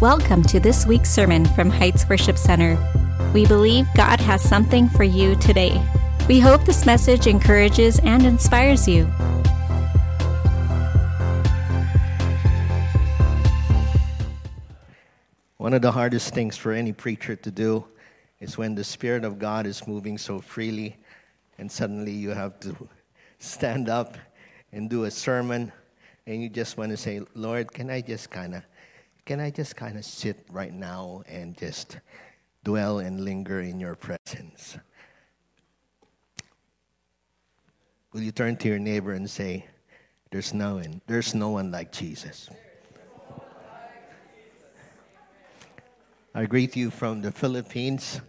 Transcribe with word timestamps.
Welcome 0.00 0.42
to 0.44 0.58
this 0.58 0.86
week's 0.86 1.10
sermon 1.10 1.44
from 1.44 1.68
Heights 1.68 2.08
Worship 2.08 2.38
Center. 2.38 2.78
We 3.34 3.44
believe 3.44 3.86
God 3.94 4.18
has 4.18 4.40
something 4.40 4.88
for 4.88 5.04
you 5.04 5.36
today. 5.36 5.78
We 6.26 6.40
hope 6.40 6.64
this 6.64 6.86
message 6.86 7.26
encourages 7.26 7.98
and 7.98 8.24
inspires 8.24 8.88
you. 8.88 9.04
One 15.58 15.74
of 15.74 15.82
the 15.82 15.92
hardest 15.92 16.32
things 16.32 16.56
for 16.56 16.72
any 16.72 16.94
preacher 16.94 17.36
to 17.36 17.50
do 17.50 17.84
is 18.40 18.56
when 18.56 18.74
the 18.74 18.84
Spirit 18.84 19.22
of 19.22 19.38
God 19.38 19.66
is 19.66 19.86
moving 19.86 20.16
so 20.16 20.40
freely, 20.40 20.96
and 21.58 21.70
suddenly 21.70 22.12
you 22.12 22.30
have 22.30 22.58
to 22.60 22.88
stand 23.38 23.90
up 23.90 24.16
and 24.72 24.88
do 24.88 25.04
a 25.04 25.10
sermon, 25.10 25.70
and 26.26 26.42
you 26.42 26.48
just 26.48 26.78
want 26.78 26.90
to 26.90 26.96
say, 26.96 27.20
Lord, 27.34 27.70
can 27.70 27.90
I 27.90 28.00
just 28.00 28.30
kind 28.30 28.54
of 28.54 28.62
can 29.30 29.38
I 29.38 29.48
just 29.48 29.76
kind 29.76 29.96
of 29.96 30.04
sit 30.04 30.44
right 30.50 30.74
now 30.74 31.22
and 31.28 31.56
just 31.56 32.00
dwell 32.64 32.98
and 32.98 33.20
linger 33.20 33.60
in 33.60 33.78
your 33.78 33.94
presence? 33.94 34.76
Will 38.12 38.22
you 38.22 38.32
turn 38.32 38.56
to 38.56 38.66
your 38.66 38.80
neighbor 38.80 39.12
and 39.12 39.30
say, 39.30 39.66
There's 40.32 40.52
no 40.52 40.82
one, 40.82 41.00
there's 41.06 41.32
no 41.32 41.50
one 41.50 41.70
like 41.70 41.92
Jesus. 41.92 42.50
I 46.34 46.46
greet 46.46 46.74
you 46.74 46.90
from 46.90 47.22
the 47.22 47.30
Philippines. 47.30 48.20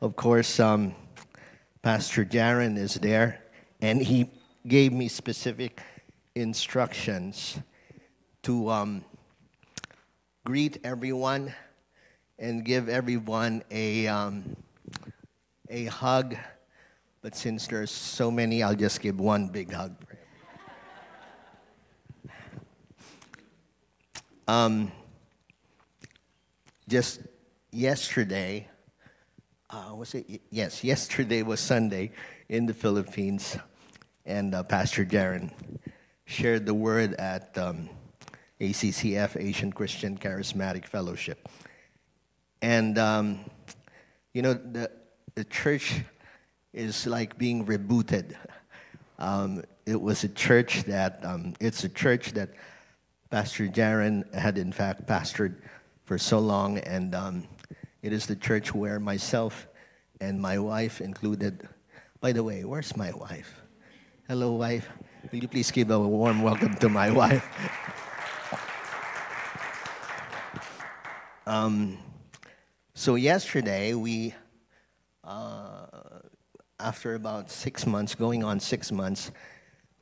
Of 0.00 0.14
course, 0.14 0.60
um, 0.60 0.94
Pastor 1.82 2.24
Jaron 2.24 2.78
is 2.78 2.94
there, 2.94 3.42
and 3.80 4.00
he 4.00 4.30
gave 4.68 4.92
me 4.92 5.08
specific 5.08 5.82
instructions 6.36 7.58
to 8.44 8.70
um, 8.70 9.04
greet 10.48 10.78
everyone 10.82 11.52
and 12.38 12.64
give 12.64 12.88
everyone 12.88 13.62
a, 13.70 14.06
um, 14.06 14.56
a 15.68 15.84
hug. 15.84 16.36
But 17.20 17.36
since 17.36 17.66
there's 17.66 17.90
so 17.90 18.30
many, 18.30 18.62
I'll 18.62 18.74
just 18.74 19.02
give 19.02 19.20
one 19.20 19.48
big 19.48 19.70
hug. 19.70 19.94
Um, 24.46 24.90
just 26.88 27.20
yesterday, 27.70 28.68
uh, 29.68 29.92
was 29.94 30.14
it? 30.14 30.40
Yes, 30.48 30.82
yesterday 30.82 31.42
was 31.42 31.60
Sunday 31.60 32.12
in 32.48 32.64
the 32.64 32.72
Philippines, 32.72 33.58
and 34.24 34.54
uh, 34.54 34.62
Pastor 34.62 35.04
Jaron 35.04 35.50
shared 36.24 36.64
the 36.64 36.72
word 36.72 37.12
at 37.16 37.58
um, 37.58 37.90
ACCF, 38.60 39.40
Asian 39.40 39.72
Christian 39.72 40.18
Charismatic 40.18 40.84
Fellowship. 40.86 41.48
And, 42.60 42.98
um, 42.98 43.40
you 44.32 44.42
know, 44.42 44.54
the, 44.54 44.90
the 45.34 45.44
church 45.44 46.00
is 46.72 47.06
like 47.06 47.38
being 47.38 47.64
rebooted. 47.66 48.34
Um, 49.18 49.62
it 49.86 50.00
was 50.00 50.24
a 50.24 50.28
church 50.28 50.82
that, 50.84 51.20
um, 51.24 51.54
it's 51.60 51.84
a 51.84 51.88
church 51.88 52.32
that 52.32 52.50
Pastor 53.30 53.68
Jaron 53.68 54.32
had 54.34 54.58
in 54.58 54.72
fact 54.72 55.06
pastored 55.06 55.56
for 56.04 56.16
so 56.16 56.38
long, 56.38 56.78
and 56.78 57.14
um, 57.14 57.44
it 58.02 58.12
is 58.12 58.26
the 58.26 58.36
church 58.36 58.74
where 58.74 58.98
myself 58.98 59.68
and 60.20 60.40
my 60.40 60.58
wife 60.58 61.00
included. 61.00 61.68
By 62.20 62.32
the 62.32 62.42
way, 62.42 62.64
where's 62.64 62.96
my 62.96 63.12
wife? 63.12 63.60
Hello, 64.26 64.52
wife. 64.52 64.88
Will 65.30 65.40
you 65.40 65.48
please 65.48 65.70
give 65.70 65.90
a 65.90 65.98
warm 65.98 66.42
welcome 66.42 66.74
to 66.76 66.88
my 66.88 67.10
wife? 67.22 67.44
Um, 71.48 71.96
so 72.92 73.14
yesterday 73.14 73.94
we, 73.94 74.34
uh, 75.24 75.86
after 76.78 77.14
about 77.14 77.50
six 77.50 77.86
months, 77.86 78.14
going 78.14 78.44
on 78.44 78.60
six 78.60 78.92
months, 78.92 79.30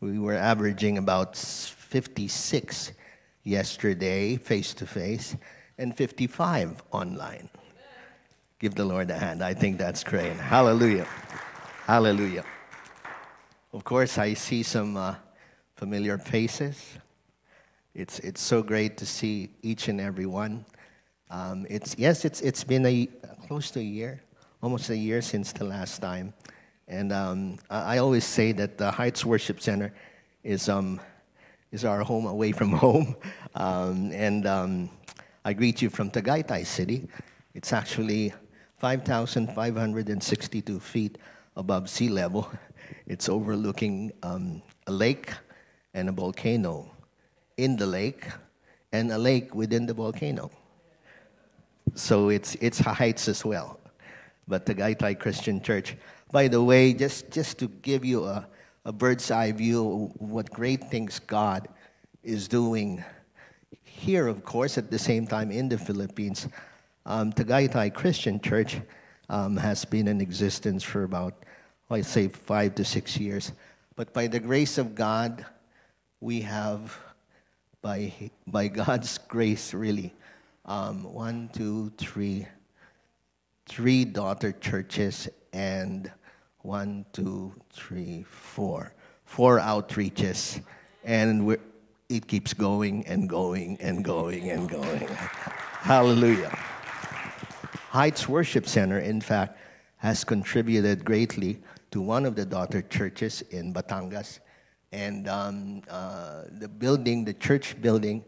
we 0.00 0.18
were 0.18 0.34
averaging 0.34 0.98
about 0.98 1.36
56 1.36 2.90
yesterday 3.44 4.36
face 4.36 4.74
to 4.74 4.88
face 4.88 5.36
and 5.78 5.96
55 5.96 6.82
online. 6.90 7.48
Give 8.58 8.74
the 8.74 8.84
Lord 8.84 9.08
a 9.12 9.16
hand. 9.16 9.40
I 9.44 9.54
think 9.54 9.78
that's 9.78 10.02
great. 10.02 10.32
Hallelujah. 10.32 11.06
Hallelujah. 11.84 12.44
Of 13.72 13.84
course, 13.84 14.18
I 14.18 14.34
see 14.34 14.64
some 14.64 14.96
uh, 14.96 15.14
familiar 15.76 16.18
faces. 16.18 16.98
It's, 17.94 18.18
it's 18.18 18.40
so 18.40 18.64
great 18.64 18.96
to 18.96 19.06
see 19.06 19.50
each 19.62 19.86
and 19.86 20.00
every 20.00 20.26
one. 20.26 20.64
Um, 21.30 21.66
it's, 21.68 21.96
yes, 21.98 22.24
it's, 22.24 22.40
it's 22.40 22.62
been 22.62 22.86
a, 22.86 23.08
close 23.46 23.72
to 23.72 23.80
a 23.80 23.82
year, 23.82 24.22
almost 24.62 24.90
a 24.90 24.96
year 24.96 25.20
since 25.22 25.52
the 25.52 25.64
last 25.64 26.00
time. 26.00 26.32
And 26.88 27.12
um, 27.12 27.58
I, 27.68 27.96
I, 27.96 27.98
always 27.98 28.24
say 28.24 28.52
that 28.52 28.78
the 28.78 28.92
Heights 28.92 29.24
Worship 29.24 29.60
Center 29.60 29.92
is, 30.44 30.68
um, 30.68 31.00
is 31.72 31.84
our 31.84 32.04
home 32.04 32.26
away 32.26 32.52
from 32.52 32.70
home. 32.72 33.16
Um, 33.54 34.12
and 34.12 34.46
um, 34.46 34.88
I 35.44 35.52
greet 35.52 35.82
you 35.82 35.90
from 35.90 36.10
Tagaytay 36.10 36.64
City. 36.64 37.08
It's 37.54 37.72
actually 37.72 38.32
5,562 38.78 40.80
feet 40.80 41.18
above 41.56 41.90
sea 41.90 42.08
level. 42.08 42.48
It's 43.06 43.28
overlooking 43.28 44.12
um, 44.22 44.62
a 44.86 44.92
lake 44.92 45.32
and 45.94 46.08
a 46.08 46.12
volcano 46.12 46.90
in 47.56 47.76
the 47.76 47.86
lake 47.86 48.26
and 48.92 49.10
a 49.10 49.18
lake 49.18 49.52
within 49.54 49.86
the 49.86 49.94
volcano. 49.94 50.50
So 51.94 52.28
it's, 52.28 52.56
it's 52.56 52.78
heights 52.78 53.28
as 53.28 53.44
well. 53.44 53.78
But 54.48 54.66
the 54.66 54.74
Tagaytay 54.74 55.18
Christian 55.18 55.60
Church, 55.60 55.96
by 56.30 56.48
the 56.48 56.62
way, 56.62 56.92
just, 56.92 57.30
just 57.30 57.58
to 57.58 57.68
give 57.68 58.04
you 58.04 58.24
a, 58.24 58.46
a 58.84 58.92
bird's 58.92 59.30
eye 59.30 59.52
view 59.52 60.10
of 60.14 60.20
what 60.20 60.50
great 60.50 60.84
things 60.90 61.18
God 61.18 61.68
is 62.22 62.48
doing 62.48 63.04
here, 63.82 64.26
of 64.26 64.44
course, 64.44 64.78
at 64.78 64.90
the 64.90 64.98
same 64.98 65.26
time 65.26 65.50
in 65.50 65.68
the 65.68 65.78
Philippines. 65.78 66.48
Um, 67.06 67.32
Tagaytay 67.32 67.94
Christian 67.94 68.40
Church 68.40 68.78
um, 69.28 69.56
has 69.56 69.84
been 69.84 70.06
in 70.06 70.20
existence 70.20 70.82
for 70.82 71.04
about, 71.04 71.34
I'd 71.90 72.06
say, 72.06 72.28
five 72.28 72.74
to 72.76 72.84
six 72.84 73.16
years. 73.16 73.52
But 73.96 74.12
by 74.12 74.26
the 74.26 74.38
grace 74.38 74.78
of 74.78 74.94
God, 74.94 75.44
we 76.20 76.42
have, 76.42 76.96
by, 77.80 78.12
by 78.46 78.68
God's 78.68 79.18
grace, 79.18 79.72
really, 79.72 80.14
um, 80.66 81.04
one, 81.04 81.48
two, 81.52 81.92
three, 81.96 82.46
three 83.66 84.04
daughter 84.04 84.52
churches, 84.52 85.28
and 85.52 86.10
one, 86.58 87.06
two, 87.12 87.54
three, 87.72 88.24
four, 88.28 88.92
four 89.24 89.60
outreaches, 89.60 90.60
and 91.04 91.56
it 92.08 92.26
keeps 92.26 92.52
going 92.52 93.06
and 93.06 93.28
going 93.28 93.78
and 93.80 94.04
going 94.04 94.50
and 94.50 94.68
going. 94.68 95.06
Hallelujah. 95.86 96.50
Heights 97.90 98.28
Worship 98.28 98.66
Center, 98.66 98.98
in 98.98 99.20
fact, 99.20 99.58
has 99.98 100.24
contributed 100.24 101.04
greatly 101.04 101.58
to 101.92 102.00
one 102.00 102.26
of 102.26 102.34
the 102.34 102.44
daughter 102.44 102.82
churches 102.82 103.42
in 103.50 103.72
Batangas. 103.72 104.40
And 104.92 105.28
um, 105.28 105.82
uh, 105.88 106.42
the 106.50 106.68
building, 106.68 107.24
the 107.24 107.34
church 107.34 107.80
building, 107.80 108.24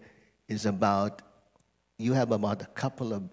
is 0.49 0.67
about 0.67 1.23
you 1.99 2.13
have 2.13 2.31
about 2.31 2.63
a 2.63 2.67
couple 2.67 3.13
of 3.13 3.25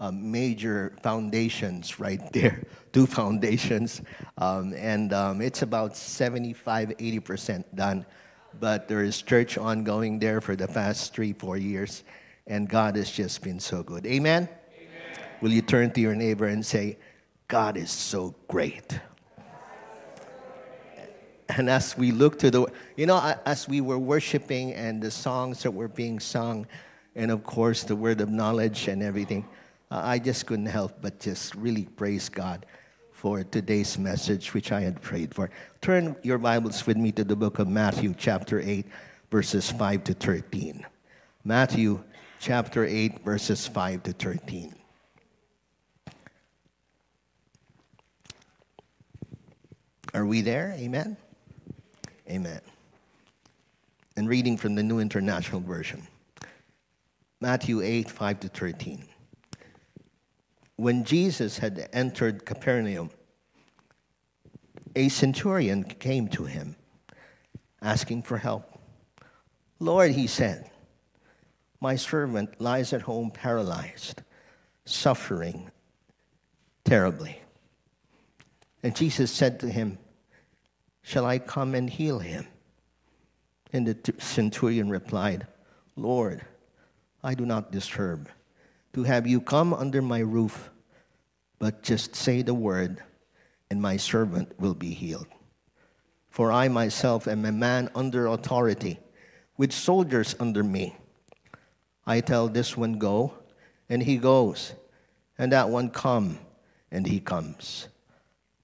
uh, 0.00 0.10
major 0.10 0.96
foundations 1.00 2.00
right 2.00 2.20
there, 2.32 2.64
two 2.92 3.06
foundations, 3.06 4.02
um, 4.38 4.74
and 4.76 5.12
um, 5.12 5.40
it's 5.40 5.62
about 5.62 5.96
75, 5.96 6.88
80% 6.88 7.64
done. 7.76 8.04
But 8.58 8.88
there 8.88 9.04
is 9.04 9.22
church 9.22 9.56
ongoing 9.58 10.18
there 10.18 10.40
for 10.40 10.56
the 10.56 10.66
past 10.66 11.14
three, 11.14 11.32
four 11.32 11.56
years, 11.56 12.02
and 12.48 12.68
God 12.68 12.96
has 12.96 13.08
just 13.08 13.42
been 13.42 13.60
so 13.60 13.84
good. 13.84 14.04
Amen? 14.06 14.48
Amen. 14.76 15.28
Will 15.40 15.52
you 15.52 15.62
turn 15.62 15.92
to 15.92 16.00
your 16.00 16.16
neighbor 16.16 16.46
and 16.46 16.66
say, 16.66 16.98
God 17.46 17.76
is 17.76 17.92
so 17.92 18.34
great? 18.48 18.98
And 21.56 21.70
as 21.70 21.96
we 21.96 22.10
look 22.10 22.40
to 22.40 22.50
the, 22.50 22.66
you 22.96 23.06
know, 23.06 23.34
as 23.46 23.68
we 23.68 23.80
were 23.80 23.98
worshiping 23.98 24.72
and 24.72 25.00
the 25.00 25.10
songs 25.10 25.62
that 25.62 25.70
were 25.70 25.88
being 25.88 26.18
sung, 26.18 26.66
and 27.14 27.30
of 27.30 27.44
course 27.44 27.82
the 27.82 27.96
word 27.96 28.20
of 28.20 28.30
knowledge 28.30 28.88
and 28.88 29.02
everything. 29.02 29.46
Uh, 29.90 30.00
I 30.04 30.18
just 30.18 30.46
couldn't 30.46 30.66
help 30.66 31.00
but 31.02 31.18
just 31.18 31.54
really 31.54 31.84
praise 31.84 32.28
God 32.28 32.66
for 33.12 33.44
today's 33.44 33.98
message, 33.98 34.54
which 34.54 34.72
I 34.72 34.80
had 34.80 35.02
prayed 35.02 35.34
for. 35.34 35.50
Turn 35.80 36.16
your 36.22 36.38
Bibles 36.38 36.86
with 36.86 36.96
me 36.96 37.12
to 37.12 37.24
the 37.24 37.36
book 37.36 37.58
of 37.58 37.68
Matthew, 37.68 38.14
chapter 38.16 38.60
8, 38.60 38.86
verses 39.30 39.70
5 39.70 40.04
to 40.04 40.14
13. 40.14 40.86
Matthew, 41.44 42.02
chapter 42.38 42.86
8, 42.86 43.22
verses 43.24 43.66
5 43.66 44.04
to 44.04 44.12
13. 44.12 44.74
Are 50.14 50.24
we 50.24 50.40
there? 50.40 50.74
Amen? 50.78 51.16
Amen. 52.28 52.60
And 54.16 54.28
reading 54.28 54.56
from 54.56 54.74
the 54.74 54.82
New 54.82 54.98
International 54.98 55.60
Version. 55.60 56.06
Matthew 57.40 57.80
8, 57.82 58.10
5 58.10 58.40
to 58.40 58.48
13. 58.48 59.04
When 60.76 61.04
Jesus 61.04 61.58
had 61.58 61.88
entered 61.92 62.44
Capernaum, 62.44 63.10
a 64.94 65.08
centurion 65.08 65.84
came 65.84 66.28
to 66.28 66.44
him 66.44 66.76
asking 67.82 68.22
for 68.22 68.38
help. 68.38 68.78
Lord, 69.78 70.10
he 70.10 70.26
said, 70.26 70.70
my 71.80 71.96
servant 71.96 72.60
lies 72.60 72.92
at 72.92 73.02
home 73.02 73.30
paralyzed, 73.30 74.22
suffering 74.84 75.70
terribly. 76.84 77.40
And 78.82 78.94
Jesus 78.94 79.30
said 79.30 79.60
to 79.60 79.68
him, 79.70 79.98
Shall 81.02 81.24
I 81.24 81.38
come 81.38 81.74
and 81.74 81.88
heal 81.88 82.18
him? 82.18 82.46
And 83.72 83.86
the 83.86 84.14
centurion 84.18 84.90
replied, 84.90 85.46
Lord, 85.96 86.44
I 87.22 87.34
do 87.34 87.44
not 87.44 87.72
disturb 87.72 88.28
to 88.92 89.04
have 89.04 89.26
you 89.26 89.40
come 89.40 89.72
under 89.72 90.02
my 90.02 90.20
roof, 90.20 90.70
but 91.58 91.82
just 91.82 92.16
say 92.16 92.42
the 92.42 92.54
word, 92.54 93.02
and 93.70 93.80
my 93.80 93.96
servant 93.96 94.58
will 94.58 94.74
be 94.74 94.90
healed. 94.90 95.28
For 96.28 96.50
I 96.50 96.68
myself 96.68 97.28
am 97.28 97.44
a 97.44 97.52
man 97.52 97.90
under 97.94 98.26
authority, 98.26 98.98
with 99.56 99.72
soldiers 99.72 100.34
under 100.40 100.64
me. 100.64 100.96
I 102.06 102.20
tell 102.20 102.48
this 102.48 102.76
one, 102.76 102.94
Go, 102.94 103.34
and 103.88 104.02
he 104.02 104.16
goes, 104.16 104.72
and 105.38 105.52
that 105.52 105.68
one, 105.68 105.90
Come, 105.90 106.38
and 106.90 107.06
he 107.06 107.20
comes. 107.20 107.88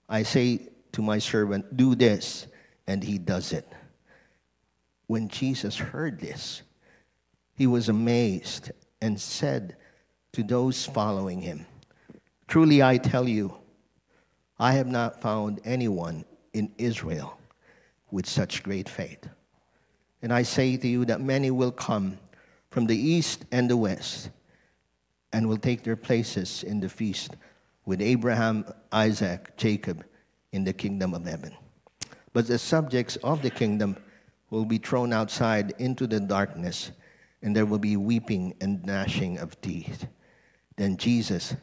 I 0.09 0.23
say 0.23 0.69
to 0.93 1.03
my 1.03 1.19
servant, 1.19 1.77
Do 1.77 1.95
this, 1.95 2.47
and 2.87 3.03
he 3.05 3.19
does 3.19 3.53
it. 3.53 3.71
When 5.07 5.29
Jesus 5.29 5.77
heard 5.77 6.19
this, 6.19 6.63
he 7.57 7.67
was 7.67 7.89
amazed 7.89 8.71
and 9.01 9.21
said 9.21 9.77
to 10.33 10.43
those 10.43 10.85
following 10.85 11.41
him, 11.41 11.67
Truly 12.47 12.83
I 12.83 12.99
tell 12.99 13.29
you, 13.29 13.57
I 14.59 14.73
have 14.73 14.87
not 14.87 15.21
found 15.21 15.61
anyone 15.65 16.25
in 16.53 16.73
Israel 16.79 17.39
with 18.11 18.27
such 18.27 18.63
great 18.63 18.89
faith. 18.89 19.29
And 20.23 20.33
I 20.33 20.43
say 20.43 20.77
to 20.77 20.89
you 20.89 21.05
that 21.07 21.21
many 21.21 21.51
will 21.51 21.73
come 21.73 22.19
from 22.71 22.87
the 22.87 22.97
east 22.97 23.45
and 23.53 23.71
the 23.71 23.77
west 23.77 24.31
and 25.33 25.49
will 25.49 25.59
take 25.59 25.83
their 25.83 25.97
places 25.97 26.63
in 26.63 26.81
the 26.81 26.89
feast 26.89 27.37
with 27.85 28.01
Abraham, 28.01 28.65
Isaac, 28.93 29.57
Jacob 29.57 30.05
in 30.53 30.65
the 30.65 30.73
kingdom 30.73 31.15
of 31.15 31.25
heaven. 31.25 31.55
But 32.33 32.47
the 32.47 32.59
subjects 32.59 33.17
of 33.17 33.43
the 33.43 33.51
kingdom 33.51 33.97
will 34.51 34.65
be 34.65 34.79
thrown 34.79 35.13
outside 35.13 35.75
into 35.79 36.07
the 36.07 36.21
darkness, 36.21 36.91
and 37.43 37.55
there 37.55 37.67
will 37.67 37.79
be 37.79 37.97
weeping 37.97 38.55
and 38.61 38.85
gnashing 38.85 39.39
of 39.39 39.61
teeth. 39.61 40.07
Then 40.77 40.97
Jesus 40.97 41.55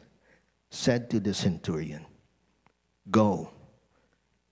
said 0.70 1.10
to 1.10 1.20
the 1.20 1.34
centurion, 1.34 2.04
Go, 3.10 3.50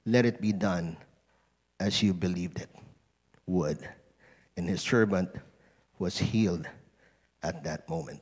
let 0.04 0.26
it 0.26 0.40
be 0.40 0.52
done 0.52 0.96
as 1.80 2.02
you 2.02 2.12
believed 2.12 2.60
it 2.60 2.70
would. 3.46 3.88
And 4.56 4.68
his 4.68 4.82
servant 4.82 5.30
was 5.98 6.18
healed 6.18 6.66
at 7.42 7.64
that 7.64 7.88
moment. 7.88 8.20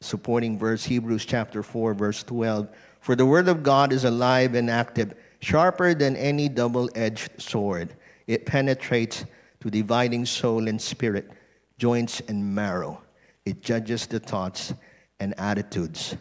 Supporting 0.00 0.58
verse, 0.58 0.84
Hebrews 0.84 1.24
chapter 1.24 1.62
4, 1.62 1.94
verse 1.94 2.22
12. 2.22 2.68
For 3.00 3.16
the 3.16 3.26
word 3.26 3.48
of 3.48 3.62
God 3.62 3.92
is 3.92 4.04
alive 4.04 4.54
and 4.54 4.70
active, 4.70 5.14
sharper 5.40 5.94
than 5.94 6.16
any 6.16 6.48
double 6.48 6.90
edged 6.94 7.40
sword. 7.40 7.94
It 8.26 8.46
penetrates 8.46 9.24
to 9.66 9.70
dividing 9.70 10.24
soul 10.24 10.68
and 10.68 10.80
spirit, 10.80 11.28
joints 11.76 12.22
and 12.28 12.54
marrow. 12.54 13.02
It 13.44 13.62
judges 13.62 14.06
the 14.06 14.20
thoughts 14.20 14.72
and 15.18 15.34
attitudes 15.38 16.16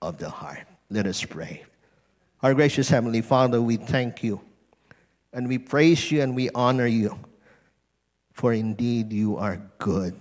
of 0.00 0.18
the 0.18 0.30
heart. 0.30 0.62
Let 0.90 1.06
us 1.06 1.24
pray. 1.24 1.64
Our 2.40 2.54
gracious 2.54 2.88
Heavenly 2.88 3.20
Father, 3.20 3.60
we 3.60 3.78
thank 3.78 4.22
you 4.22 4.40
and 5.32 5.48
we 5.48 5.58
praise 5.58 6.12
you 6.12 6.22
and 6.22 6.36
we 6.36 6.50
honor 6.54 6.86
you, 6.86 7.18
for 8.32 8.52
indeed 8.52 9.12
you 9.12 9.38
are 9.38 9.60
good. 9.78 10.14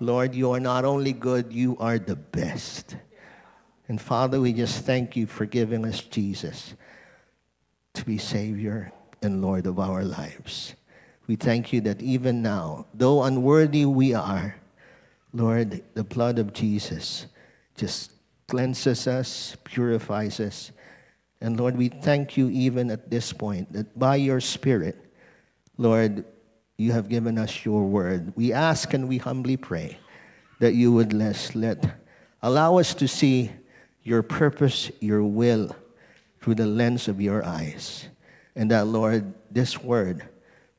Lord, 0.00 0.34
you 0.34 0.50
are 0.50 0.60
not 0.60 0.84
only 0.84 1.12
good, 1.12 1.52
you 1.52 1.76
are 1.78 2.00
the 2.00 2.16
best. 2.16 2.96
And 3.86 4.00
Father, 4.00 4.40
we 4.40 4.52
just 4.52 4.84
thank 4.84 5.14
you 5.14 5.26
for 5.26 5.46
giving 5.46 5.84
us 5.84 6.00
Jesus 6.00 6.74
to 7.94 8.04
be 8.04 8.18
Savior 8.18 8.92
and 9.22 9.40
Lord 9.40 9.66
of 9.66 9.78
our 9.78 10.02
lives. 10.02 10.74
We 11.28 11.36
thank 11.36 11.72
you 11.72 11.82
that 11.82 12.02
even 12.02 12.42
now, 12.42 12.86
though 12.94 13.22
unworthy 13.22 13.84
we 13.84 14.14
are, 14.14 14.56
Lord, 15.32 15.84
the 15.94 16.02
blood 16.02 16.38
of 16.38 16.54
Jesus 16.54 17.26
just 17.76 18.12
cleanses 18.48 19.06
us, 19.06 19.54
purifies 19.62 20.40
us, 20.40 20.72
and 21.40 21.60
Lord, 21.60 21.76
we 21.76 21.88
thank 21.88 22.36
you 22.36 22.48
even 22.48 22.90
at 22.90 23.10
this 23.10 23.32
point 23.32 23.72
that 23.72 23.96
by 23.96 24.16
your 24.16 24.40
Spirit, 24.40 24.96
Lord, 25.76 26.24
you 26.78 26.92
have 26.92 27.08
given 27.08 27.38
us 27.38 27.64
your 27.64 27.84
word. 27.84 28.32
We 28.34 28.52
ask 28.52 28.94
and 28.94 29.08
we 29.08 29.18
humbly 29.18 29.56
pray 29.56 29.98
that 30.60 30.74
you 30.74 30.92
would 30.92 31.12
let, 31.12 31.52
let 31.54 32.00
allow 32.42 32.78
us 32.78 32.94
to 32.94 33.06
see 33.06 33.52
your 34.02 34.22
purpose, 34.22 34.90
your 35.00 35.22
will 35.22 35.76
through 36.40 36.56
the 36.56 36.66
lens 36.66 37.06
of 37.06 37.20
your 37.20 37.44
eyes. 37.44 38.08
And 38.56 38.70
that, 38.70 38.86
Lord, 38.86 39.32
this 39.52 39.78
word 39.78 40.26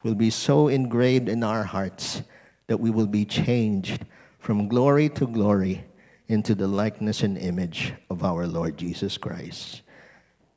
will 0.03 0.15
be 0.15 0.29
so 0.29 0.67
engraved 0.67 1.27
in 1.29 1.43
our 1.43 1.63
hearts 1.63 2.21
that 2.67 2.79
we 2.79 2.89
will 2.89 3.07
be 3.07 3.25
changed 3.25 4.05
from 4.39 4.67
glory 4.67 5.09
to 5.09 5.27
glory 5.27 5.83
into 6.27 6.55
the 6.55 6.67
likeness 6.67 7.23
and 7.23 7.37
image 7.37 7.93
of 8.09 8.23
our 8.23 8.47
Lord 8.47 8.77
Jesus 8.77 9.17
Christ. 9.17 9.81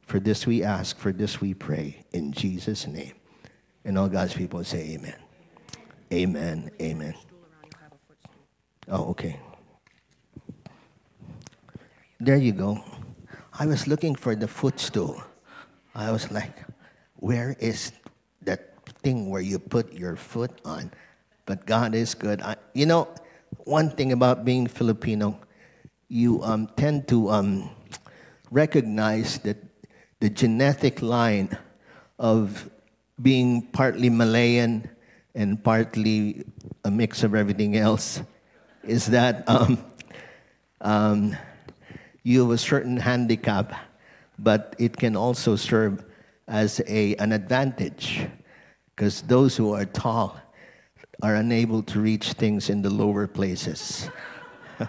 For 0.07 0.21
this 0.21 0.47
we 0.47 0.63
ask, 0.63 0.99
for 0.99 1.13
this 1.13 1.41
we 1.41 1.55
pray, 1.55 2.05
in 2.13 2.33
Jesus' 2.33 2.87
name. 2.87 3.15
And 3.85 3.99
all 3.99 4.09
God's 4.09 4.35
people 4.35 4.63
say 4.63 4.91
amen. 4.91 5.17
Amen. 6.13 6.71
Amen. 6.81 7.15
Oh, 8.89 9.11
okay. 9.11 9.41
There 12.21 12.37
you 12.37 12.53
go. 12.53 12.85
I 13.59 13.67
was 13.67 13.87
looking 13.87 14.15
for 14.15 14.37
the 14.37 14.47
footstool. 14.47 15.23
I 15.95 16.11
was 16.13 16.31
like, 16.31 16.53
where 17.17 17.57
is 17.59 17.93
thing 19.03 19.31
where 19.31 19.41
you 19.41 19.59
put 19.59 19.93
your 19.93 20.17
foot 20.17 20.51
on? 20.65 20.91
But 21.47 21.67
God 21.67 21.95
is 21.95 22.15
good. 22.15 22.41
I, 22.43 22.57
you 22.75 22.87
know, 22.87 23.09
one 23.65 23.91
thing 23.91 24.13
about 24.13 24.45
being 24.45 24.67
Filipino, 24.67 25.39
you 26.09 26.43
um, 26.43 26.69
tend 26.77 27.09
to 27.09 27.31
um, 27.31 27.71
recognize 28.51 29.39
that 29.41 29.57
the 30.21 30.31
genetic 30.31 31.03
line 31.03 31.57
of 32.19 32.71
being 33.21 33.63
partly 33.63 34.09
Malayan 34.09 34.89
and 35.35 35.63
partly 35.63 36.45
a 36.85 36.91
mix 36.91 37.23
of 37.23 37.35
everything 37.35 37.77
else 37.77 38.23
is 38.85 39.07
that 39.07 39.49
um, 39.49 39.79
um, 40.81 41.37
you 42.23 42.43
have 42.43 42.51
a 42.51 42.59
certain 42.59 42.97
handicap, 42.97 43.73
but 44.39 44.75
it 44.79 44.97
can 44.97 45.17
also 45.17 45.57
serve 45.57 46.05
as 46.49 46.81
a, 46.87 47.15
an 47.17 47.33
advantage 47.33 48.27
because 48.95 49.23
those 49.23 49.57
who 49.57 49.73
are 49.73 49.85
tall 49.85 50.41
are 51.23 51.37
unable 51.37 51.83
to 51.85 52.01
reach 52.01 52.33
things 52.33 52.69
in 52.69 52.83
the 52.83 52.91
lower 52.91 53.27
places. 53.27 54.09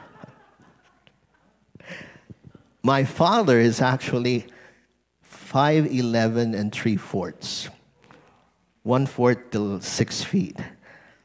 My 2.84 3.04
father 3.04 3.60
is 3.60 3.82
actually 3.82 4.48
5'11 5.32 6.56
and 6.56 6.72
3 6.72 6.98
fourths, 6.98 7.70
one 8.82 9.06
fourth 9.06 9.52
till 9.52 9.80
six 9.82 10.24
feet. 10.24 10.58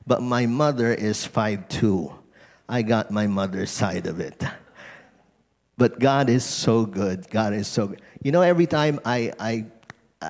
But 0.06 0.23
my 0.23 0.47
mother 0.47 0.94
is 0.94 1.26
5'2. 1.26 2.14
I 2.68 2.82
got 2.82 3.11
my 3.11 3.26
mother's 3.26 3.70
side 3.70 4.06
of 4.06 4.20
it. 4.20 4.42
But 5.76 5.99
God 5.99 6.30
is 6.30 6.44
so 6.44 6.87
good. 6.87 7.28
God 7.30 7.52
is 7.52 7.68
so 7.68 7.88
good. 7.88 8.00
You 8.23 8.32
know, 8.32 8.40
every 8.40 8.66
time 8.66 9.00
I, 9.04 9.32
I, 9.38 9.66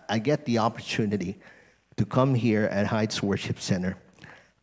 I 0.08 0.18
get 0.18 0.44
the 0.44 0.58
opportunity 0.58 1.38
to 1.98 2.06
come 2.06 2.34
here 2.34 2.64
at 2.64 2.86
Heights 2.86 3.22
Worship 3.22 3.60
Center, 3.60 3.96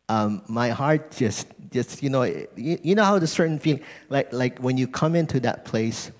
um, 0.08 0.42
my 0.48 0.70
heart 0.70 1.12
just, 1.12 1.48
just 1.70 2.02
you 2.02 2.10
know, 2.10 2.22
you, 2.22 2.78
you 2.82 2.94
know 2.94 3.04
how 3.04 3.18
the 3.18 3.26
certain 3.26 3.58
feeling, 3.58 3.82
like, 4.08 4.32
like 4.32 4.58
when 4.58 4.76
you 4.76 4.88
come 4.88 5.14
into 5.14 5.40
that 5.40 5.64
place 5.64 6.10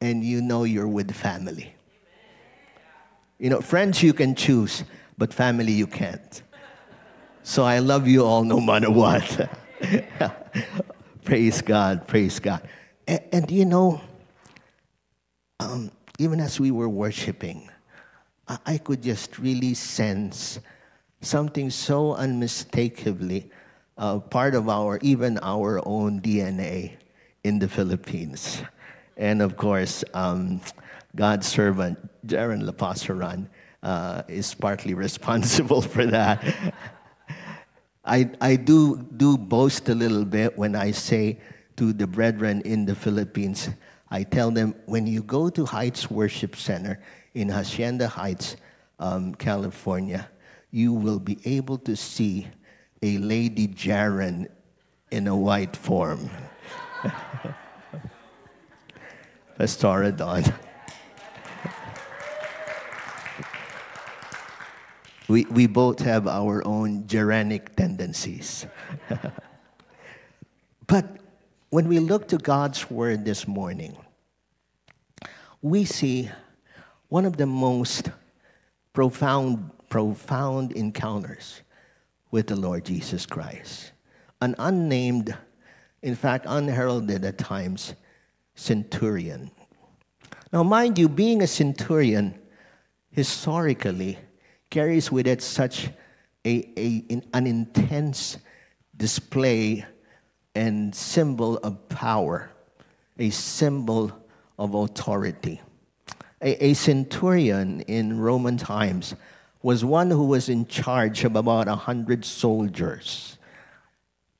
and 0.00 0.22
you 0.22 0.42
know 0.42 0.64
you're 0.64 0.88
with 0.88 1.10
family. 1.14 1.74
You 3.38 3.50
know, 3.50 3.60
friends 3.60 4.02
you 4.02 4.12
can 4.12 4.34
choose, 4.34 4.84
but 5.18 5.32
family 5.32 5.72
you 5.72 5.86
can't. 5.86 6.42
So 7.42 7.64
I 7.64 7.78
love 7.80 8.06
you 8.06 8.24
all 8.24 8.44
no 8.44 8.60
matter 8.60 8.90
what. 8.90 9.50
praise 11.24 11.60
God, 11.62 12.06
praise 12.06 12.38
God. 12.38 12.66
And, 13.06 13.20
and 13.32 13.50
you 13.50 13.64
know, 13.64 14.00
um, 15.60 15.90
even 16.18 16.40
as 16.40 16.58
we 16.58 16.70
were 16.70 16.88
worshiping, 16.88 17.68
I, 18.46 18.78
could 18.78 19.02
just 19.02 19.38
really 19.38 19.74
sense 19.74 20.58
something 21.20 21.70
so 21.70 22.14
unmistakably 22.14 23.50
uh, 23.96 24.18
part 24.18 24.54
of 24.54 24.68
our, 24.68 24.98
even 25.02 25.38
our 25.38 25.80
own 25.86 26.20
DNA 26.20 26.92
in 27.42 27.58
the 27.58 27.68
Philippines. 27.68 28.62
And 29.16 29.40
of 29.40 29.56
course, 29.56 30.04
um, 30.12 30.60
God's 31.16 31.46
servant, 31.46 31.98
Jaron 32.26 32.68
Lapasaran, 32.68 33.46
uh, 33.82 34.22
is 34.28 34.52
partly 34.54 34.94
responsible 35.06 35.80
for 35.80 36.04
that. 36.06 36.44
I, 38.04 38.30
I 38.40 38.56
do, 38.56 38.98
do 39.16 39.38
boast 39.38 39.88
a 39.88 39.94
little 39.94 40.26
bit 40.26 40.58
when 40.58 40.76
I 40.76 40.90
say 40.90 41.38
to 41.76 41.94
the 41.94 42.06
brethren 42.06 42.60
in 42.62 42.84
the 42.84 42.94
Philippines, 42.94 43.70
I 44.10 44.22
tell 44.22 44.50
them 44.50 44.74
when 44.84 45.06
you 45.06 45.22
go 45.22 45.48
to 45.48 45.64
Heights 45.64 46.10
Worship 46.10 46.56
Center 46.56 47.00
in 47.34 47.48
Hacienda 47.48 48.08
Heights, 48.08 48.56
um, 48.98 49.34
California, 49.34 50.28
you 50.70 50.92
will 50.92 51.18
be 51.18 51.38
able 51.44 51.78
to 51.78 51.96
see 51.96 52.46
a 53.02 53.18
Lady 53.18 53.68
Jaron 53.68 54.46
in 55.10 55.26
a 55.28 55.36
white 55.36 55.76
form. 55.76 56.30
Pastora 59.58 60.54
we, 65.28 65.44
we 65.46 65.66
both 65.66 66.00
have 66.00 66.26
our 66.26 66.66
own 66.66 67.06
Geranic 67.06 67.76
tendencies. 67.76 68.66
but 70.86 71.16
when 71.70 71.88
we 71.88 71.98
look 71.98 72.28
to 72.28 72.38
God's 72.38 72.90
Word 72.90 73.24
this 73.24 73.48
morning, 73.48 73.96
we 75.62 75.84
see 75.84 76.30
one 77.14 77.26
of 77.26 77.36
the 77.36 77.46
most 77.46 78.10
profound, 78.92 79.70
profound 79.88 80.72
encounters 80.72 81.60
with 82.32 82.48
the 82.48 82.56
Lord 82.56 82.84
Jesus 82.84 83.24
Christ. 83.24 83.92
An 84.40 84.56
unnamed, 84.58 85.32
in 86.02 86.16
fact, 86.16 86.44
unheralded 86.48 87.24
at 87.24 87.38
times, 87.38 87.94
centurion. 88.56 89.48
Now, 90.52 90.64
mind 90.64 90.98
you, 90.98 91.08
being 91.08 91.40
a 91.40 91.46
centurion 91.46 92.34
historically 93.12 94.18
carries 94.68 95.12
with 95.12 95.28
it 95.28 95.40
such 95.40 95.90
a, 96.44 96.68
a, 96.76 97.22
an 97.32 97.46
intense 97.46 98.38
display 98.96 99.84
and 100.56 100.92
symbol 100.92 101.58
of 101.58 101.88
power, 101.88 102.50
a 103.20 103.30
symbol 103.30 104.10
of 104.58 104.74
authority. 104.74 105.60
A, 106.44 106.66
a 106.66 106.74
centurion 106.74 107.80
in 107.82 108.20
Roman 108.20 108.56
times 108.56 109.16
was 109.62 109.84
one 109.84 110.10
who 110.10 110.26
was 110.26 110.48
in 110.48 110.66
charge 110.66 111.24
of 111.24 111.36
about 111.36 111.66
a 111.68 111.74
hundred 111.74 112.24
soldiers. 112.24 113.38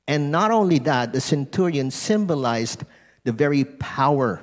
And 0.07 0.31
not 0.31 0.51
only 0.51 0.77
that, 0.79 1.13
the 1.13 1.19
centurion 1.19 1.89
symbolized 1.89 2.83
the 3.23 3.31
very 3.31 3.65
power 3.65 4.39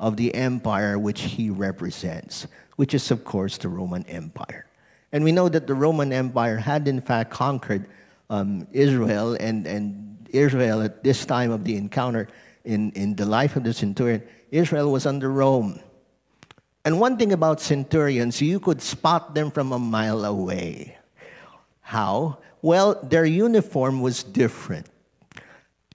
of 0.00 0.16
the 0.16 0.34
empire 0.34 0.98
which 0.98 1.20
he 1.22 1.50
represents, 1.50 2.48
which 2.76 2.94
is, 2.94 3.12
of 3.12 3.24
course, 3.24 3.58
the 3.58 3.68
Roman 3.68 4.04
Empire. 4.06 4.66
And 5.12 5.22
we 5.22 5.30
know 5.30 5.48
that 5.48 5.68
the 5.68 5.74
Roman 5.74 6.12
Empire 6.12 6.56
had, 6.56 6.88
in 6.88 7.00
fact, 7.00 7.30
conquered 7.30 7.86
um, 8.28 8.66
Israel, 8.72 9.36
and, 9.38 9.64
and 9.68 10.26
Israel 10.30 10.82
at 10.82 11.04
this 11.04 11.24
time 11.24 11.52
of 11.52 11.62
the 11.62 11.76
encounter 11.76 12.26
in, 12.64 12.90
in 12.92 13.14
the 13.14 13.24
life 13.24 13.54
of 13.54 13.62
the 13.62 13.72
centurion, 13.72 14.22
Israel 14.50 14.90
was 14.90 15.06
under 15.06 15.30
Rome. 15.30 15.78
And 16.84 17.00
one 17.00 17.16
thing 17.16 17.32
about 17.32 17.60
centurions, 17.60 18.42
you 18.42 18.60
could 18.60 18.82
spot 18.82 19.34
them 19.34 19.50
from 19.50 19.72
a 19.72 19.78
mile 19.78 20.24
away. 20.24 20.98
How? 21.80 22.38
Well, 22.60 23.00
their 23.02 23.24
uniform 23.24 24.02
was 24.02 24.22
different. 24.22 24.86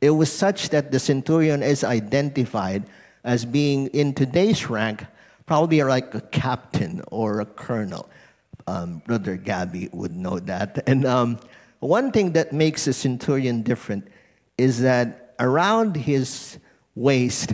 It 0.02 0.12
was 0.12 0.32
such 0.32 0.70
that 0.70 0.92
the 0.92 1.00
centurion 1.00 1.62
is 1.62 1.84
identified 1.84 2.86
as 3.24 3.46
being, 3.46 3.88
in 3.88 4.14
today's 4.14 4.70
rank, 4.70 5.06
probably 5.46 5.84
like 5.84 6.14
a 6.16 6.22
captain 6.22 7.02
or 7.12 7.42
a 7.42 7.46
colonel. 7.46 8.10
Um, 8.66 9.02
Brother 9.06 9.36
Gabby 9.36 9.90
would 9.92 10.16
know 10.16 10.40
that. 10.40 10.84
And 10.88 11.06
um, 11.06 11.40
one 11.80 12.12
thing 12.12 12.34
that 12.34 12.54
makes 12.54 12.88
a 12.88 12.94
centurion 12.94 13.62
different 13.62 14.08
is 14.58 14.82
that 14.82 15.36
around 15.40 15.96
his 15.96 16.58
waist 16.96 17.54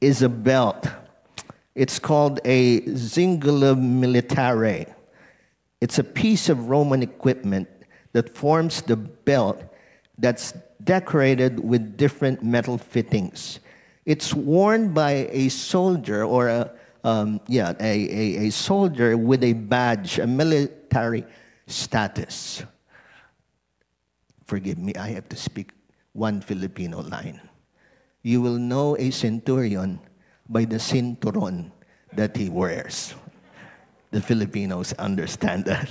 is 0.00 0.22
a 0.22 0.28
belt. 0.28 0.88
It's 1.74 1.98
called 1.98 2.40
a 2.44 2.82
zingula 2.82 3.74
militare. 3.74 4.92
It's 5.80 5.98
a 5.98 6.04
piece 6.04 6.48
of 6.48 6.68
Roman 6.68 7.02
equipment 7.02 7.68
that 8.12 8.36
forms 8.36 8.82
the 8.82 8.96
belt 8.96 9.62
that's 10.18 10.52
decorated 10.84 11.60
with 11.60 11.96
different 11.96 12.42
metal 12.42 12.76
fittings. 12.76 13.60
It's 14.04 14.34
worn 14.34 14.92
by 14.92 15.28
a 15.30 15.48
soldier 15.48 16.24
or 16.24 16.48
a, 16.48 16.70
um, 17.04 17.40
yeah, 17.46 17.72
a, 17.80 17.84
a, 17.84 18.46
a 18.46 18.50
soldier 18.50 19.16
with 19.16 19.42
a 19.42 19.54
badge, 19.54 20.18
a 20.18 20.26
military 20.26 21.24
status. 21.66 22.62
Forgive 24.44 24.76
me, 24.78 24.94
I 24.96 25.08
have 25.10 25.28
to 25.30 25.36
speak 25.36 25.72
one 26.12 26.42
Filipino 26.42 27.00
line. 27.00 27.40
You 28.22 28.42
will 28.42 28.58
know 28.58 28.96
a 28.98 29.10
centurion 29.10 30.00
by 30.52 30.64
the 30.64 30.76
cinturon 30.76 31.70
that 32.12 32.36
he 32.36 32.48
wears. 32.48 33.14
The 34.10 34.20
Filipinos 34.20 34.92
understand 34.94 35.64
that. 35.64 35.88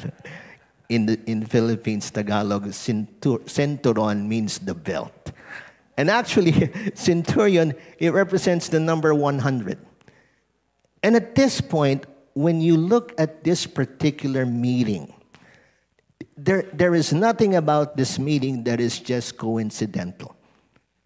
In 0.89 1.05
the 1.05 1.19
in 1.25 1.45
Philippines, 1.45 2.11
Tagalog, 2.11 2.65
centuron 2.65 4.27
means 4.27 4.59
the 4.59 4.75
belt. 4.75 5.31
And 5.97 6.09
actually, 6.09 6.71
centurion, 6.93 7.73
it 7.97 8.13
represents 8.13 8.69
the 8.69 8.79
number 8.79 9.13
100. 9.15 9.77
And 11.03 11.15
at 11.15 11.35
this 11.35 11.61
point, 11.61 12.05
when 12.33 12.61
you 12.61 12.77
look 12.77 13.13
at 13.17 13.43
this 13.43 13.65
particular 13.65 14.45
meeting, 14.45 15.13
there, 16.37 16.63
there 16.73 16.95
is 16.95 17.13
nothing 17.13 17.55
about 17.55 17.97
this 17.97 18.17
meeting 18.17 18.63
that 18.63 18.79
is 18.79 18.99
just 18.99 19.37
coincidental. 19.37 20.35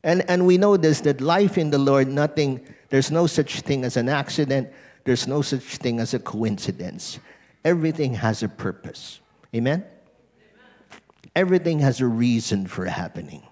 And, 0.03 0.23
and 0.29 0.45
we 0.45 0.57
know 0.57 0.77
this 0.77 1.01
that 1.01 1.19
life 1.19 1.57
in 1.57 1.71
the 1.71 1.79
Lord, 1.79 2.07
nothing, 2.07 2.61
there's 2.89 3.11
no 3.11 3.27
such 3.27 3.61
thing 3.61 3.83
as 3.83 3.97
an 3.97 4.09
accident, 4.09 4.69
there's 5.03 5.27
no 5.27 5.41
such 5.41 5.77
thing 5.77 5.99
as 5.99 6.13
a 6.13 6.19
coincidence. 6.19 7.19
Everything 7.63 8.13
has 8.15 8.43
a 8.43 8.49
purpose. 8.49 9.19
Amen? 9.53 9.83
Everything 11.35 11.79
has 11.79 12.01
a 12.01 12.05
reason 12.05 12.67
for 12.67 12.85
happening. 12.85 13.43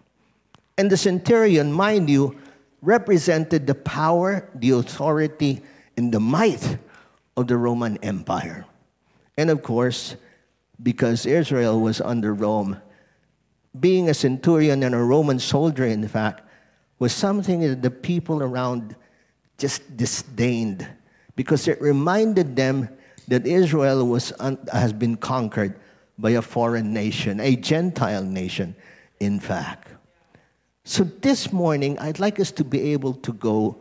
And 0.78 0.90
the 0.90 0.98
centurion, 0.98 1.72
mind 1.72 2.10
you, 2.10 2.38
represented 2.82 3.68
the 3.68 3.76
power, 3.76 4.50
the 4.56 4.72
authority, 4.72 5.62
and 5.98 6.12
the 6.12 6.20
might 6.20 6.78
of 7.38 7.48
the 7.48 7.58
Roman 7.58 7.98
Empire. 7.98 8.66
And 9.38 9.50
of 9.50 9.64
course, 9.64 10.16
because 10.82 11.26
Israel 11.26 11.80
was 11.80 12.02
under 12.02 12.34
Rome, 12.34 12.82
being 13.80 14.10
a 14.10 14.14
centurion 14.14 14.84
and 14.84 14.94
a 14.94 15.00
Roman 15.00 15.40
soldier, 15.40 15.86
in 15.86 16.08
fact, 16.08 16.42
was 17.00 17.14
something 17.14 17.62
that 17.62 17.82
the 17.82 17.92
people 17.92 18.44
around 18.44 18.96
just 19.64 19.96
disdained 19.96 20.86
because 21.38 21.70
it 21.70 21.82
reminded 21.82 22.54
them 22.54 22.90
that 23.30 23.48
Israel 23.48 24.06
was 24.06 24.34
un- 24.40 24.60
has 24.74 24.92
been 24.92 25.16
conquered 25.16 25.80
by 26.20 26.32
a 26.32 26.42
foreign 26.42 26.92
nation, 26.94 27.40
a 27.40 27.56
Gentile 27.56 28.26
nation, 28.26 28.76
in 29.22 29.40
fact. 29.40 29.88
So 30.84 31.06
this 31.06 31.54
morning, 31.54 31.98
I'd 31.98 32.20
like 32.20 32.42
us 32.42 32.52
to 32.60 32.66
be 32.66 32.92
able 32.92 33.14
to 33.24 33.32
go 33.32 33.78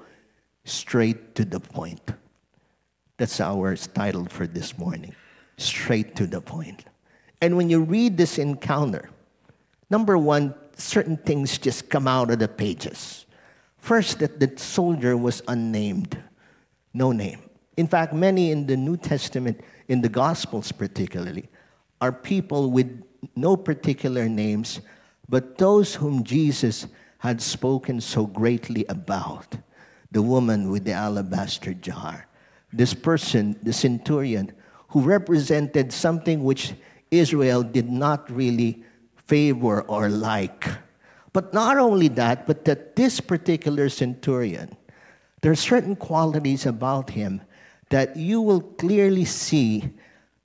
straight 0.62 1.34
to 1.34 1.44
the 1.44 1.58
point. 1.58 2.12
That's 3.16 3.40
our 3.40 3.74
title 3.74 4.26
for 4.26 4.46
this 4.46 4.78
morning 4.78 5.16
straight 5.56 6.14
to 6.14 6.28
the 6.28 6.40
point. 6.40 6.84
And 7.40 7.56
when 7.56 7.68
you 7.68 7.80
read 7.82 8.16
this 8.16 8.38
encounter, 8.38 9.10
number 9.90 10.16
one, 10.16 10.54
certain 10.76 11.16
things 11.16 11.58
just 11.58 11.90
come 11.90 12.06
out 12.06 12.30
of 12.30 12.38
the 12.38 12.46
pages. 12.46 13.21
First, 13.82 14.20
that 14.20 14.38
the 14.38 14.52
soldier 14.58 15.16
was 15.16 15.42
unnamed, 15.48 16.16
no 16.94 17.10
name. 17.10 17.40
In 17.76 17.88
fact, 17.88 18.14
many 18.14 18.52
in 18.52 18.64
the 18.64 18.76
New 18.76 18.96
Testament, 18.96 19.60
in 19.88 20.00
the 20.00 20.08
Gospels 20.08 20.70
particularly, 20.70 21.48
are 22.00 22.12
people 22.12 22.70
with 22.70 23.02
no 23.34 23.56
particular 23.56 24.28
names, 24.28 24.80
but 25.28 25.58
those 25.58 25.96
whom 25.96 26.22
Jesus 26.22 26.86
had 27.18 27.42
spoken 27.42 28.00
so 28.00 28.24
greatly 28.24 28.86
about. 28.88 29.56
The 30.12 30.22
woman 30.22 30.70
with 30.70 30.84
the 30.84 30.92
alabaster 30.92 31.74
jar. 31.74 32.28
This 32.72 32.94
person, 32.94 33.58
the 33.64 33.72
centurion, 33.72 34.52
who 34.90 35.00
represented 35.00 35.92
something 35.92 36.44
which 36.44 36.72
Israel 37.10 37.64
did 37.64 37.90
not 37.90 38.30
really 38.30 38.84
favor 39.26 39.82
or 39.82 40.08
like. 40.08 40.68
But 41.32 41.54
not 41.54 41.78
only 41.78 42.08
that, 42.08 42.46
but 42.46 42.64
that 42.66 42.96
this 42.96 43.20
particular 43.20 43.88
centurion, 43.88 44.76
there 45.40 45.52
are 45.52 45.56
certain 45.56 45.96
qualities 45.96 46.66
about 46.66 47.10
him 47.10 47.40
that 47.88 48.16
you 48.16 48.40
will 48.40 48.60
clearly 48.60 49.24
see 49.24 49.90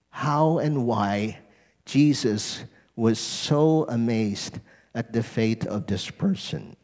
how 0.09 0.59
and 0.59 0.85
why 0.85 1.39
Jesus 1.85 2.63
was 2.95 3.19
so 3.19 3.85
amazed 3.89 4.59
at 4.95 5.13
the 5.13 5.21
fate 5.21 5.65
of 5.67 5.85
this 5.87 6.09
person. 6.09 6.75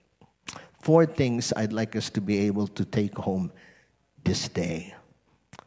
Four 0.81 1.05
things 1.05 1.51
I'd 1.55 1.73
like 1.73 1.95
us 1.95 2.09
to 2.11 2.21
be 2.21 2.39
able 2.39 2.67
to 2.67 2.85
take 2.85 3.17
home 3.17 3.51
this 4.23 4.47
day. 4.47 4.93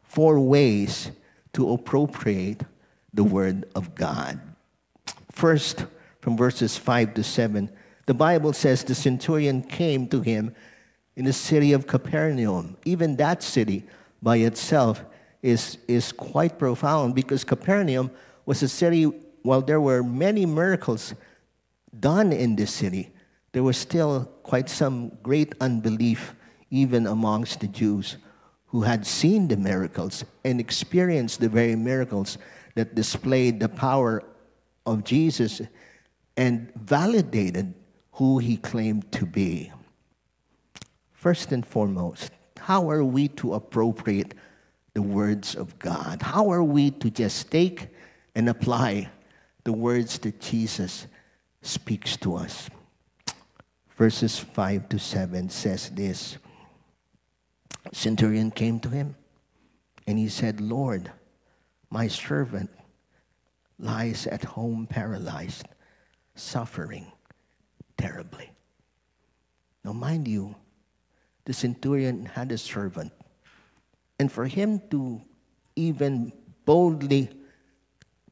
Four 0.05 0.40
ways 0.40 1.11
to 1.55 1.73
appropriate 1.73 2.62
the 3.12 3.25
Word 3.25 3.64
of 3.75 3.95
God. 3.95 4.40
First, 5.33 5.87
from 6.21 6.37
verses 6.37 6.76
5 6.76 7.14
to 7.14 7.23
7, 7.25 7.71
the 8.06 8.14
Bible 8.14 8.52
says 8.52 8.84
the 8.84 8.94
centurion 8.94 9.62
came 9.62 10.08
to 10.08 10.20
him 10.20 10.54
in 11.16 11.25
the 11.25 11.32
city 11.32 11.72
of 11.72 11.86
Capernaum. 11.86 12.76
Even 12.84 13.16
that 13.16 13.42
city 13.42 13.84
by 14.22 14.36
itself 14.38 15.04
is, 15.42 15.78
is 15.88 16.12
quite 16.12 16.58
profound 16.58 17.14
because 17.14 17.44
Capernaum 17.44 18.10
was 18.46 18.62
a 18.62 18.68
city, 18.68 19.04
while 19.42 19.60
there 19.60 19.80
were 19.80 20.02
many 20.02 20.46
miracles 20.46 21.14
done 21.98 22.32
in 22.32 22.56
this 22.56 22.70
city, 22.70 23.10
there 23.52 23.62
was 23.62 23.76
still 23.76 24.30
quite 24.42 24.68
some 24.68 25.10
great 25.22 25.54
unbelief 25.60 26.34
even 26.70 27.06
amongst 27.06 27.60
the 27.60 27.68
Jews 27.68 28.18
who 28.66 28.82
had 28.82 29.06
seen 29.06 29.48
the 29.48 29.56
miracles 29.56 30.25
and 30.44 30.60
experienced 30.60 31.40
the 31.40 31.48
very 31.48 31.76
miracles 31.76 32.38
that 32.75 32.94
displayed 32.94 33.58
the 33.58 33.68
power 33.68 34.22
of 34.84 35.04
Jesus 35.04 35.62
and 36.36 36.70
validated 36.75 37.72
who 38.16 38.38
he 38.38 38.56
claimed 38.56 39.12
to 39.12 39.26
be. 39.26 39.70
First 41.12 41.52
and 41.52 41.66
foremost, 41.66 42.30
how 42.58 42.88
are 42.90 43.04
we 43.04 43.28
to 43.28 43.52
appropriate 43.52 44.32
the 44.94 45.02
words 45.02 45.54
of 45.54 45.78
God? 45.78 46.23
How 46.23 46.50
are 46.50 46.64
we 46.64 46.90
to 46.92 47.11
just 47.11 47.50
take 47.50 47.88
and 48.35 48.49
apply 48.49 49.11
the 49.64 49.73
words 49.75 50.18
that 50.20 50.40
Jesus 50.40 51.06
speaks 51.61 52.16
to 52.18 52.37
us? 52.37 52.70
Verses 53.99 54.38
5 54.38 54.88
to 54.88 54.99
7 54.99 55.50
says 55.50 55.90
this 55.90 56.38
Centurion 57.92 58.50
came 58.50 58.80
to 58.80 58.88
him 58.88 59.14
and 60.06 60.18
he 60.18 60.30
said, 60.30 60.62
Lord, 60.62 61.12
my 61.90 62.08
servant 62.08 62.70
lies 63.78 64.26
at 64.26 64.42
home 64.42 64.87
paralyzed, 64.87 65.66
suffering 66.35 67.12
terribly. 68.06 68.50
Now, 69.84 69.92
mind 69.92 70.28
you, 70.28 70.54
the 71.44 71.52
centurion 71.52 72.26
had 72.26 72.52
a 72.52 72.58
servant. 72.58 73.12
And 74.18 74.30
for 74.30 74.46
him 74.46 74.80
to 74.90 75.20
even 75.75 76.32
boldly 76.64 77.30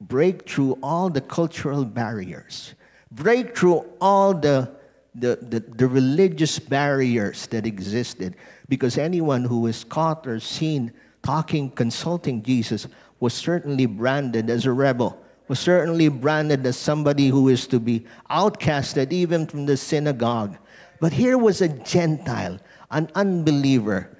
break 0.01 0.49
through 0.49 0.79
all 0.83 1.11
the 1.11 1.21
cultural 1.21 1.85
barriers, 1.85 2.75
break 3.11 3.57
through 3.57 3.85
all 4.01 4.35
the, 4.35 4.71
the, 5.15 5.39
the, 5.43 5.61
the, 5.61 5.87
religious 5.87 6.59
barriers 6.59 7.47
that 7.49 7.67
existed, 7.67 8.37
because 8.69 8.99
anyone 8.99 9.45
who 9.45 9.61
was 9.61 9.85
caught 9.85 10.27
or 10.27 10.41
seen 10.41 10.93
talking, 11.23 11.71
consulting 11.71 12.43
Jesus 12.43 12.87
was 13.21 13.35
certainly 13.35 13.87
branded 13.87 14.51
as 14.51 14.67
a 14.67 14.73
rebel, 14.73 15.24
was 15.49 15.61
certainly 15.61 16.09
branded 16.09 16.67
as 16.67 16.77
somebody 16.77 17.29
who 17.29 17.49
is 17.49 17.67
to 17.67 17.79
be 17.79 18.07
outcasted 18.31 19.13
even 19.13 19.47
from 19.47 19.67
the 19.67 19.77
synagogue. 19.77 20.57
But 21.01 21.13
here 21.13 21.37
was 21.37 21.61
a 21.61 21.69
Gentile 21.69 22.59
an 22.95 23.11
unbeliever. 23.15 24.17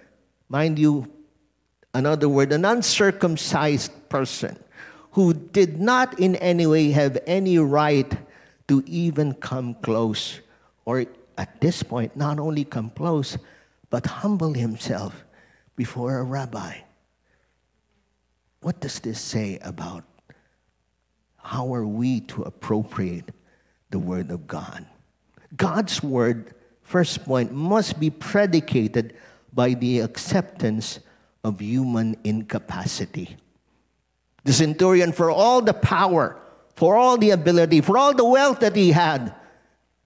Mind 0.49 0.79
you, 0.79 1.11
another 1.95 2.29
word, 2.29 2.53
an 2.53 2.65
uncircumcised 2.65 3.93
person 4.09 4.59
who 5.13 5.33
did 5.33 5.81
not 5.81 6.19
in 6.19 6.35
any 6.37 6.67
way 6.67 6.91
have 6.91 7.17
any 7.27 7.59
right 7.59 8.13
to 8.67 8.83
even 8.87 9.33
come 9.35 9.75
close, 9.75 10.41
or 10.85 11.07
at 11.39 11.61
this 11.61 11.83
point, 11.83 12.17
not 12.17 12.39
only 12.39 12.65
come 12.65 12.91
close, 12.91 13.39
but 13.91 14.05
humble 14.07 14.53
himself 14.53 15.25
before 15.77 16.19
a 16.19 16.25
rabbi. 16.25 16.79
What 18.61 18.81
does 18.81 18.99
this 18.99 19.21
say 19.21 19.59
about 19.63 20.05
how 21.45 21.75
are 21.75 21.87
we 21.87 22.21
to 22.21 22.43
appropriate 22.43 23.31
the 23.91 23.99
Word 23.99 24.31
of 24.31 24.47
God? 24.47 24.87
God's 25.57 26.03
Word 26.03 26.55
first 26.83 27.25
point 27.25 27.53
must 27.53 28.01
be 28.01 28.11
predicated 28.11 29.15
by 29.53 29.75
the 29.75 30.01
acceptance 30.01 31.01
of 31.45 31.61
human 31.61 32.17
incapacity. 32.25 33.37
The 34.45 34.53
centurion, 34.53 35.13
for 35.13 35.31
all 35.31 35.61
the 35.61 35.75
power, 35.75 36.37
for 36.77 36.97
all 36.97 37.19
the 37.19 37.31
ability, 37.31 37.83
for 37.83 37.99
all 37.99 38.15
the 38.15 38.25
wealth 38.25 38.61
that 38.61 38.75
he 38.75 38.91
had, 38.91 39.35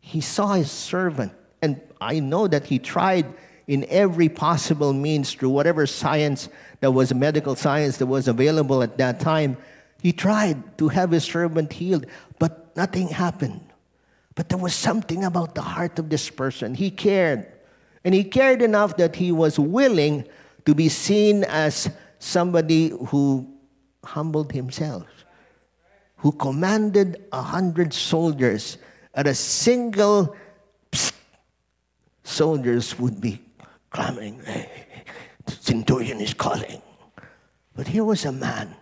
he 0.01 0.21
saw 0.21 0.55
his 0.55 0.71
servant. 0.71 1.33
And 1.63 1.81
I 2.01 2.21
know 2.21 2.49
that 2.49 2.67
he 2.67 2.79
tried 2.79 3.27
in 3.69 3.85
every 3.89 4.29
possible 4.29 4.93
means 4.93 5.33
through 5.33 5.51
whatever 5.51 5.87
science 5.87 6.49
that 6.81 6.91
was 6.91 7.15
medical 7.15 7.55
science 7.55 7.99
that 7.99 8.07
was 8.07 8.27
available 8.27 8.83
at 8.83 8.99
that 8.99 9.21
time. 9.21 9.57
He 10.03 10.13
tried 10.13 10.79
to 10.79 10.89
have 10.89 11.11
his 11.11 11.25
servant 11.25 11.73
healed, 11.73 12.07
but 12.39 12.77
nothing 12.77 13.09
happened. 13.09 13.61
But 14.35 14.49
there 14.49 14.59
was 14.59 14.75
something 14.75 15.25
about 15.25 15.55
the 15.55 15.63
heart 15.63 15.99
of 15.99 16.09
this 16.09 16.31
person. 16.31 16.75
He 16.75 16.91
cared. 16.91 17.47
And 18.05 18.15
he 18.15 18.23
cared 18.23 18.63
enough 18.63 18.97
that 18.99 19.17
he 19.17 19.33
was 19.33 19.59
willing 19.59 20.25
to 20.65 20.75
be 20.75 20.89
seen 20.89 21.43
as 21.45 21.91
somebody 22.21 22.91
who 23.09 23.49
humbled 24.05 24.53
himself, 24.53 25.07
who 26.17 26.31
commanded 26.33 27.25
a 27.33 27.43
hundred 27.43 27.93
soldiers 27.93 28.79
at 29.15 29.27
a 29.27 29.35
single 29.35 30.37
psst, 30.93 31.13
soldiers 32.23 32.99
would 32.99 33.21
be 33.21 33.41
clamoring, 33.91 34.41
hey, 34.45 34.71
the 35.45 35.53
centurion 35.53 36.21
is 36.21 36.35
calling. 36.35 36.81
But 37.75 37.89
here 37.89 38.05
was 38.05 38.25
a 38.25 38.33
man 38.33 38.77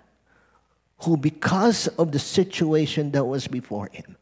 who, 0.98 1.16
because 1.16 1.88
of 1.88 2.12
the 2.12 2.18
situation 2.18 3.10
that 3.12 3.24
was 3.24 3.46
before 3.46 3.88
him, 3.92 4.16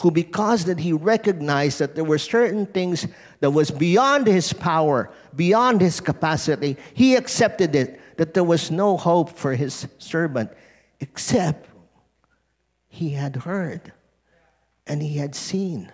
who 0.00 0.10
because 0.10 0.64
that 0.66 0.78
he 0.78 0.92
recognized 0.92 1.80
that 1.80 1.94
there 1.94 2.04
were 2.04 2.18
certain 2.18 2.66
things 2.66 3.06
that 3.40 3.50
was 3.50 3.70
beyond 3.70 4.26
his 4.26 4.52
power 4.52 5.10
beyond 5.34 5.80
his 5.80 6.00
capacity 6.00 6.76
he 6.94 7.16
accepted 7.16 7.74
it 7.74 8.00
that 8.16 8.34
there 8.34 8.44
was 8.44 8.70
no 8.70 8.96
hope 8.96 9.30
for 9.36 9.54
his 9.54 9.86
servant 9.98 10.50
except 11.00 11.68
he 12.88 13.10
had 13.10 13.36
heard 13.36 13.92
and 14.86 15.02
he 15.02 15.16
had 15.16 15.34
seen 15.34 15.90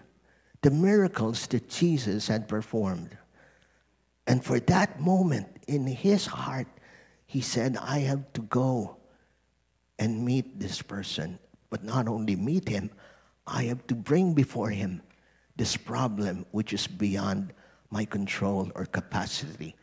the 0.63 0.71
miracles 0.71 1.47
that 1.49 1.69
jesus 1.69 2.29
had 2.29 2.49
performed. 2.49 3.17
And 4.27 4.43
for 4.43 4.59
that 4.61 5.01
moment 5.01 5.49
in 5.67 5.87
his 5.87 6.27
heart 6.27 6.69
he 7.27 7.41
said 7.41 7.77
i 7.81 8.01
have 8.01 8.33
to 8.35 8.43
go 8.43 8.97
and 9.99 10.25
meet 10.25 10.59
this 10.59 10.83
person 10.83 11.39
but 11.71 11.85
not 11.85 12.09
only 12.09 12.37
meet 12.37 12.69
him 12.69 12.91
I 13.47 13.65
have 13.65 13.87
to 13.89 13.95
bring 13.95 14.35
before 14.35 14.71
Him 14.71 15.03
this 15.57 15.77
problem 15.77 16.47
which 16.51 16.73
is 16.73 16.87
beyond 16.87 17.53
my 17.91 18.05
control 18.05 18.71
or 18.75 18.87
capacity. 18.87 19.77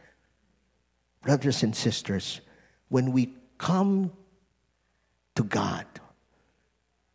Brothers 1.21 1.63
and 1.63 1.76
sisters, 1.76 2.41
when 2.89 3.12
we 3.12 3.36
come 3.58 4.12
to 5.36 5.43
God 5.43 5.86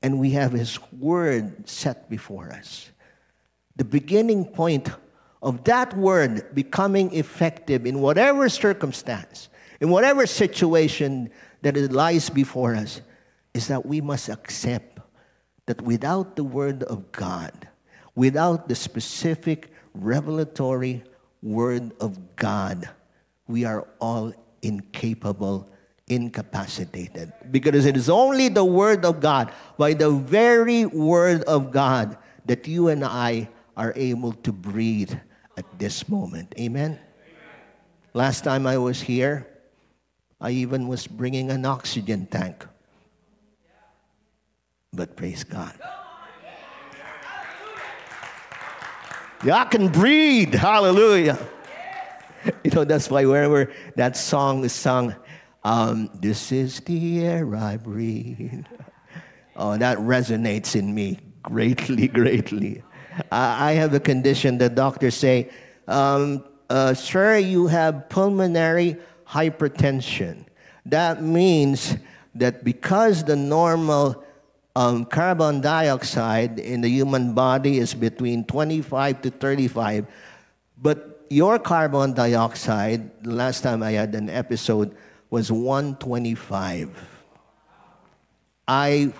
and 0.03 0.19
we 0.19 0.31
have 0.31 0.53
His 0.53 0.79
Word 0.93 1.69
set 1.69 2.09
before 2.09 2.53
us, 2.53 2.91
the 3.75 3.85
beginning 3.85 4.45
point 4.45 4.89
of 5.43 5.65
that 5.65 5.95
Word 5.97 6.55
becoming 6.55 7.13
effective 7.13 7.85
in 7.85 8.01
whatever 8.01 8.49
circumstance, 8.49 9.49
in 9.81 9.91
whatever 9.91 10.27
situation 10.27 11.31
that 11.63 11.77
it 11.77 11.93
lies 11.93 12.31
before 12.31 12.75
us, 12.75 13.01
is 13.55 13.69
that 13.69 13.87
we 13.87 14.01
must 14.01 14.29
accept 14.29 15.01
that 15.67 15.81
without 15.83 16.37
the 16.37 16.45
Word 16.45 16.83
of 16.85 17.11
God, 17.13 17.69
without 18.15 18.69
the 18.69 18.75
specific 18.75 19.71
revelatory 19.95 21.03
Word 21.43 21.93
of 22.01 22.37
God, 22.37 22.89
we 23.49 23.65
are 23.65 23.87
all 24.01 24.33
incapable, 24.63 25.69
incapacitated. 26.09 27.33
Because 27.51 27.87
it 27.87 27.97
is 27.97 28.09
only 28.09 28.49
the 28.49 28.65
Word 28.65 29.05
of 29.05 29.21
God, 29.21 29.53
by 29.77 29.95
the 29.95 30.11
very 30.11 30.87
Word 30.87 31.43
of 31.45 31.71
God, 31.71 32.17
that 32.47 32.67
you 32.69 32.89
and 32.89 33.05
I 33.05 33.49
are 33.77 33.93
able 33.97 34.33
to 34.33 34.53
breathe 34.53 35.13
at 35.57 35.65
this 35.79 36.09
moment. 36.09 36.55
Amen? 36.59 36.99
Last 38.15 38.45
time 38.45 38.67
I 38.67 38.79
was 38.79 39.01
here, 39.01 39.47
I 40.41 40.51
even 40.51 40.89
was 40.89 41.07
bringing 41.07 41.51
an 41.51 41.65
oxygen 41.65 42.27
tank 42.27 42.67
but 44.97 45.15
praise 45.15 45.45
God. 45.45 45.79
Yeah, 49.45 49.59
I 49.59 49.65
can 49.67 49.89
breathe. 49.89 50.55
Hallelujah. 50.55 51.39
You 52.65 52.71
know, 52.71 52.85
that's 52.85 53.11
why 53.11 53.25
wherever 53.27 53.71
that 53.97 54.17
song 54.17 54.65
is 54.65 54.73
sung, 54.73 55.15
um, 55.63 56.11
this 56.15 56.51
is 56.51 56.81
the 56.81 57.25
air 57.27 57.55
I 57.55 57.77
breathe. 57.77 58.65
Oh, 59.55 59.77
that 59.77 59.99
resonates 59.99 60.75
in 60.75 60.95
me 60.95 61.19
greatly, 61.43 62.09
greatly. 62.21 62.83
I 63.31 63.73
have 63.73 63.95
a 63.95 64.01
condition 64.01 64.59
that 64.59 64.75
doctors 64.75 65.15
say, 65.15 65.51
um, 65.89 66.45
uh, 66.71 66.95
sir, 66.95 67.39
you 67.39 67.67
have 67.67 68.09
pulmonary 68.09 68.97
hypertension. 69.29 70.45
That 70.85 71.23
means 71.23 71.97
that 72.35 72.65
because 72.65 73.25
the 73.25 73.37
normal 73.37 74.25
um, 74.77 75.05
carbon 75.07 75.61
dioxide 75.61 76.59
in 76.59 76.83
the 76.83 76.89
human 76.89 77.35
body 77.35 77.79
is 77.79 77.95
between 77.95 78.45
25 78.45 79.23
to 79.23 79.31
35, 79.31 80.07
but 80.77 81.25
your 81.31 81.59
carbon 81.59 82.13
dioxide, 82.13 83.27
last 83.27 83.63
time 83.63 83.83
I 83.83 83.93
had 83.93 84.15
an 84.15 84.29
episode, 84.29 84.95
was 85.31 85.51
125. 85.51 86.91
I 88.69 89.13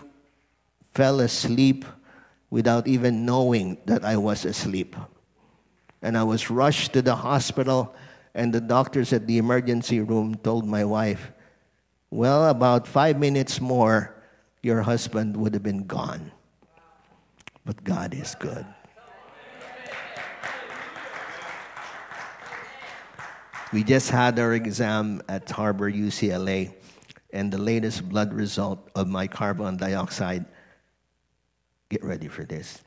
fell 0.95 1.21
asleep 1.21 1.85
without 2.51 2.87
even 2.87 3.27
knowing 3.27 3.79
that 3.87 4.05
I 4.05 4.17
was 4.17 4.45
asleep. 4.45 4.95
And 6.03 6.17
I 6.17 6.23
was 6.23 6.51
rushed 6.51 6.93
to 6.93 7.03
the 7.03 7.17
hospital, 7.17 7.95
and 8.37 8.53
the 8.53 8.61
doctors 8.61 9.15
at 9.15 9.27
the 9.27 9.39
emergency 9.39 9.99
room 10.01 10.35
told 10.37 10.69
my 10.69 10.85
wife, 10.85 11.33
Well, 12.11 12.51
about 12.51 12.87
five 12.87 13.19
minutes 13.19 13.61
more, 13.61 14.15
your 14.63 14.83
husband 14.83 15.37
would 15.39 15.55
have 15.55 15.63
been 15.63 15.87
gone. 15.87 16.31
But 17.65 17.83
God 17.83 18.13
is 18.13 18.37
good. 18.39 18.67
We 23.73 23.83
just 23.83 24.11
had 24.11 24.39
our 24.39 24.53
exam 24.53 25.23
at 25.29 25.51
Harbor 25.51 25.91
UCLA, 25.91 26.75
and 27.33 27.51
the 27.51 27.59
latest 27.59 28.09
blood 28.09 28.33
result 28.33 28.91
of 28.95 29.09
my 29.09 29.27
carbon 29.27 29.77
dioxide. 29.77 30.45
Get 31.89 32.05
ready 32.05 32.29
for 32.29 32.45
this 32.45 32.83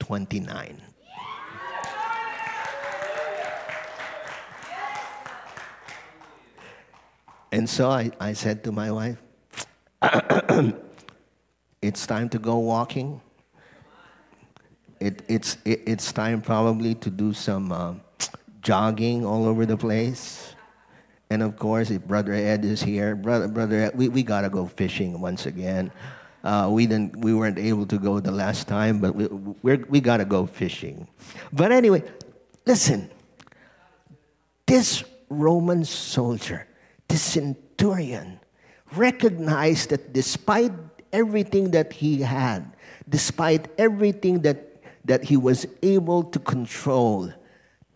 29. 0.00 0.87
And 7.58 7.68
so 7.68 7.90
I, 7.90 8.12
I 8.20 8.34
said 8.34 8.62
to 8.64 8.70
my 8.70 8.92
wife, 8.92 9.18
it's 11.82 12.06
time 12.06 12.28
to 12.28 12.38
go 12.38 12.58
walking. 12.58 13.20
It, 15.00 15.22
it's, 15.26 15.58
it, 15.64 15.82
it's 15.84 16.12
time 16.12 16.40
probably 16.40 16.94
to 16.94 17.10
do 17.10 17.32
some 17.32 17.72
uh, 17.72 17.94
jogging 18.62 19.26
all 19.26 19.44
over 19.44 19.66
the 19.66 19.76
place. 19.76 20.54
And 21.30 21.42
of 21.42 21.58
course, 21.58 21.90
if 21.90 22.04
Brother 22.04 22.32
Ed 22.32 22.64
is 22.64 22.80
here, 22.80 23.16
Brother, 23.16 23.48
Brother 23.48 23.86
Ed, 23.86 23.98
we, 23.98 24.08
we 24.08 24.22
got 24.22 24.42
to 24.42 24.50
go 24.50 24.66
fishing 24.66 25.20
once 25.20 25.46
again. 25.46 25.90
Uh, 26.44 26.68
we, 26.70 26.86
didn't, 26.86 27.16
we 27.16 27.34
weren't 27.34 27.58
able 27.58 27.86
to 27.86 27.98
go 27.98 28.20
the 28.20 28.30
last 28.30 28.68
time, 28.68 29.00
but 29.00 29.16
we, 29.16 29.26
we're, 29.64 29.84
we 29.88 30.00
got 30.00 30.18
to 30.18 30.24
go 30.24 30.46
fishing. 30.46 31.08
But 31.52 31.72
anyway, 31.72 32.04
listen. 32.66 33.10
This 34.64 35.02
Roman 35.28 35.84
soldier, 35.84 36.67
this 37.08 37.22
centurion, 37.22 38.40
recognized 38.94 39.90
that 39.90 40.12
despite 40.12 40.72
everything 41.12 41.70
that 41.72 41.92
he 41.92 42.20
had, 42.20 42.76
despite 43.08 43.68
everything 43.78 44.40
that, 44.42 44.82
that 45.04 45.24
he 45.24 45.36
was 45.36 45.66
able 45.82 46.22
to 46.22 46.38
control, 46.38 47.32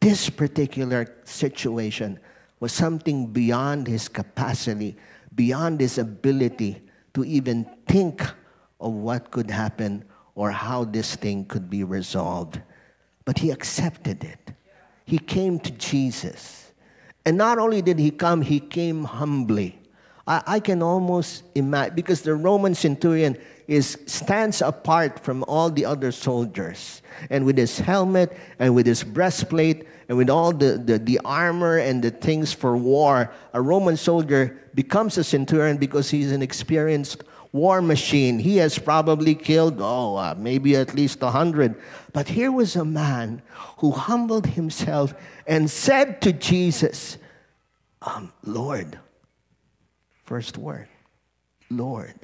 this 0.01 0.29
particular 0.29 1.07
situation 1.25 2.19
was 2.61 2.73
something 2.73 3.27
beyond 3.27 3.87
his 3.87 4.09
capacity, 4.09 4.97
beyond 5.35 5.81
his 5.81 5.99
ability 5.99 6.83
to 7.15 7.25
even 7.25 7.65
think 7.87 8.23
of 8.81 8.93
what 8.93 9.31
could 9.31 9.51
happen 9.51 10.05
or 10.35 10.51
how 10.51 10.85
this 10.85 11.15
thing 11.17 11.45
could 11.45 11.69
be 11.69 11.85
resolved. 11.85 12.61
But 13.25 13.39
he 13.39 13.51
accepted 13.51 14.25
it. 14.25 14.55
He 15.05 15.19
came 15.19 15.59
to 15.61 15.71
Jesus. 15.73 16.62
And 17.25 17.37
not 17.37 17.59
only 17.59 17.83
did 17.83 17.99
he 17.99 18.11
come, 18.11 18.43
he 18.43 18.61
came 18.61 19.05
humbly. 19.05 19.79
I, 20.27 20.43
I 20.47 20.61
can 20.61 20.83
almost 20.83 21.45
imagine, 21.55 21.95
because 21.95 22.23
the 22.23 22.35
Roman 22.35 22.75
centurion 22.75 23.37
is 23.69 23.99
stands 24.07 24.61
apart 24.61 25.21
from 25.21 25.45
all 25.47 25.71
the 25.71 25.85
other 25.85 26.13
soldiers. 26.13 27.01
And 27.31 27.47
with 27.47 27.57
his 27.57 27.79
helmet 27.79 28.37
and 28.59 28.75
with 28.75 28.87
his 28.87 29.05
breastplate 29.05 29.87
and 30.09 30.19
with 30.19 30.29
all 30.29 30.53
the, 30.53 30.79
the, 30.79 30.99
the 30.99 31.21
armor 31.25 31.79
and 31.79 32.03
the 32.03 32.11
things 32.11 32.53
for 32.53 32.77
war, 32.77 33.33
a 33.53 33.63
Roman 33.63 33.97
soldier 33.97 34.59
becomes 34.75 35.17
a 35.17 35.25
centurion 35.25 35.77
because 35.77 36.11
he's 36.11 36.33
an 36.33 36.43
experienced 36.43 37.23
war 37.53 37.83
machine. 37.83 38.39
He 38.39 38.57
has 38.57 38.79
probably 38.79 39.35
killed, 39.35 39.77
oh, 39.79 40.17
uh, 40.17 40.35
maybe 40.37 40.75
at 40.75 40.95
least 40.95 41.23
a 41.23 41.31
hundred. 41.31 41.77
But 42.13 42.29
here 42.29 42.51
was 42.51 42.77
a 42.77 42.85
man 42.85 43.43
who 43.79 43.91
humbled 43.93 44.47
himself 44.47 45.15
and 45.47 45.71
said 45.71 46.21
to 46.23 46.33
Jesus, 46.33 47.19
um, 48.03 48.33
Lord, 48.45 48.99
first 50.25 50.59
word, 50.59 50.89
Lord, 51.71 52.15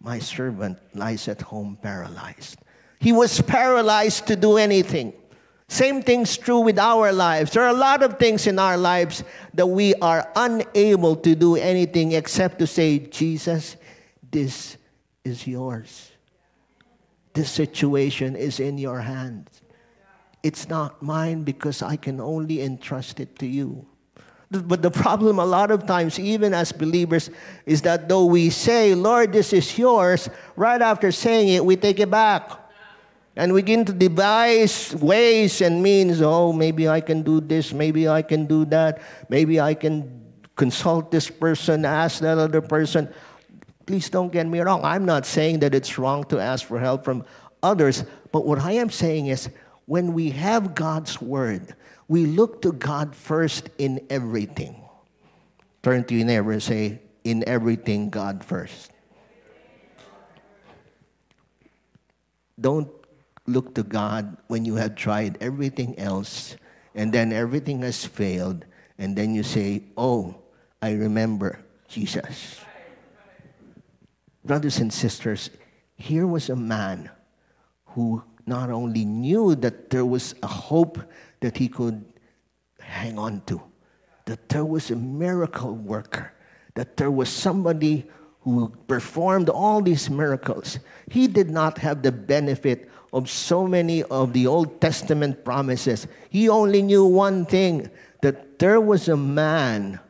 my 0.00 0.18
servant 0.18 0.78
lies 0.94 1.28
at 1.28 1.42
home 1.42 1.78
paralyzed. 1.80 2.58
He 3.00 3.12
was 3.12 3.40
paralyzed 3.40 4.26
to 4.28 4.36
do 4.36 4.56
anything. 4.56 5.12
Same 5.68 6.02
thing's 6.02 6.36
true 6.36 6.60
with 6.60 6.78
our 6.78 7.12
lives. 7.12 7.52
There 7.52 7.62
are 7.62 7.68
a 7.68 7.74
lot 7.74 8.02
of 8.02 8.18
things 8.18 8.46
in 8.46 8.58
our 8.58 8.78
lives 8.78 9.22
that 9.54 9.66
we 9.66 9.94
are 9.96 10.30
unable 10.34 11.14
to 11.16 11.34
do 11.34 11.56
anything 11.56 12.12
except 12.12 12.58
to 12.60 12.66
say, 12.66 12.98
Jesus, 12.98 13.76
this 14.30 14.78
is 15.24 15.46
yours. 15.46 16.10
This 17.34 17.50
situation 17.50 18.34
is 18.34 18.60
in 18.60 18.78
your 18.78 19.00
hands. 19.00 19.60
It's 20.42 20.68
not 20.68 21.02
mine 21.02 21.42
because 21.42 21.82
I 21.82 21.96
can 21.96 22.20
only 22.20 22.62
entrust 22.62 23.20
it 23.20 23.38
to 23.40 23.46
you. 23.46 23.86
But 24.50 24.80
the 24.80 24.90
problem, 24.90 25.38
a 25.38 25.44
lot 25.44 25.70
of 25.70 25.86
times, 25.86 26.18
even 26.18 26.54
as 26.54 26.72
believers, 26.72 27.28
is 27.66 27.82
that 27.82 28.08
though 28.08 28.24
we 28.24 28.48
say, 28.48 28.94
Lord, 28.94 29.32
this 29.32 29.52
is 29.52 29.76
yours, 29.76 30.30
right 30.56 30.80
after 30.80 31.12
saying 31.12 31.48
it, 31.48 31.64
we 31.64 31.76
take 31.76 32.00
it 32.00 32.10
back. 32.10 32.52
And 33.36 33.52
we 33.52 33.60
begin 33.60 33.84
to 33.84 33.92
devise 33.92 34.96
ways 34.96 35.60
and 35.60 35.82
means. 35.82 36.22
Oh, 36.22 36.52
maybe 36.52 36.88
I 36.88 37.00
can 37.00 37.22
do 37.22 37.40
this, 37.40 37.72
maybe 37.72 38.08
I 38.08 38.22
can 38.22 38.46
do 38.46 38.64
that, 38.66 39.00
maybe 39.28 39.60
I 39.60 39.74
can 39.74 40.24
consult 40.56 41.10
this 41.10 41.30
person, 41.30 41.84
ask 41.84 42.20
that 42.20 42.38
other 42.38 42.62
person. 42.62 43.08
Please 43.86 44.10
don't 44.10 44.32
get 44.32 44.46
me 44.46 44.60
wrong. 44.60 44.80
I'm 44.82 45.04
not 45.04 45.26
saying 45.26 45.60
that 45.60 45.74
it's 45.74 45.98
wrong 45.98 46.24
to 46.24 46.40
ask 46.40 46.66
for 46.66 46.80
help 46.80 47.04
from 47.04 47.24
others, 47.62 48.04
but 48.32 48.46
what 48.46 48.58
I 48.58 48.72
am 48.72 48.90
saying 48.90 49.26
is 49.26 49.50
when 49.88 50.12
we 50.12 50.28
have 50.30 50.74
God's 50.74 51.20
word, 51.20 51.74
we 52.08 52.26
look 52.26 52.60
to 52.60 52.72
God 52.72 53.16
first 53.16 53.70
in 53.78 54.04
everything. 54.10 54.76
Turn 55.82 56.04
to 56.04 56.14
your 56.14 56.26
neighbor 56.26 56.52
and 56.52 56.62
say, 56.62 57.00
In 57.24 57.42
everything, 57.48 58.10
God 58.10 58.44
first. 58.44 58.92
Don't 62.60 62.90
look 63.46 63.74
to 63.76 63.82
God 63.82 64.36
when 64.48 64.66
you 64.66 64.74
have 64.74 64.94
tried 64.94 65.38
everything 65.40 65.98
else 65.98 66.56
and 66.94 67.10
then 67.10 67.32
everything 67.32 67.80
has 67.80 68.04
failed, 68.04 68.66
and 68.98 69.16
then 69.16 69.34
you 69.34 69.42
say, 69.42 69.84
Oh, 69.96 70.34
I 70.82 70.92
remember 70.92 71.60
Jesus. 71.88 72.60
Brothers 74.44 74.80
and 74.80 74.92
sisters, 74.92 75.48
here 75.96 76.26
was 76.26 76.50
a 76.50 76.56
man 76.56 77.08
who 77.96 78.22
not 78.48 78.70
only 78.70 79.04
knew 79.04 79.54
that 79.56 79.90
there 79.90 80.06
was 80.06 80.34
a 80.42 80.46
hope 80.46 80.98
that 81.40 81.56
he 81.56 81.68
could 81.68 82.04
hang 82.80 83.18
on 83.18 83.42
to, 83.46 83.60
that 84.24 84.48
there 84.48 84.64
was 84.64 84.90
a 84.90 84.96
miracle 84.96 85.74
worker, 85.74 86.32
that 86.74 86.96
there 86.96 87.10
was 87.10 87.28
somebody 87.28 88.08
who 88.40 88.68
performed 88.86 89.48
all 89.48 89.82
these 89.82 90.08
miracles. 90.08 90.78
He 91.10 91.28
did 91.28 91.50
not 91.50 91.78
have 91.78 92.02
the 92.02 92.12
benefit 92.12 92.88
of 93.12 93.28
so 93.28 93.66
many 93.66 94.02
of 94.04 94.32
the 94.32 94.46
Old 94.46 94.80
Testament 94.80 95.44
promises. 95.44 96.06
He 96.30 96.48
only 96.48 96.82
knew 96.82 97.04
one 97.04 97.44
thing 97.46 97.90
that 98.22 98.58
there 98.58 98.80
was 98.80 99.08
a 99.08 99.16
man 99.16 100.00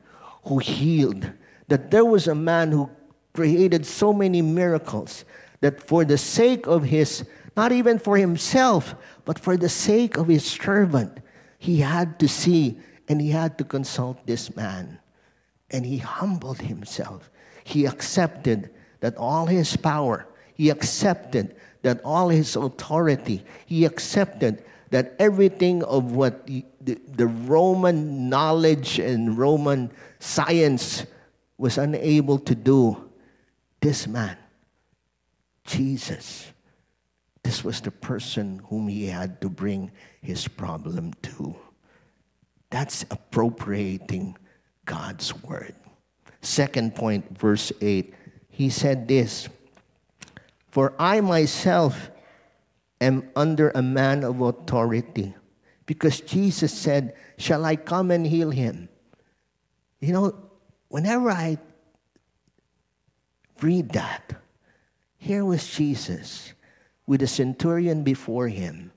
who 0.44 0.58
healed, 0.58 1.30
that 1.68 1.90
there 1.90 2.04
was 2.04 2.28
a 2.28 2.34
man 2.34 2.72
who 2.72 2.90
created 3.34 3.86
so 3.86 4.12
many 4.12 4.42
miracles, 4.42 5.24
that 5.60 5.82
for 5.82 6.04
the 6.04 6.18
sake 6.18 6.66
of 6.66 6.84
his, 6.84 7.24
not 7.58 7.72
even 7.72 7.98
for 7.98 8.16
himself, 8.16 8.94
but 9.24 9.36
for 9.36 9.56
the 9.56 9.68
sake 9.68 10.16
of 10.16 10.28
his 10.28 10.44
servant, 10.44 11.18
he 11.58 11.80
had 11.80 12.16
to 12.20 12.28
see 12.28 12.78
and 13.08 13.20
he 13.20 13.30
had 13.30 13.58
to 13.58 13.64
consult 13.64 14.24
this 14.28 14.54
man. 14.54 15.00
And 15.68 15.84
he 15.84 15.98
humbled 15.98 16.60
himself. 16.60 17.28
He 17.64 17.84
accepted 17.84 18.70
that 19.00 19.16
all 19.16 19.46
his 19.46 19.76
power, 19.76 20.28
he 20.54 20.70
accepted 20.70 21.56
that 21.82 22.00
all 22.04 22.28
his 22.28 22.54
authority, 22.54 23.44
he 23.66 23.84
accepted 23.84 24.62
that 24.90 25.16
everything 25.18 25.82
of 25.82 26.12
what 26.12 26.46
the, 26.46 26.64
the, 26.80 26.94
the 27.16 27.26
Roman 27.26 28.28
knowledge 28.30 29.00
and 29.00 29.36
Roman 29.36 29.90
science 30.20 31.06
was 31.58 31.76
unable 31.76 32.38
to 32.38 32.54
do, 32.54 33.10
this 33.80 34.06
man, 34.06 34.36
Jesus, 35.64 36.52
This 37.48 37.64
was 37.64 37.80
the 37.80 37.90
person 37.90 38.60
whom 38.68 38.88
he 38.88 39.06
had 39.06 39.40
to 39.40 39.48
bring 39.48 39.90
his 40.20 40.46
problem 40.46 41.14
to. 41.22 41.56
That's 42.68 43.04
appropriating 43.04 44.36
God's 44.84 45.32
word. 45.42 45.74
Second 46.42 46.94
point, 46.94 47.38
verse 47.38 47.72
8. 47.80 48.12
He 48.50 48.68
said 48.68 49.08
this 49.08 49.48
For 50.70 50.92
I 50.98 51.22
myself 51.22 52.10
am 53.00 53.30
under 53.34 53.70
a 53.70 53.80
man 53.80 54.24
of 54.24 54.42
authority. 54.42 55.34
Because 55.86 56.20
Jesus 56.20 56.70
said, 56.70 57.16
Shall 57.38 57.64
I 57.64 57.76
come 57.76 58.10
and 58.10 58.26
heal 58.26 58.50
him? 58.50 58.90
You 60.00 60.12
know, 60.12 60.34
whenever 60.88 61.30
I 61.30 61.56
read 63.62 63.88
that, 63.92 64.34
here 65.16 65.46
was 65.46 65.66
Jesus 65.66 66.52
with 67.08 67.22
a 67.22 67.26
centurion 67.26 68.04
before 68.04 68.48
him, 68.48 68.92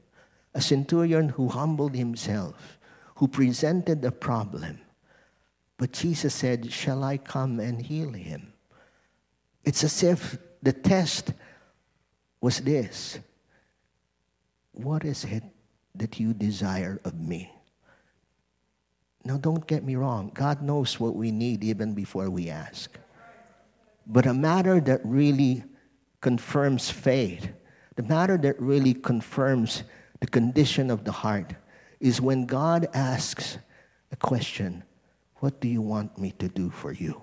a 0.53 0.59
centurion 0.59 1.29
who 1.29 1.47
humbled 1.47 1.95
himself, 1.95 2.77
who 3.15 3.27
presented 3.27 4.03
a 4.03 4.11
problem. 4.11 4.77
But 5.77 5.93
Jesus 5.93 6.35
said, 6.35 6.73
Shall 6.73 7.05
I 7.05 7.17
come 7.17 7.61
and 7.61 7.81
heal 7.81 8.11
him? 8.11 8.51
It's 9.63 9.81
as 9.85 10.03
if 10.03 10.37
the 10.61 10.73
test 10.73 11.33
was 12.41 12.59
this 12.59 13.17
What 14.73 15.05
is 15.05 15.23
it 15.23 15.43
that 15.95 16.19
you 16.19 16.33
desire 16.33 16.99
of 17.05 17.17
me? 17.17 17.49
Now, 19.23 19.37
don't 19.37 19.65
get 19.65 19.85
me 19.85 19.95
wrong. 19.95 20.31
God 20.33 20.61
knows 20.61 20.99
what 20.99 21.15
we 21.15 21.31
need 21.31 21.63
even 21.63 21.93
before 21.93 22.29
we 22.29 22.49
ask. 22.49 22.97
But 24.05 24.25
a 24.25 24.33
matter 24.33 24.81
that 24.81 24.99
really 25.05 25.63
confirms 26.19 26.89
faith, 26.89 27.47
the 28.01 28.07
matter 28.07 28.37
that 28.37 28.59
really 28.59 28.95
confirms 28.95 29.83
the 30.21 30.27
condition 30.27 30.89
of 30.89 31.03
the 31.03 31.11
heart, 31.11 31.53
is 31.99 32.19
when 32.19 32.47
God 32.47 32.89
asks 32.93 33.59
a 34.11 34.15
question 34.15 34.83
What 35.37 35.61
do 35.61 35.67
you 35.67 35.81
want 35.81 36.17
me 36.17 36.31
to 36.39 36.47
do 36.47 36.71
for 36.71 36.91
you? 36.91 37.21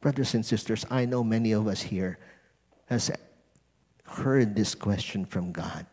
Brothers 0.00 0.32
and 0.32 0.44
sisters, 0.44 0.86
I 0.90 1.04
know 1.04 1.22
many 1.22 1.52
of 1.52 1.66
us 1.66 1.82
here 1.82 2.18
has 2.86 3.10
heard 4.04 4.56
this 4.56 4.74
question 4.74 5.26
from 5.26 5.52
God. 5.52 5.84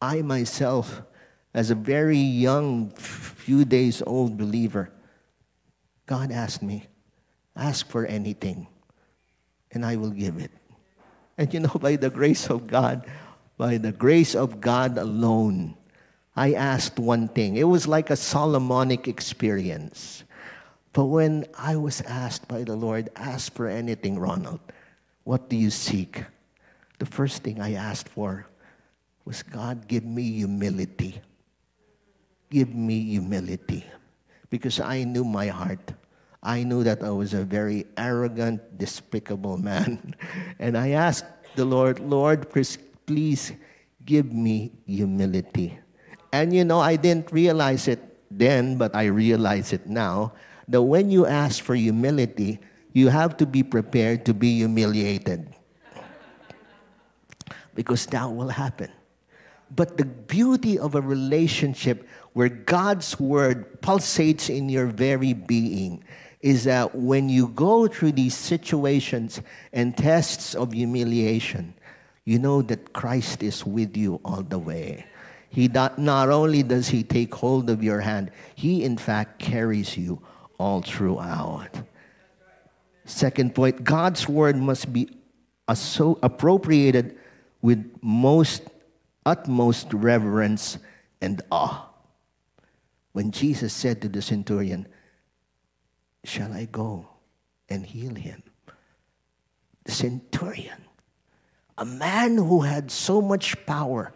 I 0.00 0.22
myself 0.22 1.02
as 1.52 1.72
a 1.72 1.74
very 1.74 2.18
young, 2.18 2.90
few 2.90 3.64
days 3.64 4.02
old 4.06 4.36
believer, 4.36 4.92
God 6.06 6.30
asked 6.30 6.62
me, 6.62 6.86
ask 7.56 7.88
for 7.88 8.06
anything, 8.06 8.68
and 9.72 9.84
I 9.84 9.96
will 9.96 10.10
give 10.10 10.38
it. 10.38 10.52
And 11.40 11.48
you 11.54 11.60
know, 11.60 11.72
by 11.80 11.96
the 11.96 12.12
grace 12.12 12.52
of 12.52 12.68
God, 12.68 13.08
by 13.56 13.78
the 13.80 13.92
grace 13.92 14.36
of 14.36 14.60
God 14.60 14.98
alone, 14.98 15.74
I 16.36 16.52
asked 16.52 17.00
one 17.00 17.28
thing. 17.28 17.56
It 17.56 17.64
was 17.64 17.88
like 17.88 18.10
a 18.10 18.16
Solomonic 18.16 19.08
experience. 19.08 20.24
But 20.92 21.06
when 21.06 21.46
I 21.56 21.76
was 21.76 22.02
asked 22.02 22.46
by 22.46 22.64
the 22.64 22.76
Lord, 22.76 23.08
ask 23.16 23.54
for 23.54 23.68
anything, 23.68 24.18
Ronald, 24.18 24.60
what 25.24 25.48
do 25.48 25.56
you 25.56 25.70
seek? 25.70 26.22
The 26.98 27.06
first 27.06 27.42
thing 27.42 27.60
I 27.60 27.72
asked 27.72 28.08
for 28.08 28.44
was 29.24 29.42
God, 29.42 29.88
give 29.88 30.04
me 30.04 30.44
humility 30.44 31.22
give 32.50 32.74
me 32.74 33.00
humility 33.00 33.86
because 34.50 34.80
I 34.80 35.04
knew 35.04 35.24
my 35.24 35.46
heart. 35.46 35.94
I 36.42 36.64
knew 36.64 36.82
that 36.84 37.02
I 37.02 37.10
was 37.10 37.34
a 37.34 37.44
very 37.44 37.84
arrogant, 37.96 38.78
despicable 38.78 39.58
man. 39.58 40.14
And 40.58 40.76
I 40.76 40.96
asked 40.96 41.26
the 41.54 41.64
Lord, 41.64 42.00
Lord, 42.00 42.48
please 42.48 43.52
give 44.04 44.32
me 44.32 44.72
humility. 44.86 45.78
And 46.32 46.54
you 46.54 46.64
know, 46.64 46.80
I 46.80 46.96
didn't 46.96 47.32
realize 47.32 47.88
it 47.88 48.00
then, 48.30 48.78
but 48.78 48.94
I 48.94 49.06
realize 49.06 49.72
it 49.72 49.86
now 49.86 50.32
that 50.68 50.80
when 50.82 51.10
you 51.10 51.26
ask 51.26 51.62
for 51.62 51.74
humility, 51.74 52.60
you 52.92 53.08
have 53.08 53.36
to 53.38 53.46
be 53.46 53.62
prepared 53.62 54.24
to 54.26 54.34
be 54.34 54.58
humiliated. 54.58 55.52
because 57.74 58.06
that 58.06 58.30
will 58.30 58.48
happen. 58.48 58.90
But 59.70 59.96
the 59.96 60.04
beauty 60.04 60.78
of 60.78 60.94
a 60.94 61.00
relationship 61.00 62.08
where 62.32 62.48
God's 62.48 63.18
word 63.18 63.82
pulsates 63.82 64.50
in 64.50 64.68
your 64.68 64.86
very 64.86 65.32
being 65.32 66.02
is 66.40 66.64
that 66.64 66.94
when 66.94 67.28
you 67.28 67.48
go 67.48 67.86
through 67.86 68.12
these 68.12 68.34
situations 68.34 69.42
and 69.72 69.96
tests 69.96 70.54
of 70.54 70.72
humiliation, 70.72 71.74
you 72.24 72.38
know 72.38 72.62
that 72.62 72.92
Christ 72.92 73.42
is 73.42 73.64
with 73.66 73.96
you 73.96 74.20
all 74.24 74.42
the 74.42 74.58
way. 74.58 75.04
He 75.50 75.68
not, 75.68 75.98
not 75.98 76.30
only 76.30 76.62
does 76.62 76.88
he 76.88 77.02
take 77.02 77.34
hold 77.34 77.68
of 77.68 77.82
your 77.82 78.00
hand, 78.00 78.30
he 78.54 78.84
in 78.84 78.96
fact 78.96 79.38
carries 79.38 79.96
you 79.96 80.22
all 80.58 80.80
throughout. 80.80 81.70
Second 83.04 83.54
point, 83.54 83.82
God's 83.82 84.28
word 84.28 84.56
must 84.56 84.92
be 84.92 85.10
so 85.74 86.18
appropriated 86.22 87.18
with 87.62 87.84
most 88.00 88.62
utmost 89.26 89.92
reverence 89.92 90.78
and 91.20 91.42
awe 91.50 91.86
when 93.12 93.30
Jesus 93.30 93.72
said 93.72 94.00
to 94.02 94.08
the 94.08 94.22
centurion, 94.22 94.86
Shall 96.24 96.52
I 96.52 96.66
go 96.66 97.08
and 97.68 97.84
heal 97.84 98.14
him? 98.14 98.42
The 99.84 99.92
centurion, 99.92 100.84
a 101.78 101.84
man 101.84 102.36
who 102.36 102.60
had 102.60 102.90
so 102.90 103.22
much 103.22 103.64
power 103.66 104.12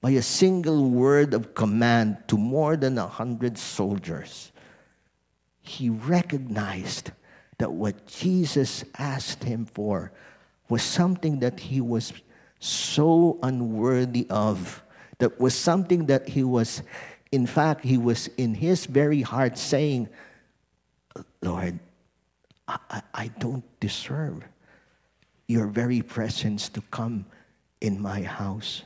by 0.00 0.10
a 0.10 0.22
single 0.22 0.90
word 0.90 1.34
of 1.34 1.54
command 1.54 2.16
to 2.28 2.36
more 2.36 2.76
than 2.76 2.98
a 2.98 3.06
hundred 3.06 3.58
soldiers, 3.58 4.50
he 5.60 5.90
recognized 5.90 7.12
that 7.58 7.70
what 7.70 8.06
Jesus 8.06 8.84
asked 8.98 9.44
him 9.44 9.66
for 9.66 10.12
was 10.68 10.82
something 10.82 11.40
that 11.40 11.60
he 11.60 11.80
was 11.80 12.12
so 12.58 13.38
unworthy 13.42 14.26
of, 14.30 14.82
that 15.18 15.38
was 15.38 15.54
something 15.54 16.06
that 16.06 16.28
he 16.28 16.42
was 16.42 16.82
in 17.32 17.46
fact, 17.46 17.82
he 17.82 17.96
was 17.96 18.28
in 18.36 18.54
his 18.54 18.84
very 18.84 19.22
heart 19.22 19.56
saying, 19.56 20.08
Lord, 21.42 21.78
I, 22.68 23.02
I 23.12 23.28
don't 23.38 23.64
deserve 23.80 24.44
your 25.48 25.66
very 25.66 26.00
presence 26.00 26.68
to 26.70 26.80
come 26.90 27.26
in 27.80 28.00
my 28.00 28.22
house. 28.22 28.82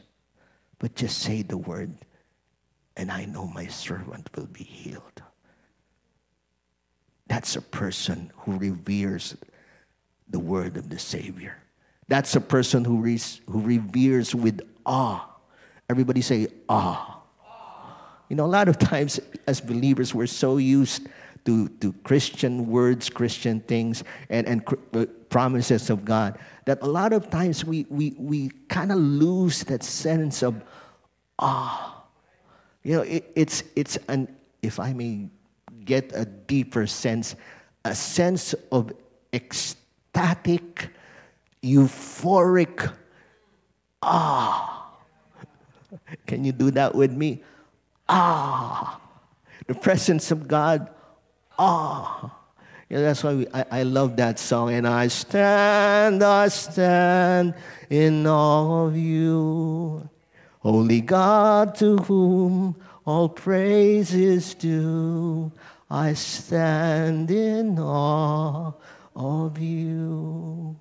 But 0.79 0.95
just 0.95 1.19
say 1.19 1.43
the 1.43 1.57
word, 1.57 1.93
and 2.97 3.11
I 3.11 3.25
know 3.27 3.47
my 3.47 3.67
servant 3.67 4.29
will 4.35 4.47
be 4.47 4.65
healed. 4.65 5.23
That's 7.29 7.57
a 7.57 7.63
person 7.63 8.31
who 8.37 8.59
reveres 8.59 9.37
the 10.29 10.39
word 10.39 10.77
of 10.77 10.89
the 10.91 10.99
Savior. 10.99 11.57
That's 12.09 12.37
a 12.37 12.41
person 12.41 12.85
who, 12.85 12.99
re- 13.01 13.21
who 13.49 13.61
reveres 13.61 14.35
with 14.35 14.61
awe. 14.85 15.29
Everybody 15.89 16.21
say, 16.21 16.49
awe. 16.69 17.21
You 18.29 18.37
know, 18.37 18.45
a 18.45 18.47
lot 18.47 18.69
of 18.69 18.79
times 18.79 19.21
as 19.47 19.61
believers, 19.61 20.15
we're 20.15 20.27
so 20.27 20.57
used 20.57 21.09
to, 21.47 21.69
to 21.81 21.93
Christian 22.05 22.67
words, 22.67 23.09
Christian 23.09 23.61
things, 23.61 24.05
and, 24.29 24.47
and 24.47 24.63
uh, 24.95 25.07
promises 25.29 25.91
of 25.91 26.05
God 26.05 26.39
that 26.67 26.83
a 26.83 26.87
lot 26.87 27.13
of 27.13 27.31
times 27.31 27.65
we, 27.65 27.87
we, 27.89 28.15
we 28.19 28.51
kind 28.69 28.93
of 28.93 28.99
lose 28.99 29.65
that 29.65 29.83
sense 29.83 30.43
of 30.43 30.63
awe. 31.39 32.03
You 32.83 32.97
know, 32.97 33.03
it, 33.03 33.33
it's, 33.35 33.63
it's 33.75 33.97
an, 34.09 34.35
if 34.63 34.79
I 34.79 34.93
may 34.93 35.29
get 35.85 36.13
a 36.15 36.25
deeper 36.25 36.87
sense, 36.87 37.37
a 37.85 37.95
sense 37.95 38.55
of 38.71 38.93
ecstatic, 39.33 40.91
euphoric 41.63 42.93
ah. 44.03 44.73
Can 46.27 46.45
you 46.45 46.53
do 46.53 46.71
that 46.73 46.95
with 46.95 47.13
me? 47.13 47.43
ah, 48.09 49.01
the 49.67 49.75
presence 49.75 50.31
of 50.31 50.47
God, 50.47 50.91
ah. 51.59 52.33
Yeah, 52.89 53.01
that's 53.01 53.25
why 53.25 53.35
we, 53.35 53.47
I, 53.53 53.65
I 53.71 53.83
love 53.83 54.17
that 54.17 54.39
song. 54.39 54.73
And 54.73 54.87
I 54.87 55.09
stand, 55.09 56.23
I 56.23 56.49
stand 56.49 57.55
in 57.91 58.27
awe 58.27 58.87
of 58.87 58.97
you. 58.97 60.09
Holy 60.61 61.01
God, 61.01 61.75
to 61.77 61.97
whom 61.99 62.77
all 63.05 63.29
praise 63.29 64.15
is 64.15 64.55
due, 64.55 65.51
I 65.91 66.15
stand 66.15 67.31
in 67.31 67.79
awe 67.79 68.73
of 69.15 69.59
you. 69.59 70.77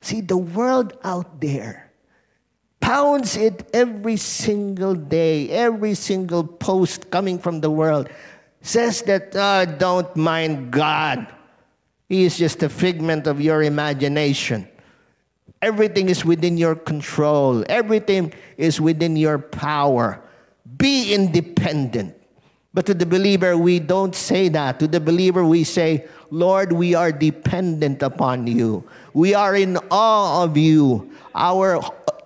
See, 0.00 0.20
the 0.20 0.36
world 0.36 0.98
out 1.02 1.40
there 1.40 1.90
pounds 2.80 3.36
it 3.36 3.68
every 3.72 4.16
single 4.16 4.94
day, 4.94 5.48
every 5.50 5.94
single 5.94 6.44
post 6.44 7.10
coming 7.10 7.38
from 7.38 7.60
the 7.60 7.70
world 7.70 8.08
says 8.64 9.02
that 9.02 9.36
oh, 9.36 9.66
don't 9.78 10.16
mind 10.16 10.72
God. 10.72 11.28
He 12.08 12.24
is 12.24 12.36
just 12.36 12.62
a 12.62 12.68
figment 12.68 13.26
of 13.26 13.40
your 13.40 13.62
imagination. 13.62 14.66
Everything 15.60 16.08
is 16.08 16.24
within 16.24 16.56
your 16.56 16.74
control, 16.74 17.64
everything 17.68 18.32
is 18.56 18.80
within 18.80 19.16
your 19.16 19.38
power. 19.38 20.20
Be 20.76 21.14
independent. 21.14 22.16
But 22.72 22.86
to 22.86 22.94
the 22.94 23.06
believer, 23.06 23.56
we 23.56 23.78
don't 23.78 24.14
say 24.14 24.48
that. 24.48 24.80
To 24.80 24.88
the 24.88 24.98
believer, 24.98 25.44
we 25.44 25.62
say, 25.62 26.08
Lord, 26.30 26.72
we 26.72 26.94
are 26.94 27.12
dependent 27.12 28.02
upon 28.02 28.48
you. 28.48 28.82
We 29.12 29.32
are 29.32 29.54
in 29.54 29.78
awe 29.92 30.42
of 30.42 30.56
you. 30.56 31.12
Our 31.36 31.80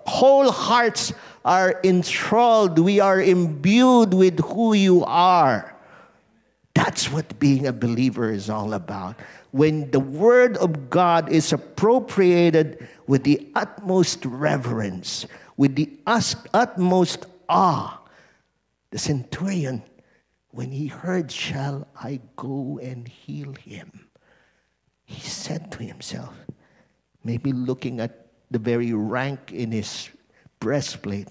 whole 0.07 0.51
hearts 0.51 1.13
are 1.45 1.79
enthralled. 1.83 2.79
We 2.79 2.99
are 2.99 3.21
imbued 3.21 4.15
with 4.15 4.39
who 4.39 4.73
you 4.73 5.05
are. 5.05 5.75
That's 6.89 7.11
what 7.11 7.37
being 7.37 7.67
a 7.67 7.71
believer 7.71 8.31
is 8.31 8.49
all 8.49 8.73
about. 8.73 9.15
When 9.51 9.91
the 9.91 9.99
word 9.99 10.57
of 10.57 10.89
God 10.89 11.29
is 11.29 11.53
appropriated 11.53 12.87
with 13.05 13.23
the 13.23 13.47
utmost 13.53 14.25
reverence, 14.25 15.27
with 15.55 15.75
the 15.75 15.87
utmost 16.07 17.27
awe, 17.47 18.01
the 18.89 18.97
centurion 18.97 19.83
when 20.49 20.71
he 20.71 20.87
heard, 20.87 21.31
Shall 21.31 21.87
I 21.95 22.21
go 22.35 22.79
and 22.81 23.07
heal 23.07 23.53
him? 23.53 24.07
He 25.05 25.21
said 25.21 25.71
to 25.73 25.83
himself, 25.83 26.33
maybe 27.23 27.53
looking 27.53 27.99
at 27.99 28.29
the 28.49 28.57
very 28.57 28.93
rank 28.93 29.51
in 29.51 29.71
his 29.71 30.09
breastplate, 30.59 31.27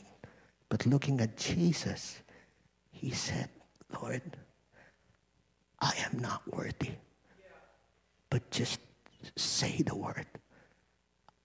but 0.69 0.87
looking 0.87 1.21
at 1.21 1.37
Jesus, 1.37 2.21
he 2.93 3.11
said, 3.11 3.49
Lord, 4.01 4.23
I 5.81 5.95
am 6.11 6.19
not 6.19 6.43
worthy, 6.53 6.93
but 8.31 8.51
just 8.51 8.81
say 9.37 9.83
the 9.83 9.95
word. 9.95 10.27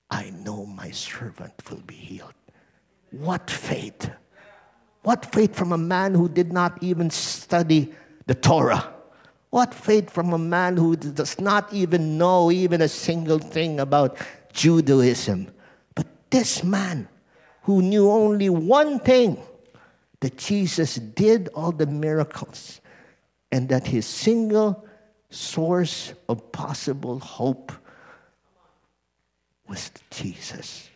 I 0.10 0.32
know 0.32 0.66
my 0.66 0.92
servant 0.92 1.54
will 1.70 1.82
be 1.86 1.96
healed. 1.96 2.34
What 3.12 3.50
faith! 3.50 4.10
What 5.04 5.26
faith 5.34 5.56
from 5.56 5.72
a 5.72 5.78
man 5.78 6.16
who 6.16 6.30
did 6.30 6.54
not 6.54 6.82
even 6.82 7.10
study 7.10 7.94
the 8.26 8.36
Torah? 8.36 8.94
What 9.50 9.74
faith 9.74 10.10
from 10.10 10.34
a 10.34 10.38
man 10.38 10.78
who 10.78 10.96
does 10.96 11.40
not 11.40 11.72
even 11.72 12.18
know 12.18 12.52
even 12.52 12.82
a 12.82 12.88
single 12.88 13.38
thing 13.38 13.80
about 13.80 14.18
Judaism? 14.54 15.52
But 15.94 16.08
this 16.32 16.64
man 16.64 17.08
who 17.64 17.82
knew 17.82 18.10
only 18.10 18.50
one 18.50 19.00
thing 19.00 19.38
that 20.22 20.38
Jesus 20.38 20.96
did 20.96 21.50
all 21.54 21.72
the 21.72 21.86
miracles 21.86 22.82
and 23.54 23.70
that 23.70 23.86
his 23.86 24.08
single 24.08 24.84
source 25.30 26.16
of 26.28 26.52
possible 26.52 27.20
hope 27.20 27.72
was 29.70 29.92
Jesus. 30.10 30.90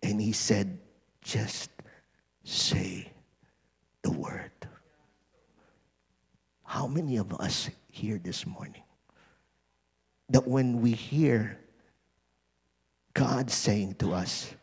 And 0.00 0.20
he 0.20 0.30
said, 0.30 0.78
just 1.20 1.70
say 2.44 3.10
the 4.02 4.12
word. 4.12 4.52
How 6.62 6.86
many 6.86 7.16
of 7.16 7.34
us 7.40 7.68
here 7.88 8.20
this 8.22 8.46
morning 8.46 8.84
that 10.28 10.46
when 10.46 10.80
we 10.80 10.92
hear 10.92 11.58
God 13.14 13.50
saying 13.50 13.96
to 13.96 14.12
us, 14.12 14.54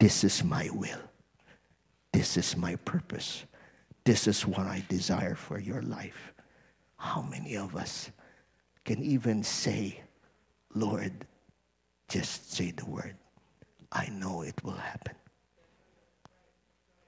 This 0.00 0.24
is 0.24 0.42
my 0.42 0.68
will, 0.72 1.06
this 2.12 2.36
is 2.36 2.56
my 2.56 2.74
purpose, 2.74 3.44
this 4.08 4.26
is 4.26 4.46
what 4.46 4.60
I 4.60 4.82
desire 4.88 5.34
for 5.34 5.58
your 5.58 5.82
life, 5.82 6.32
how 6.96 7.20
many 7.20 7.58
of 7.58 7.76
us 7.76 8.10
can 8.86 9.02
even 9.02 9.42
say, 9.44 10.00
Lord, 10.74 11.12
just 12.08 12.50
say 12.50 12.70
the 12.70 12.86
word? 12.86 13.16
I 13.92 14.08
know 14.08 14.40
it 14.40 14.64
will 14.64 14.80
happen. 14.80 15.14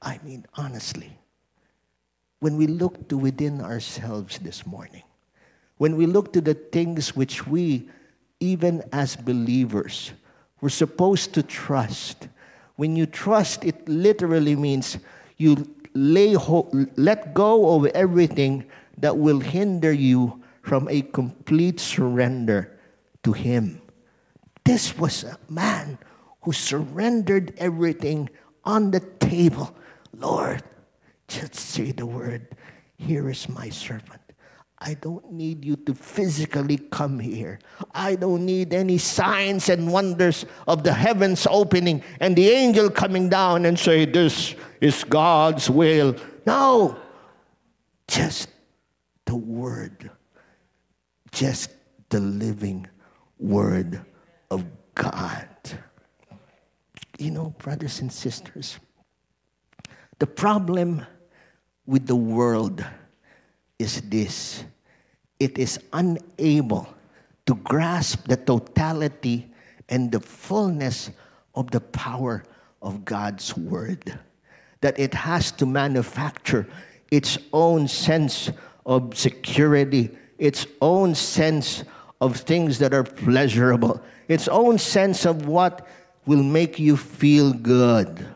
I 0.02 0.20
mean, 0.22 0.44
honestly, 0.58 1.16
when 2.40 2.58
we 2.58 2.66
look 2.66 3.08
to 3.08 3.16
within 3.16 3.62
ourselves 3.62 4.38
this 4.38 4.66
morning, 4.66 5.04
when 5.78 5.96
we 5.96 6.04
look 6.04 6.34
to 6.34 6.42
the 6.42 6.52
things 6.52 7.16
which 7.16 7.46
we, 7.46 7.88
even 8.40 8.82
as 8.92 9.16
believers, 9.16 10.12
we're 10.60 10.68
supposed 10.68 11.32
to 11.32 11.42
trust. 11.42 12.28
When 12.76 12.94
you 12.94 13.06
trust, 13.06 13.64
it 13.64 13.88
literally 13.88 14.54
means 14.54 14.98
you 15.38 15.64
lay 15.94 16.35
let 16.96 17.35
go 17.35 17.76
of 17.76 17.87
everything 17.87 18.64
that 18.98 19.16
will 19.16 19.40
hinder 19.40 19.92
you 19.92 20.42
from 20.62 20.88
a 20.88 21.03
complete 21.03 21.81
surrender 21.81 22.79
to 23.22 23.33
Him. 23.33 23.81
This 24.64 24.96
was 24.96 25.24
a 25.24 25.38
man 25.48 25.98
who 26.42 26.53
surrendered 26.53 27.55
everything 27.59 28.29
on 28.64 28.90
the 28.90 29.00
table 29.00 29.74
Lord, 30.20 30.62
just 31.29 31.55
say 31.55 31.92
the 31.92 32.07
word, 32.07 32.48
here 32.96 33.31
is 33.31 33.48
my 33.48 33.70
servant. 33.70 34.20
I 34.83 34.95
don't 34.95 35.31
need 35.31 35.64
you 35.64 35.77
to 35.77 35.95
physically 35.95 36.79
come 36.79 37.19
here. 37.19 37.59
I 37.93 38.16
don't 38.16 38.47
need 38.47 38.73
any 38.73 38.97
signs 38.97 39.69
and 39.69 39.93
wonders 39.93 40.47
of 40.66 40.85
the 40.85 40.93
heavens 40.93 41.47
opening 41.51 42.03
and 42.19 42.35
the 42.35 42.49
angel 42.49 42.88
coming 42.88 43.29
down 43.29 43.66
and 43.66 43.79
say, 43.79 44.07
This 44.07 44.55
is 44.81 45.05
God's 45.05 45.69
will. 45.69 46.16
No, 46.47 46.99
just 48.09 48.49
the 49.27 49.37
word, 49.37 50.11
just 51.31 51.71
the 52.09 52.21
living 52.21 52.87
word 53.38 54.01
of 54.51 54.64
God. 54.95 55.47
You 57.19 57.33
know, 57.33 57.51
brothers 57.59 58.01
and 58.01 58.11
sisters, 58.11 58.79
the 60.19 60.27
problem 60.27 61.05
with 61.85 62.07
the 62.07 62.16
world 62.16 62.83
is 63.81 64.03
this 64.03 64.64
it 65.40 65.57
is 65.59 65.81
unable 65.95 66.87
to 67.47 67.55
grasp 67.57 68.29
the 68.29 68.37
totality 68.37 69.51
and 69.88 70.12
the 70.12 70.21
fullness 70.21 71.11
of 71.55 71.71
the 71.71 71.81
power 71.81 72.45
of 72.83 73.05
God's 73.05 73.57
Word. 73.57 74.19
That 74.83 74.99
it 74.99 75.14
has 75.14 75.51
to 75.53 75.66
manufacture 75.66 76.69
its 77.11 77.38
own 77.53 77.88
sense 77.88 78.51
of 78.87 79.16
security, 79.16 80.11
its 80.38 80.66
own 80.81 81.14
sense 81.14 81.85
of 82.21 82.37
things 82.37 82.79
that 82.79 82.93
are 82.93 83.05
pleasurable, 83.05 84.03
its 84.29 84.47
own 84.47 84.79
sense 84.79 85.25
of 85.25 85.47
what 85.47 85.88
will 86.27 86.43
make 86.43 86.79
you 86.79 86.97
feel 86.97 87.53
good. 87.53 88.27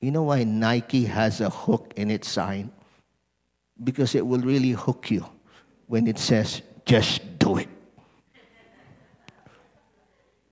You 0.00 0.10
know 0.10 0.24
why 0.24 0.44
Nike 0.44 1.04
has 1.04 1.40
a 1.40 1.50
hook 1.50 1.92
in 1.96 2.10
its 2.10 2.28
sign? 2.28 2.72
Because 3.82 4.14
it 4.14 4.26
will 4.26 4.40
really 4.40 4.72
hook 4.72 5.10
you 5.10 5.24
when 5.86 6.06
it 6.06 6.18
says, 6.18 6.62
just 6.84 7.38
do 7.38 7.56
it. 7.58 7.68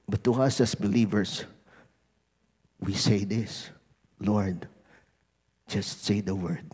But 0.08 0.24
to 0.24 0.34
us 0.34 0.60
as 0.60 0.74
believers, 0.74 1.44
we 2.80 2.94
say 2.94 3.24
this 3.24 3.70
Lord, 4.20 4.66
just 5.68 6.04
say 6.04 6.20
the 6.20 6.34
word, 6.34 6.64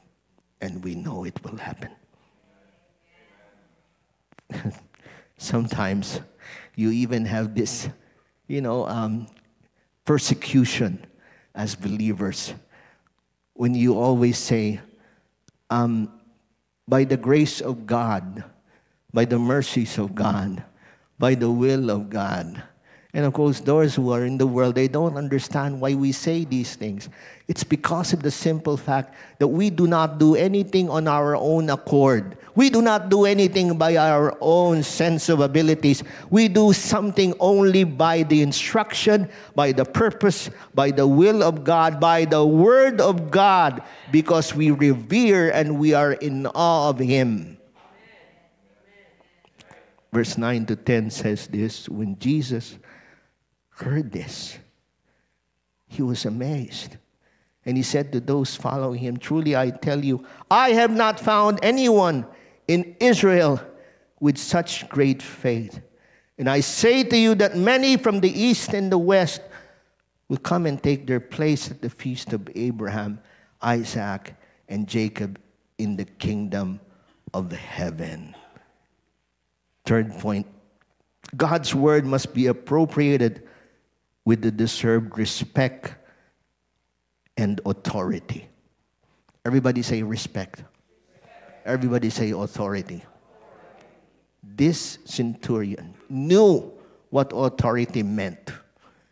and 0.60 0.82
we 0.84 0.94
know 0.94 1.24
it 1.24 1.42
will 1.42 1.56
happen. 1.56 1.90
Sometimes 5.36 6.20
you 6.76 6.90
even 6.90 7.24
have 7.24 7.54
this, 7.54 7.88
you 8.46 8.60
know, 8.60 8.86
um, 8.86 9.26
persecution 10.04 11.04
as 11.54 11.74
believers 11.74 12.54
when 13.54 13.74
you 13.74 13.98
always 13.98 14.36
say, 14.38 14.80
um, 15.70 16.20
by 16.86 17.04
the 17.04 17.16
grace 17.16 17.60
of 17.60 17.86
God, 17.86 18.44
by 19.12 19.24
the 19.24 19.38
mercies 19.38 19.98
of 19.98 20.14
God, 20.14 20.64
by 21.18 21.34
the 21.34 21.50
will 21.50 21.90
of 21.90 22.10
God, 22.10 22.62
and 23.14 23.24
of 23.24 23.32
course, 23.32 23.60
those 23.60 23.94
who 23.94 24.10
are 24.10 24.26
in 24.26 24.38
the 24.38 24.46
world, 24.46 24.74
they 24.74 24.88
don't 24.88 25.16
understand 25.16 25.80
why 25.80 25.94
we 25.94 26.10
say 26.10 26.44
these 26.44 26.74
things. 26.74 27.08
It's 27.46 27.62
because 27.62 28.12
of 28.12 28.24
the 28.24 28.30
simple 28.32 28.76
fact 28.76 29.14
that 29.38 29.46
we 29.46 29.70
do 29.70 29.86
not 29.86 30.18
do 30.18 30.34
anything 30.34 30.90
on 30.90 31.06
our 31.06 31.36
own 31.36 31.70
accord. 31.70 32.36
We 32.56 32.70
do 32.70 32.82
not 32.82 33.10
do 33.10 33.24
anything 33.24 33.78
by 33.78 33.96
our 33.96 34.36
own 34.40 34.82
sense 34.82 35.28
of 35.28 35.38
abilities. 35.38 36.02
We 36.28 36.48
do 36.48 36.72
something 36.72 37.34
only 37.38 37.84
by 37.84 38.24
the 38.24 38.42
instruction, 38.42 39.30
by 39.54 39.70
the 39.70 39.84
purpose, 39.84 40.50
by 40.74 40.90
the 40.90 41.06
will 41.06 41.44
of 41.44 41.62
God, 41.62 42.00
by 42.00 42.24
the 42.24 42.44
word 42.44 43.00
of 43.00 43.30
God, 43.30 43.84
because 44.10 44.56
we 44.56 44.72
revere 44.72 45.50
and 45.52 45.78
we 45.78 45.94
are 45.94 46.14
in 46.14 46.48
awe 46.48 46.88
of 46.88 46.98
Him. 46.98 47.58
Verse 50.12 50.36
9 50.36 50.66
to 50.66 50.76
10 50.76 51.10
says 51.10 51.46
this 51.46 51.88
when 51.88 52.18
Jesus 52.18 52.78
heard 53.76 54.12
this, 54.12 54.58
he 55.88 56.02
was 56.02 56.24
amazed. 56.24 56.96
And 57.66 57.76
he 57.76 57.82
said 57.82 58.12
to 58.12 58.20
those 58.20 58.54
following 58.54 58.98
him, 58.98 59.16
Truly 59.16 59.56
I 59.56 59.70
tell 59.70 60.04
you, 60.04 60.26
I 60.50 60.70
have 60.70 60.90
not 60.90 61.18
found 61.18 61.60
anyone 61.62 62.26
in 62.68 62.94
Israel 63.00 63.60
with 64.20 64.36
such 64.38 64.88
great 64.88 65.22
faith. 65.22 65.80
And 66.36 66.48
I 66.48 66.60
say 66.60 67.04
to 67.04 67.16
you 67.16 67.34
that 67.36 67.56
many 67.56 67.96
from 67.96 68.20
the 68.20 68.28
east 68.28 68.74
and 68.74 68.90
the 68.90 68.98
west 68.98 69.40
will 70.28 70.38
come 70.38 70.66
and 70.66 70.82
take 70.82 71.06
their 71.06 71.20
place 71.20 71.70
at 71.70 71.80
the 71.80 71.90
feast 71.90 72.32
of 72.32 72.48
Abraham, 72.54 73.20
Isaac, 73.62 74.34
and 74.68 74.86
Jacob 74.86 75.38
in 75.78 75.96
the 75.96 76.04
kingdom 76.04 76.80
of 77.32 77.52
heaven. 77.52 78.34
Third 79.84 80.12
point 80.18 80.46
God's 81.36 81.74
word 81.74 82.04
must 82.04 82.34
be 82.34 82.46
appropriated 82.46 83.46
with 84.24 84.42
the 84.42 84.50
deserved 84.50 85.18
respect 85.18 85.94
and 87.36 87.60
authority. 87.66 88.48
Everybody 89.44 89.82
say 89.82 90.02
respect. 90.02 90.62
Everybody 91.64 92.10
say 92.10 92.30
authority. 92.30 93.02
This 94.42 94.98
centurion 95.04 95.94
knew 96.08 96.72
what 97.10 97.32
authority 97.34 98.02
meant 98.02 98.50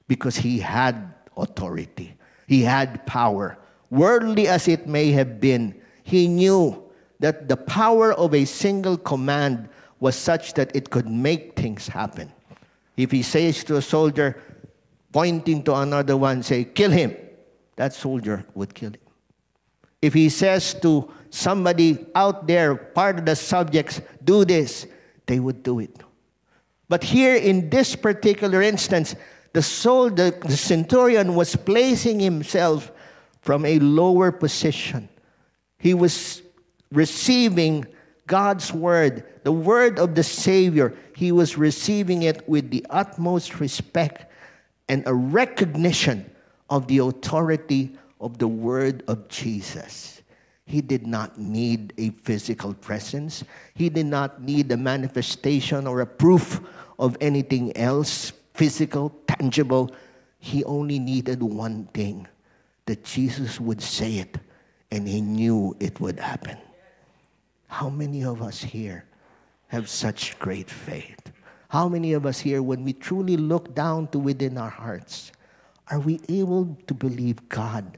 because 0.09 0.37
he 0.37 0.59
had 0.59 1.15
authority, 1.37 2.15
he 2.47 2.63
had 2.63 3.05
power. 3.07 3.59
Worldly 3.91 4.49
as 4.49 4.69
it 4.69 4.87
may 4.87 5.11
have 5.13 5.41
been, 5.41 5.75
he 6.03 6.27
knew 6.29 6.83
that 7.21 7.49
the 7.49 7.57
power 7.57 8.13
of 8.13 8.35
a 8.35 8.45
single 8.45 8.97
command 8.97 9.69
was 10.01 10.17
such 10.17 10.55
that 10.55 10.75
it 10.75 10.91
could 10.91 11.09
make 11.09 11.55
things 11.55 11.87
happen. 11.87 12.33
If 12.97 13.11
he 13.11 13.23
says 13.23 13.63
to 13.65 13.77
a 13.77 13.83
soldier, 13.83 14.43
pointing 15.13 15.63
to 15.65 15.75
another 15.75 16.17
one, 16.17 16.43
say, 16.43 16.65
kill 16.65 16.91
him, 16.91 17.15
that 17.77 17.93
soldier 17.93 18.45
would 18.55 18.75
kill 18.75 18.91
him. 18.91 19.01
If 20.01 20.15
he 20.15 20.29
says 20.31 20.75
to 20.83 21.11
somebody 21.31 22.07
out 22.15 22.47
there, 22.47 22.75
part 22.75 23.19
of 23.19 23.27
the 23.27 23.37
subjects, 23.37 24.01
do 24.25 24.45
this, 24.45 24.87
they 25.27 25.39
would 25.39 25.63
do 25.63 25.79
it. 25.79 26.03
But 26.89 27.05
here 27.05 27.37
in 27.37 27.71
this 27.71 27.95
particular 27.95 28.61
instance, 28.63 29.15
the 29.53 29.63
soul, 29.63 30.11
the, 30.11 30.37
the 30.45 30.57
centurion 30.57 31.35
was 31.35 31.55
placing 31.55 32.21
himself 32.21 32.91
from 33.41 33.65
a 33.65 33.79
lower 33.79 34.33
position. 34.33 35.09
He 35.79 35.95
was 35.95 36.43
receiving 36.91 37.87
God's 38.27 38.73
word, 38.73 39.25
the 39.45 39.53
word 39.53 39.99
of 39.99 40.15
the 40.15 40.23
Savior, 40.23 40.95
he 41.15 41.33
was 41.33 41.59
receiving 41.59 42.23
it 42.23 42.49
with 42.49 42.71
the 42.71 42.85
utmost 42.89 43.61
respect 43.61 44.32
and 44.89 45.03
a 45.07 45.14
recognition 45.14 46.30
of 46.70 46.87
the 46.87 46.99
authority 46.99 47.97
of 48.20 48.39
the 48.39 48.49
word 48.49 49.03
of 49.09 49.28
Jesus. 49.28 50.22
He 50.64 50.80
did 50.80 51.07
not 51.07 51.39
need 51.39 51.93
a 51.99 52.11
physical 52.11 52.72
presence. 52.72 53.45
He 53.74 53.89
did 53.89 54.07
not 54.07 54.41
need 54.43 54.70
a 54.72 54.76
manifestation 54.76 55.87
or 55.87 56.01
a 56.01 56.07
proof 56.07 56.61
of 56.99 57.16
anything 57.20 57.76
else, 57.76 58.33
physical, 58.55 59.11
tangible. 59.26 59.91
He 60.39 60.64
only 60.64 60.99
needed 60.99 61.43
one 61.43 61.87
thing 61.93 62.26
that 62.87 63.05
Jesus 63.05 63.61
would 63.61 63.83
say 63.83 64.18
it, 64.18 64.39
and 64.91 65.07
he 65.07 65.20
knew 65.20 65.76
it 65.78 66.01
would 66.01 66.18
happen. 66.18 66.59
How 67.68 67.89
many 67.89 68.24
of 68.24 68.43
us 68.43 68.62
here 68.62 69.05
have 69.68 69.89
such 69.89 70.39
great 70.39 70.70
faith? 70.70 71.22
How 71.73 71.89
many 71.89 72.12
of 72.12 72.27
us 72.27 72.39
here, 72.39 72.62
when 72.62 72.85
we 72.85 72.93
truly 72.93 73.39
look 73.39 73.75
down 73.75 74.09
to 74.09 74.18
within 74.18 74.59
our 74.59 74.68
hearts, 74.68 75.33
are 75.89 75.99
we 75.99 76.20
able 76.29 76.77
to 76.87 76.93
believe 76.93 77.49
God 77.49 77.97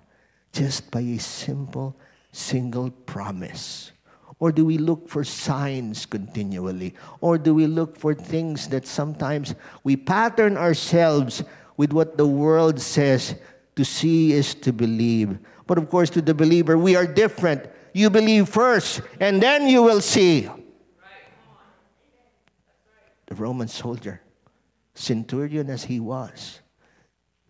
just 0.53 0.93
by 0.93 1.01
a 1.01 1.19
simple, 1.19 1.97
single 2.31 2.93
promise? 2.93 3.91
Or 4.39 4.53
do 4.53 4.65
we 4.65 4.79
look 4.79 5.09
for 5.09 5.25
signs 5.25 6.07
continually? 6.07 6.95
Or 7.21 7.37
do 7.37 7.53
we 7.53 7.67
look 7.67 7.99
for 7.99 8.15
things 8.15 8.69
that 8.69 8.87
sometimes 8.87 9.57
we 9.83 9.97
pattern 9.97 10.57
ourselves 10.57 11.43
with 11.77 11.93
what 11.93 12.17
the 12.17 12.29
world 12.29 12.81
says 12.81 13.35
to 13.75 13.85
see 13.85 14.35
is 14.35 14.55
to 14.55 14.73
believe? 14.73 15.37
But 15.67 15.79
of 15.79 15.91
course, 15.91 16.11
to 16.11 16.23
the 16.23 16.33
believer, 16.33 16.79
we 16.79 16.95
are 16.95 17.09
different 17.09 17.67
you 17.93 18.09
believe 18.09 18.49
first, 18.49 19.01
and 19.19 19.43
then 19.43 19.67
you 19.67 19.83
will 19.83 20.01
see. 20.01 20.49
Roman 23.35 23.69
soldier, 23.69 24.21
centurion 24.95 25.71
as 25.71 25.85
he 25.85 26.01
was, 26.01 26.61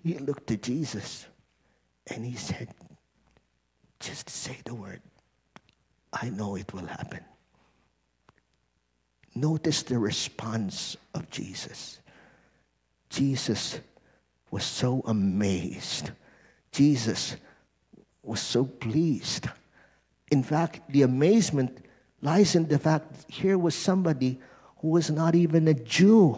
he 0.03 0.18
looked 0.18 0.47
to 0.49 0.57
Jesus 0.57 1.26
and 2.07 2.24
he 2.24 2.35
said, 2.35 2.68
Just 4.01 4.28
say 4.28 4.59
the 4.64 4.74
word. 4.74 5.01
I 6.12 6.28
know 6.30 6.57
it 6.57 6.72
will 6.72 6.87
happen. 6.87 7.24
Notice 9.35 9.82
the 9.82 9.99
response 9.99 10.97
of 11.12 11.28
Jesus. 11.30 11.99
Jesus 13.09 13.80
was 14.51 14.64
so 14.64 15.03
amazed. 15.07 16.11
Jesus 16.70 17.37
was 18.22 18.41
so 18.41 18.64
pleased. 18.64 19.49
In 20.30 20.43
fact, 20.43 20.80
the 20.91 21.03
amazement 21.03 21.85
lies 22.22 22.55
in 22.55 22.68
the 22.68 22.78
fact 22.78 23.30
here 23.30 23.59
was 23.59 23.74
somebody 23.74 24.41
who 24.85 24.91
was 24.91 25.11
not 25.11 25.35
even 25.35 25.66
a 25.66 25.72
Jew. 25.72 26.37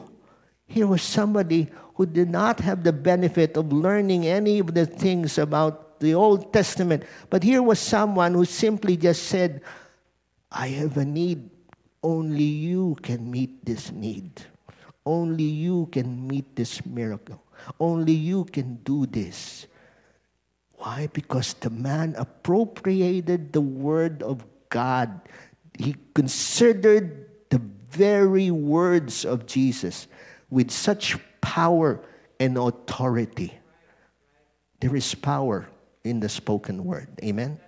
Here 0.68 0.86
was 0.86 1.02
somebody 1.02 1.66
who 1.96 2.06
did 2.06 2.30
not 2.30 2.60
have 2.60 2.84
the 2.84 2.92
benefit 2.92 3.56
of 3.56 3.72
learning 3.72 4.24
any 4.24 4.60
of 4.60 4.72
the 4.72 4.86
things 4.86 5.36
about 5.36 5.98
the 5.98 6.14
Old 6.14 6.52
Testament. 6.52 7.02
But 7.28 7.42
here 7.42 7.60
was 7.60 7.80
someone 7.80 8.34
who 8.34 8.44
simply 8.44 8.96
just 8.96 9.24
said, 9.24 9.62
I 10.52 10.68
have 10.78 10.96
a 10.96 11.04
need. 11.04 11.50
Only 12.04 12.44
you 12.44 12.96
can 13.02 13.28
meet 13.32 13.66
this 13.66 13.90
need. 13.90 14.30
Only 15.04 15.42
you 15.42 15.88
can 15.90 16.28
meet 16.28 16.54
this 16.54 16.86
miracle. 16.86 17.42
Only 17.80 18.12
you 18.12 18.44
can 18.44 18.76
do 18.84 19.06
this. 19.06 19.66
Why? 20.74 21.08
Because 21.12 21.54
the 21.54 21.70
man 21.70 22.14
appropriated 22.16 23.52
the 23.52 23.60
word 23.60 24.22
of 24.22 24.46
God. 24.68 25.20
He 25.76 25.96
considered 26.14 27.25
very 27.96 28.50
words 28.50 29.24
of 29.24 29.46
Jesus 29.46 30.06
with 30.50 30.70
such 30.70 31.16
power 31.40 32.00
and 32.38 32.56
authority. 32.56 33.56
There 34.80 34.94
is 34.94 35.14
power 35.14 35.66
in 36.04 36.20
the 36.20 36.28
spoken 36.28 36.84
word. 36.84 37.08
Amen. 37.24 37.58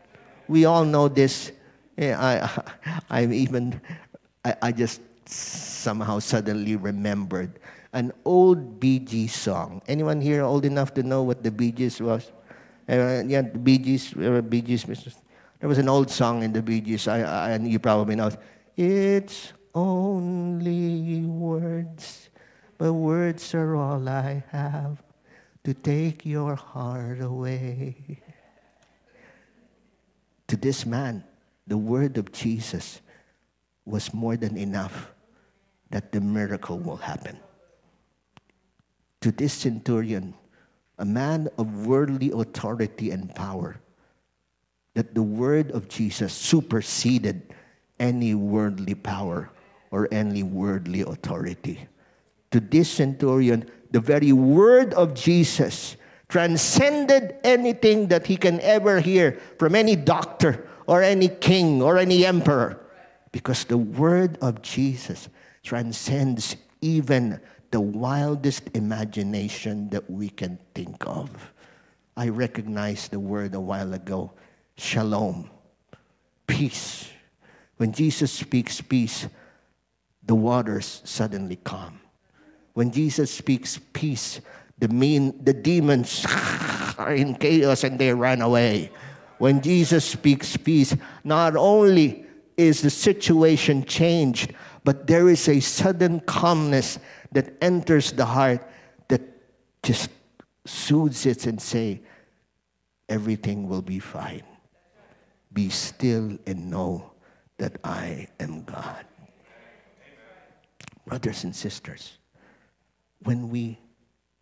We 0.47 0.65
all 0.65 0.85
know 0.85 1.09
this. 1.09 1.53
I, 1.99 2.49
I, 3.11 3.21
am 3.23 3.33
even, 3.33 3.81
I, 4.45 4.55
I 4.63 4.73
just 4.73 5.01
somehow 5.29 6.19
suddenly 6.21 6.77
remembered 6.77 7.59
an 7.93 8.13
old 8.25 8.79
Bee 8.79 8.99
Gees 8.99 9.35
song. 9.35 9.83
Anyone 9.89 10.21
here 10.21 10.43
old 10.43 10.65
enough 10.65 10.93
to 10.95 11.03
know 11.03 11.23
what 11.23 11.43
the 11.43 11.51
Bee 11.51 11.73
Gees 11.73 12.01
was? 12.01 12.31
Uh, 12.89 13.23
yeah, 13.27 13.43
the 13.43 13.59
Bee 13.59 13.79
Gees, 13.79 14.15
uh, 14.17 14.41
Bee 14.43 14.63
Gees. 14.63 14.85
There 14.85 15.69
was 15.69 15.79
an 15.79 15.89
old 15.89 16.11
song 16.11 16.43
in 16.43 16.53
the 16.53 16.63
Bee 16.63 16.81
Gees, 16.81 17.09
I, 17.09 17.21
I, 17.21 17.51
and 17.51 17.67
you 17.71 17.79
probably 17.79 18.15
know. 18.15 18.31
It's 18.77 19.53
only 19.79 21.23
words, 21.23 22.31
but 22.79 22.93
words 22.93 23.55
are 23.55 23.77
all 23.77 24.09
I 24.09 24.43
have 24.51 25.03
to 25.63 25.73
take 25.73 26.27
your 26.27 26.57
heart 26.57 27.21
away. 27.21 28.19
To 30.49 30.57
this 30.57 30.85
man, 30.85 31.23
the 31.67 31.79
word 31.79 32.19
of 32.19 32.33
Jesus 32.33 33.01
was 33.85 34.13
more 34.13 34.37
than 34.37 34.57
enough 34.57 35.13
that 35.91 36.11
the 36.11 36.21
miracle 36.21 36.79
will 36.79 36.97
happen. 36.97 37.39
To 39.21 39.31
this 39.31 39.53
centurion, 39.53 40.35
a 40.99 41.05
man 41.05 41.49
of 41.57 41.87
worldly 41.87 42.33
authority 42.35 43.13
and 43.13 43.33
power, 43.35 43.81
that 44.95 45.15
the 45.15 45.23
word 45.23 45.71
of 45.71 45.89
Jesus 45.89 46.33
superseded 46.33 47.55
any 48.01 48.35
worldly 48.35 48.95
power 48.95 49.51
or 49.91 50.09
any 50.13 50.43
worldly 50.43 51.03
authority. 51.03 51.87
To 52.51 52.61
this 52.61 52.91
centurion, 52.91 53.69
the 53.91 54.01
very 54.01 54.33
word 54.33 54.95
of 54.95 55.15
Jesus 55.15 55.97
transcended 56.29 57.37
anything 57.43 58.09
that 58.09 58.27
he 58.27 58.37
can 58.37 58.61
ever 58.61 59.01
hear 59.01 59.39
from 59.59 59.75
any 59.75 59.97
doctor 59.97 60.67
or 60.87 61.03
any 61.03 61.29
king 61.29 61.83
or 61.83 61.99
any 61.99 62.25
emperor 62.27 62.81
because 63.33 63.65
the 63.65 63.79
word 63.79 64.39
of 64.41 64.63
Jesus 64.63 65.29
transcends 65.63 66.57
even 66.81 67.41
the 67.71 67.81
wildest 67.81 68.63
imagination 68.75 69.89
that 69.91 70.09
we 70.11 70.29
can 70.29 70.59
think 70.75 71.07
of. 71.07 71.53
I 72.17 72.29
recognized 72.31 73.11
the 73.11 73.21
word 73.21 73.55
a 73.55 73.61
while 73.61 73.93
ago 73.95 74.33
shalom, 74.77 75.51
peace. 76.47 77.09
When 77.77 77.93
Jesus 77.93 78.33
speaks 78.33 78.81
peace, 78.81 79.29
the 80.29 80.35
waters 80.35 81.01
suddenly 81.05 81.57
calm. 81.57 81.99
When 82.75 82.93
Jesus 82.93 83.33
speaks 83.33 83.81
peace, 83.93 84.41
the, 84.79 84.87
mean, 84.87 85.43
the 85.43 85.55
demons 85.55 86.25
are 86.99 87.15
in 87.17 87.35
chaos 87.35 87.83
and 87.83 87.99
they 87.99 88.13
run 88.13 88.43
away. 88.43 88.93
When 89.39 89.61
Jesus 89.63 90.05
speaks 90.05 90.57
peace, 90.57 90.95
not 91.25 91.57
only 91.57 92.27
is 92.57 92.83
the 92.83 92.91
situation 92.91 93.85
changed, 93.85 94.55
but 94.85 95.07
there 95.07 95.29
is 95.31 95.49
a 95.49 95.61
sudden 95.61 96.21
calmness 96.21 96.99
that 97.33 97.55
enters 97.63 98.13
the 98.13 98.27
heart 98.27 98.63
that 99.09 99.23
just 99.83 100.11
soothes 100.67 101.25
it 101.25 101.47
and 101.47 101.61
say, 101.61 102.03
everything 103.09 103.67
will 103.67 103.83
be 103.83 103.99
fine. 103.99 104.45
Be 105.53 105.71
still 105.71 106.37
and 106.47 106.71
know 106.71 107.13
that 107.57 107.79
I 107.83 108.29
am 108.39 108.65
God. 108.65 109.08
Brothers 111.09 111.45
and 111.45 111.57
sisters, 111.57 112.19
when 113.23 113.49
we 113.49 113.79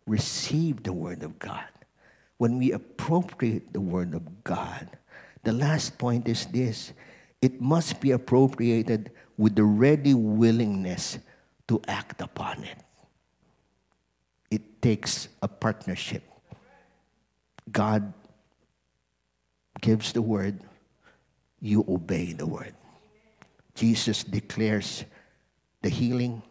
receive 0.05 0.83
the 0.83 0.91
Word 0.91 1.23
of 1.23 1.39
God, 1.39 1.63
when 2.39 2.57
we 2.57 2.73
appropriate 2.73 3.71
the 3.71 3.79
Word 3.79 4.13
of 4.13 4.43
God, 4.43 4.89
the 5.43 5.53
last 5.53 5.97
point 5.97 6.27
is 6.27 6.45
this 6.47 6.91
it 7.41 7.61
must 7.61 8.01
be 8.01 8.11
appropriated 8.11 9.11
with 9.37 9.55
the 9.55 9.63
ready 9.63 10.13
willingness 10.13 11.19
to 11.69 11.79
act 11.87 12.21
upon 12.21 12.65
it. 12.65 12.77
It 14.51 14.81
takes 14.81 15.29
a 15.41 15.47
partnership. 15.47 16.23
God 17.71 18.11
gives 19.79 20.11
the 20.11 20.21
word, 20.21 20.59
you 21.61 21.85
obey 21.87 22.33
the 22.33 22.45
word. 22.45 22.73
Jesus 23.73 24.25
declares 24.25 25.05
the 25.81 25.89
healing, 25.89 26.41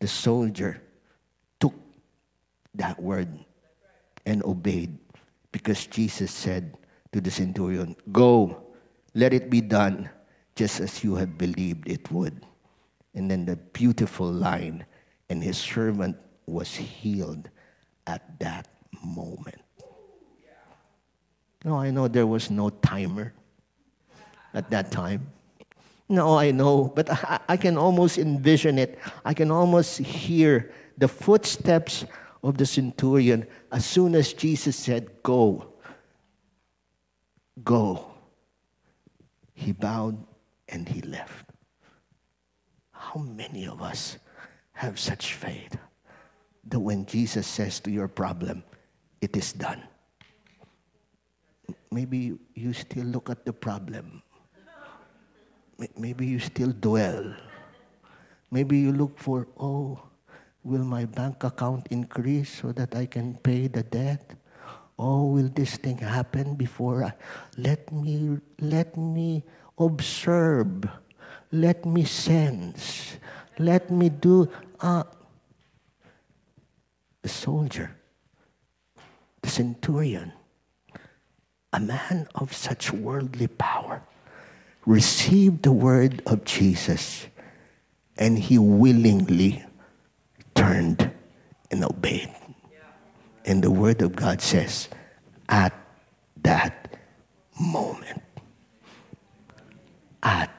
the 0.00 0.08
soldier 0.08 0.82
took 1.60 1.74
that 2.74 3.00
word 3.00 3.28
and 4.26 4.42
obeyed 4.44 4.98
because 5.52 5.86
Jesus 5.86 6.30
said 6.30 6.76
to 7.12 7.20
the 7.20 7.30
centurion, 7.30 7.96
Go, 8.12 8.64
let 9.14 9.32
it 9.32 9.50
be 9.50 9.60
done 9.60 10.08
just 10.56 10.80
as 10.80 11.04
you 11.04 11.14
have 11.16 11.38
believed 11.38 11.88
it 11.88 12.10
would. 12.10 12.44
And 13.14 13.30
then 13.30 13.44
the 13.44 13.56
beautiful 13.56 14.30
line, 14.30 14.84
and 15.28 15.42
his 15.42 15.58
servant 15.58 16.16
was 16.46 16.74
healed 16.74 17.48
at 18.06 18.38
that 18.40 18.68
moment. 19.02 19.60
No, 21.64 21.76
I 21.76 21.90
know 21.90 22.08
there 22.08 22.26
was 22.26 22.50
no 22.50 22.70
timer 22.70 23.34
at 24.54 24.70
that 24.70 24.90
time. 24.90 25.30
No, 26.10 26.36
I 26.36 26.50
know, 26.50 26.90
but 26.92 27.08
I, 27.08 27.38
I, 27.50 27.56
can 27.56 27.78
almost 27.78 28.18
envision 28.18 28.80
it. 28.80 28.98
I 29.24 29.32
can 29.32 29.52
almost 29.52 29.98
hear 29.98 30.72
the 30.98 31.06
footsteps 31.06 32.04
of 32.42 32.58
the 32.58 32.66
centurion 32.66 33.46
as 33.70 33.86
soon 33.86 34.16
as 34.16 34.32
Jesus 34.32 34.74
said, 34.74 35.22
Go. 35.22 35.72
Go. 37.62 38.10
He 39.54 39.70
bowed 39.70 40.18
and 40.68 40.88
he 40.88 41.00
left. 41.02 41.48
How 42.90 43.20
many 43.20 43.68
of 43.68 43.80
us 43.80 44.18
have 44.72 44.98
such 44.98 45.34
faith 45.34 45.76
that 46.66 46.80
when 46.80 47.06
Jesus 47.06 47.46
says 47.46 47.78
to 47.80 47.90
your 47.90 48.08
problem, 48.08 48.64
it 49.20 49.36
is 49.36 49.52
done? 49.52 49.84
Maybe 51.92 52.36
you 52.56 52.72
still 52.72 53.04
look 53.04 53.30
at 53.30 53.44
the 53.44 53.52
problem. 53.52 54.24
Maybe 55.96 56.26
you 56.26 56.38
still 56.38 56.72
dwell. 56.72 57.34
Maybe 58.50 58.78
you 58.78 58.92
look 58.92 59.18
for, 59.18 59.48
oh, 59.58 60.02
will 60.64 60.84
my 60.84 61.04
bank 61.06 61.44
account 61.44 61.86
increase 61.90 62.60
so 62.60 62.72
that 62.72 62.94
I 62.94 63.06
can 63.06 63.34
pay 63.40 63.68
the 63.68 63.82
debt? 63.82 64.34
Oh, 64.98 65.32
will 65.32 65.48
this 65.48 65.76
thing 65.76 65.96
happen 65.96 66.54
before 66.54 67.04
I 67.04 67.12
let 67.56 67.90
me 67.90 68.36
let 68.60 68.96
me 68.98 69.42
observe, 69.78 70.84
let 71.52 71.86
me 71.86 72.04
sense, 72.04 73.16
let 73.56 73.90
me 73.90 74.10
do 74.10 74.44
uh, 74.80 75.04
the 77.22 77.28
soldier, 77.30 77.96
the 79.40 79.48
centurion 79.48 80.32
a 81.72 81.80
man 81.80 82.26
of 82.34 82.52
such 82.52 82.92
worldly 82.92 83.46
power 83.46 84.02
received 84.86 85.62
the 85.62 85.72
word 85.72 86.22
of 86.26 86.44
Jesus 86.44 87.26
and 88.16 88.38
he 88.38 88.58
willingly 88.58 89.64
turned 90.54 91.10
and 91.70 91.84
obeyed. 91.84 92.34
And 93.44 93.62
the 93.62 93.70
word 93.70 94.02
of 94.02 94.14
God 94.14 94.42
says, 94.42 94.88
at 95.48 95.72
that 96.42 96.98
moment, 97.58 98.22
at 100.22 100.50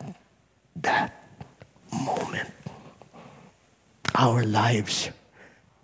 that 0.78 1.24
moment, 1.94 2.52
our 4.16 4.44
lives 4.44 5.10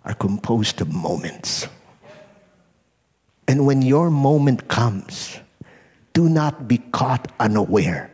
are 0.04 0.14
composed 0.14 0.80
of 0.80 0.92
moments. 0.92 1.68
And 3.46 3.66
when 3.66 3.82
your 3.82 4.10
moment 4.10 4.68
comes, 4.68 5.38
do 6.12 6.28
not 6.28 6.66
be 6.66 6.78
caught 6.78 7.30
unaware. 7.38 8.10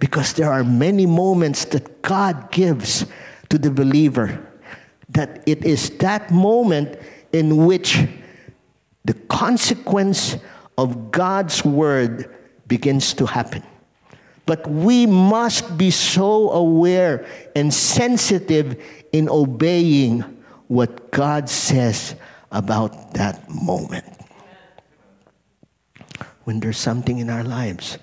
Because 0.00 0.32
there 0.32 0.50
are 0.50 0.64
many 0.64 1.06
moments 1.06 1.64
that 1.66 2.02
God 2.02 2.50
gives 2.50 3.06
to 3.50 3.58
the 3.58 3.70
believer 3.70 4.44
that 5.10 5.42
it 5.46 5.64
is 5.64 5.90
that 5.98 6.30
moment 6.30 6.98
in 7.32 7.66
which 7.66 7.98
the 9.04 9.14
consequence 9.14 10.36
of 10.78 11.10
God's 11.10 11.64
word 11.64 12.34
begins 12.66 13.14
to 13.14 13.26
happen. 13.26 13.62
But 14.46 14.66
we 14.68 15.06
must 15.06 15.76
be 15.76 15.90
so 15.90 16.50
aware 16.50 17.26
and 17.54 17.72
sensitive 17.72 18.82
in 19.12 19.28
obeying 19.28 20.20
what 20.68 21.10
God 21.10 21.48
says 21.48 22.14
about 22.50 23.14
that 23.14 23.48
moment 23.48 24.06
when 26.44 26.60
there's 26.60 26.78
something 26.78 27.18
in 27.18 27.30
our 27.30 27.44
lives 27.44 27.98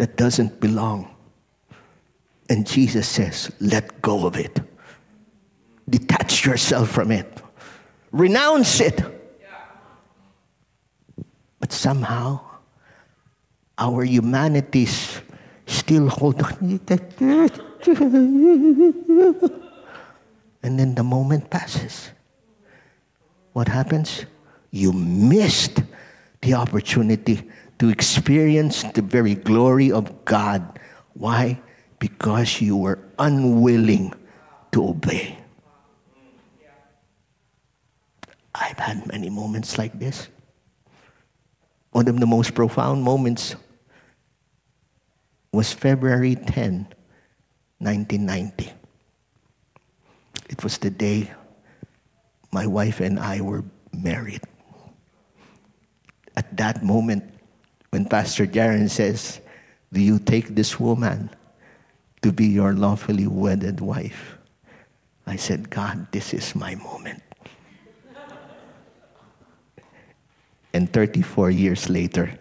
that 0.00 0.16
doesn't 0.16 0.60
belong. 0.60 1.14
And 2.48 2.66
Jesus 2.66 3.06
says, 3.06 3.52
let 3.60 4.00
go 4.00 4.26
of 4.26 4.34
it. 4.34 4.58
Detach 5.90 6.46
yourself 6.46 6.88
from 6.88 7.12
it. 7.12 7.30
Renounce 8.10 8.80
it. 8.80 8.98
But 11.58 11.70
somehow, 11.70 12.40
our 13.76 14.02
humanities 14.02 15.20
still 15.66 16.08
hold 16.08 16.40
on. 16.42 16.80
and 20.62 20.78
then 20.78 20.94
the 20.94 21.04
moment 21.04 21.50
passes. 21.50 22.08
What 23.52 23.68
happens? 23.68 24.24
You 24.70 24.94
missed 24.94 25.82
the 26.40 26.54
opportunity 26.54 27.50
to 27.80 27.88
experience 27.88 28.84
the 28.92 29.00
very 29.00 29.34
glory 29.34 29.90
of 29.90 30.26
God. 30.26 30.78
Why? 31.14 31.58
Because 31.98 32.60
you 32.60 32.76
were 32.76 33.00
unwilling 33.18 34.12
to 34.72 34.88
obey. 34.88 35.38
I've 38.54 38.78
had 38.78 39.06
many 39.08 39.30
moments 39.30 39.78
like 39.78 39.98
this. 39.98 40.28
One 41.92 42.06
of 42.06 42.20
the 42.20 42.26
most 42.26 42.54
profound 42.54 43.02
moments 43.02 43.56
was 45.50 45.72
February 45.72 46.36
10, 46.36 46.84
1990. 47.80 48.72
It 50.50 50.62
was 50.62 50.76
the 50.76 50.90
day 50.90 51.32
my 52.52 52.66
wife 52.66 53.00
and 53.00 53.18
I 53.18 53.40
were 53.40 53.64
married 53.96 54.42
at 56.36 56.54
that 56.58 56.84
moment 56.84 57.39
when 57.90 58.04
Pastor 58.04 58.46
Jaron 58.46 58.88
says, 58.88 59.40
Do 59.92 60.00
you 60.00 60.18
take 60.18 60.54
this 60.54 60.78
woman 60.78 61.30
to 62.22 62.32
be 62.32 62.46
your 62.46 62.72
lawfully 62.72 63.26
wedded 63.26 63.80
wife? 63.80 64.38
I 65.26 65.36
said, 65.36 65.70
God, 65.70 66.10
this 66.12 66.32
is 66.34 66.54
my 66.54 66.74
moment. 66.76 67.22
and 70.72 70.92
34 70.92 71.50
years 71.50 71.88
later, 71.88 72.38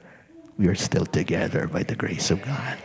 we 0.57 0.67
are 0.67 0.75
still 0.75 1.05
together 1.05 1.67
by 1.67 1.83
the 1.83 1.95
grace 1.95 2.29
of 2.29 2.41
God. 2.41 2.77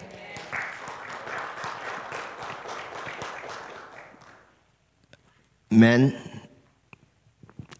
Men, 5.71 6.17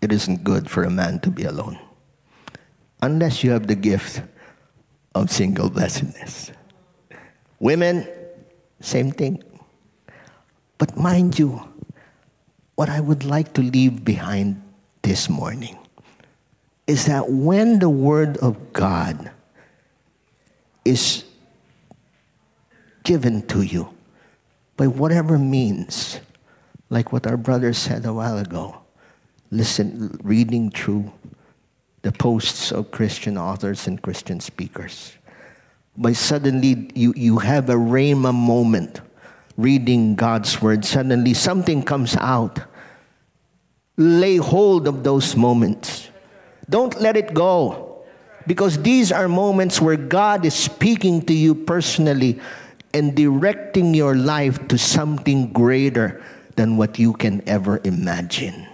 it 0.03 0.13
isn't 0.13 0.45
good 0.45 0.69
for 0.69 0.83
a 0.85 0.91
man 0.91 1.21
to 1.21 1.31
be 1.31 1.45
alone 1.45 1.79
unless 3.01 3.45
you 3.45 3.51
have 3.51 3.67
the 3.67 3.75
gift 3.75 4.23
of 5.15 5.31
single 5.31 5.71
blessedness. 5.71 6.51
Women, 7.61 8.07
same 8.81 9.13
thing. 9.13 9.43
But 10.79 10.97
mind 10.97 11.39
you, 11.39 11.63
what 12.75 12.89
I 12.89 13.01
would 13.01 13.25
like 13.25 13.53
to 13.55 13.63
leave 13.63 14.05
behind 14.05 14.61
this 15.03 15.29
morning 15.29 15.79
is 16.87 17.07
that 17.07 17.31
when 17.31 17.79
the 17.79 17.89
Word 17.89 18.37
of 18.39 18.73
God 18.73 19.31
is 20.85 21.25
given 23.05 23.47
to 23.47 23.63
you 23.63 23.89
by 24.77 24.87
whatever 24.87 25.39
means, 25.39 26.21
like 26.91 27.13
what 27.13 27.27
our 27.27 27.37
brother 27.37 27.73
said 27.73 28.05
a 28.05 28.13
while 28.13 28.39
ago, 28.39 28.77
listen, 29.51 30.19
reading 30.23 30.71
through 30.71 31.11
the 32.05 32.13
posts 32.13 32.71
of 32.71 32.91
Christian 32.91 33.39
authors 33.39 33.87
and 33.87 34.01
Christian 34.01 34.39
speakers. 34.39 35.15
But 35.97 36.17
suddenly 36.17 36.91
you, 36.95 37.15
you 37.17 37.39
have 37.39 37.71
a 37.71 37.75
rhema 37.75 38.35
moment 38.35 39.01
reading 39.57 40.15
God's 40.15 40.61
word. 40.61 40.85
Suddenly 40.85 41.33
something 41.33 41.83
comes 41.83 42.15
out. 42.17 42.61
Lay 43.97 44.37
hold 44.37 44.87
of 44.87 45.03
those 45.03 45.35
moments. 45.35 46.11
Don't 46.69 47.01
let 47.01 47.17
it 47.17 47.33
go. 47.33 48.05
Because 48.47 48.83
these 48.83 49.11
are 49.11 49.27
moments 49.27 49.81
where 49.81 49.97
God 49.97 50.45
is 50.45 50.53
speaking 50.53 51.23
to 51.23 51.33
you 51.33 51.55
personally 51.55 52.39
and 52.93 53.17
directing 53.17 53.95
your 53.95 54.15
life 54.15 54.69
to 54.69 54.77
something 54.77 55.55
greater 55.55 56.23
than 56.57 56.77
what 56.77 56.99
you 56.99 57.15
can 57.15 57.43
ever 57.49 57.81
imagine. 57.83 58.69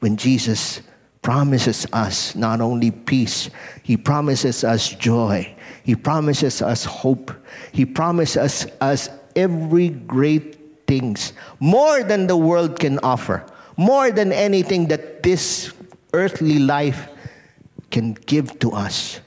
When 0.00 0.18
Jesus 0.18 0.82
promises 1.22 1.86
us 1.92 2.34
not 2.34 2.60
only 2.60 2.90
peace, 2.90 3.50
He 3.82 3.96
promises 3.96 4.64
us 4.64 4.88
joy, 4.88 5.54
He 5.84 5.94
promises 5.94 6.62
us 6.62 6.84
hope, 6.84 7.32
He 7.72 7.84
promises 7.84 8.66
us 8.80 9.08
every 9.36 9.88
great 9.90 10.86
things, 10.86 11.32
more 11.60 12.02
than 12.02 12.26
the 12.26 12.36
world 12.36 12.78
can 12.78 12.98
offer, 13.00 13.44
more 13.76 14.10
than 14.10 14.32
anything 14.32 14.88
that 14.88 15.22
this 15.22 15.72
earthly 16.12 16.58
life 16.58 17.08
can 17.90 18.14
give 18.14 18.58
to 18.60 18.72
us. 18.72 19.20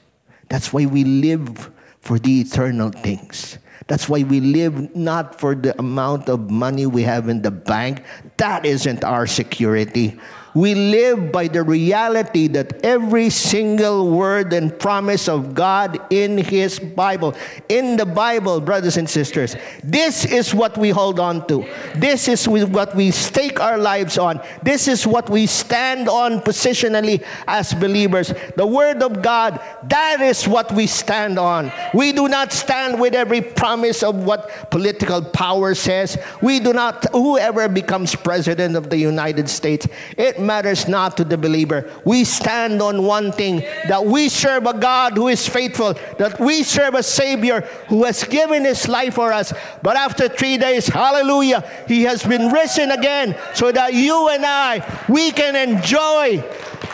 That's 0.48 0.72
why 0.72 0.86
we 0.86 1.04
live 1.04 1.70
for 2.00 2.18
the 2.18 2.40
eternal 2.40 2.90
things. 2.90 3.58
That's 3.86 4.08
why 4.08 4.22
we 4.22 4.40
live 4.40 4.94
not 4.96 5.38
for 5.40 5.54
the 5.54 5.78
amount 5.78 6.28
of 6.28 6.50
money 6.50 6.86
we 6.86 7.02
have 7.02 7.28
in 7.28 7.42
the 7.42 7.50
bank. 7.50 8.02
That 8.38 8.64
isn't 8.64 9.04
our 9.04 9.26
security. 9.26 10.18
We 10.54 10.76
live 10.76 11.32
by 11.32 11.48
the 11.48 11.64
reality 11.64 12.46
that 12.48 12.84
every 12.84 13.28
single 13.30 14.10
word 14.10 14.52
and 14.52 14.76
promise 14.78 15.28
of 15.28 15.52
God 15.52 16.00
in 16.12 16.38
His 16.38 16.78
Bible, 16.78 17.34
in 17.68 17.96
the 17.96 18.06
Bible, 18.06 18.60
brothers 18.60 18.96
and 18.96 19.10
sisters, 19.10 19.56
this 19.82 20.24
is 20.24 20.54
what 20.54 20.78
we 20.78 20.90
hold 20.90 21.18
on 21.18 21.46
to. 21.48 21.66
This 21.96 22.28
is 22.28 22.46
what 22.46 22.94
we 22.94 23.10
stake 23.10 23.58
our 23.58 23.78
lives 23.78 24.16
on. 24.16 24.40
This 24.62 24.86
is 24.86 25.06
what 25.06 25.28
we 25.28 25.46
stand 25.46 26.08
on 26.08 26.40
positionally 26.40 27.24
as 27.48 27.74
believers. 27.74 28.32
The 28.56 28.66
Word 28.66 29.02
of 29.02 29.22
God, 29.22 29.60
that 29.88 30.20
is 30.20 30.46
what 30.46 30.70
we 30.70 30.86
stand 30.86 31.36
on. 31.36 31.72
We 31.92 32.12
do 32.12 32.28
not 32.28 32.52
stand 32.52 33.00
with 33.00 33.14
every 33.14 33.40
promise 33.40 34.04
of 34.04 34.24
what 34.24 34.70
political 34.70 35.20
power 35.20 35.74
says. 35.74 36.16
We 36.40 36.60
do 36.60 36.72
not, 36.72 37.10
whoever 37.10 37.68
becomes 37.68 38.14
president 38.14 38.76
of 38.76 38.88
the 38.90 38.98
United 38.98 39.48
States, 39.48 39.88
it 40.16 40.43
matters 40.44 40.86
not 40.86 41.16
to 41.16 41.24
the 41.24 41.38
believer. 41.38 41.90
We 42.04 42.24
stand 42.24 42.80
on 42.80 43.04
one 43.04 43.32
thing 43.32 43.60
that 43.88 44.04
we 44.04 44.28
serve 44.28 44.66
a 44.66 44.78
God 44.78 45.14
who 45.14 45.28
is 45.28 45.48
faithful, 45.48 45.94
that 46.18 46.38
we 46.38 46.62
serve 46.62 46.94
a 46.94 47.02
Savior 47.02 47.62
who 47.88 48.04
has 48.04 48.24
given 48.24 48.64
his 48.64 48.86
life 48.88 49.14
for 49.14 49.32
us. 49.32 49.52
But 49.82 49.96
after 49.96 50.28
three 50.28 50.58
days, 50.58 50.86
hallelujah, 50.86 51.68
he 51.88 52.02
has 52.04 52.22
been 52.22 52.52
risen 52.52 52.90
again 52.90 53.36
so 53.54 53.72
that 53.72 53.94
you 53.94 54.28
and 54.28 54.44
I, 54.44 55.04
we 55.08 55.32
can 55.32 55.56
enjoy 55.56 56.44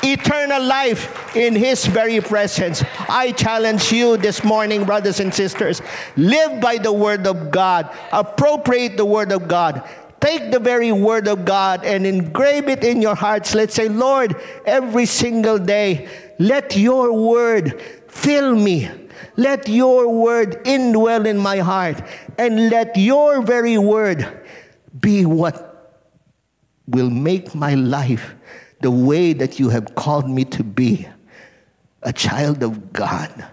eternal 0.03 0.63
life 0.63 1.37
in 1.37 1.55
His 1.55 1.87
very 1.87 2.21
presence. 2.21 2.83
I 3.09 3.33
challenge 3.33 3.93
you 3.93 4.17
this 4.17 4.43
morning, 4.45 4.85
brothers 4.85 5.21
and 5.21 5.33
sisters, 5.33 5.83
live 6.17 6.61
by 6.61 6.79
the 6.79 6.93
Word 6.93 7.27
of 7.27 7.51
God, 7.51 7.91
appropriate 8.13 8.97
the 8.97 9.05
Word 9.05 9.33
of 9.33 9.49
God. 9.49 9.89
Take 10.21 10.51
the 10.51 10.59
very 10.61 10.93
word 10.93 11.27
of 11.29 11.45
God 11.45 11.85
and 11.85 12.07
engrave 12.07 12.69
it 12.69 12.85
in 12.85 13.01
your 13.01 13.15
hearts. 13.15 13.55
Let's 13.55 13.75
say, 13.75 13.89
Lord, 13.89 14.37
every 14.67 15.07
single 15.07 15.59
day, 15.59 16.09
let 16.39 16.77
your 16.77 17.13
word 17.13 17.81
fill 18.09 18.55
me. 18.55 18.91
Let 19.37 19.69
your 19.69 20.09
word 20.09 20.63
indwell 20.65 21.27
in 21.27 21.39
my 21.39 21.59
heart. 21.59 22.03
And 22.37 22.69
let 22.69 22.97
your 22.97 23.41
very 23.41 23.79
word 23.79 24.43
be 25.01 25.25
what 25.25 26.03
will 26.87 27.11
make 27.11 27.55
my 27.55 27.75
life 27.75 28.35
the 28.81 28.91
way 28.91 29.33
that 29.33 29.59
you 29.59 29.71
have 29.71 29.95
called 29.95 30.29
me 30.29 30.45
to 30.45 30.65
be 30.65 31.09
a 32.03 32.13
child 32.13 32.63
of 32.63 32.93
God, 32.93 33.47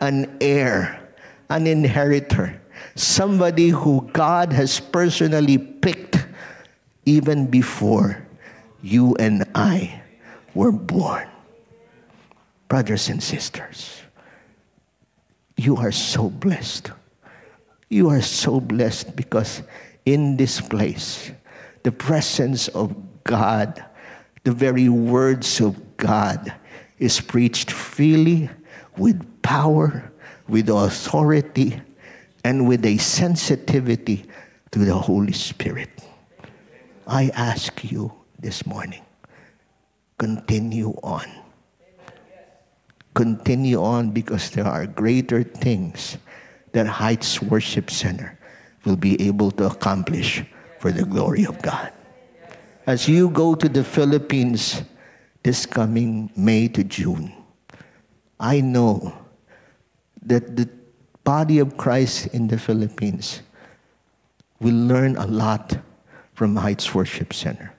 an 0.00 0.36
heir, 0.40 1.08
an 1.48 1.66
inheritor 1.66 2.60
somebody 2.94 3.68
who 3.68 4.08
God 4.12 4.52
has 4.52 4.80
personally 4.80 5.58
picked 5.58 6.26
even 7.04 7.46
before 7.46 8.26
you 8.82 9.14
and 9.16 9.44
I 9.54 10.02
were 10.54 10.72
born. 10.72 11.28
Brothers 12.68 13.08
and 13.08 13.22
sisters, 13.22 14.02
you 15.56 15.76
are 15.76 15.92
so 15.92 16.28
blessed. 16.28 16.90
You 17.88 18.08
are 18.10 18.22
so 18.22 18.60
blessed 18.60 19.14
because 19.14 19.62
in 20.04 20.36
this 20.36 20.60
place, 20.60 21.30
the 21.84 21.92
presence 21.92 22.68
of 22.68 22.94
God, 23.24 23.84
the 24.44 24.52
very 24.52 24.88
words 24.88 25.60
of 25.60 25.96
God, 25.96 26.52
is 26.98 27.20
preached 27.20 27.70
freely 27.70 28.50
with 28.96 29.42
power, 29.42 30.10
with 30.48 30.68
authority, 30.68 31.80
and 32.46 32.68
with 32.68 32.86
a 32.86 32.96
sensitivity 32.98 34.24
to 34.70 34.78
the 34.78 34.94
Holy 34.94 35.32
Spirit. 35.32 35.90
I 37.04 37.34
ask 37.34 37.82
you 37.82 38.12
this 38.38 38.64
morning, 38.64 39.02
continue 40.16 40.94
on. 41.02 41.26
Continue 43.14 43.82
on 43.82 44.12
because 44.12 44.50
there 44.50 44.64
are 44.64 44.86
greater 44.86 45.42
things 45.42 46.18
that 46.70 46.86
Heights 46.86 47.42
Worship 47.42 47.90
Center 47.90 48.38
will 48.84 48.94
be 48.94 49.20
able 49.26 49.50
to 49.58 49.66
accomplish 49.66 50.44
for 50.78 50.92
the 50.92 51.04
glory 51.04 51.46
of 51.46 51.60
God. 51.62 51.90
As 52.86 53.08
you 53.08 53.28
go 53.28 53.56
to 53.56 53.68
the 53.68 53.82
Philippines 53.82 54.82
this 55.42 55.66
coming 55.66 56.30
May 56.36 56.68
to 56.68 56.84
June, 56.84 57.34
I 58.38 58.60
know 58.60 59.18
that 60.22 60.54
the 60.54 60.70
body 61.26 61.58
of 61.58 61.76
Christ 61.76 62.28
in 62.28 62.46
the 62.46 62.56
Philippines 62.56 63.42
will 64.60 64.78
learn 64.86 65.16
a 65.16 65.26
lot 65.26 65.76
from 66.34 66.54
Heights 66.54 66.94
Worship 66.94 67.34
Center. 67.34 67.74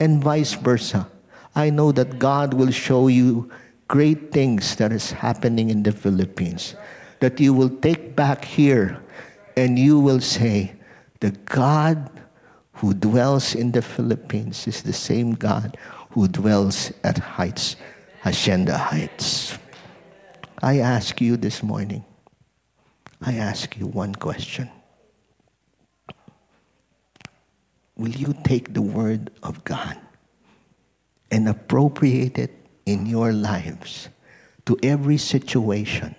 And 0.00 0.24
vice 0.24 0.54
versa. 0.54 1.06
I 1.54 1.68
know 1.68 1.92
that 1.92 2.18
God 2.18 2.54
will 2.54 2.72
show 2.72 3.08
you 3.08 3.50
great 3.88 4.32
things 4.32 4.76
that 4.76 4.90
is 4.90 5.12
happening 5.12 5.68
in 5.68 5.82
the 5.82 5.92
Philippines 5.92 6.74
that 7.20 7.40
you 7.40 7.52
will 7.52 7.68
take 7.68 8.16
back 8.16 8.44
here 8.44 8.96
and 9.56 9.78
you 9.78 9.98
will 9.98 10.20
say, 10.20 10.72
the 11.20 11.32
God 11.50 12.08
who 12.72 12.94
dwells 12.94 13.54
in 13.54 13.72
the 13.72 13.82
Philippines 13.82 14.66
is 14.68 14.82
the 14.82 14.92
same 14.92 15.34
God 15.34 15.76
who 16.10 16.28
dwells 16.28 16.92
at 17.02 17.18
Heights, 17.18 17.76
Hacienda 18.22 18.78
Heights. 18.78 19.58
I 20.62 20.78
ask 20.78 21.20
you 21.20 21.36
this 21.36 21.62
morning, 21.62 22.04
I 23.20 23.34
ask 23.34 23.76
you 23.76 23.86
one 23.86 24.14
question. 24.14 24.70
Will 27.96 28.14
you 28.14 28.34
take 28.44 28.74
the 28.74 28.82
Word 28.82 29.30
of 29.42 29.64
God 29.64 29.98
and 31.30 31.48
appropriate 31.48 32.38
it 32.38 32.54
in 32.86 33.06
your 33.06 33.32
lives 33.32 34.08
to 34.66 34.78
every 34.82 35.18
situation, 35.18 36.14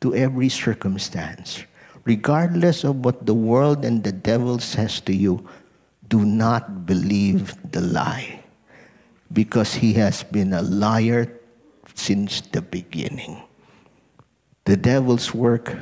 to 0.00 0.14
every 0.14 0.48
circumstance? 0.48 1.64
Regardless 2.04 2.84
of 2.84 3.04
what 3.04 3.26
the 3.26 3.34
world 3.34 3.84
and 3.84 4.04
the 4.04 4.12
devil 4.12 4.58
says 4.58 5.00
to 5.02 5.14
you, 5.14 5.46
do 6.08 6.24
not 6.24 6.86
believe 6.86 7.54
the 7.72 7.80
lie 7.80 8.42
because 9.32 9.74
he 9.74 9.92
has 9.94 10.22
been 10.22 10.52
a 10.52 10.62
liar 10.62 11.30
since 11.94 12.40
the 12.40 12.62
beginning. 12.62 13.42
The 14.64 14.76
devil's 14.76 15.34
work 15.34 15.76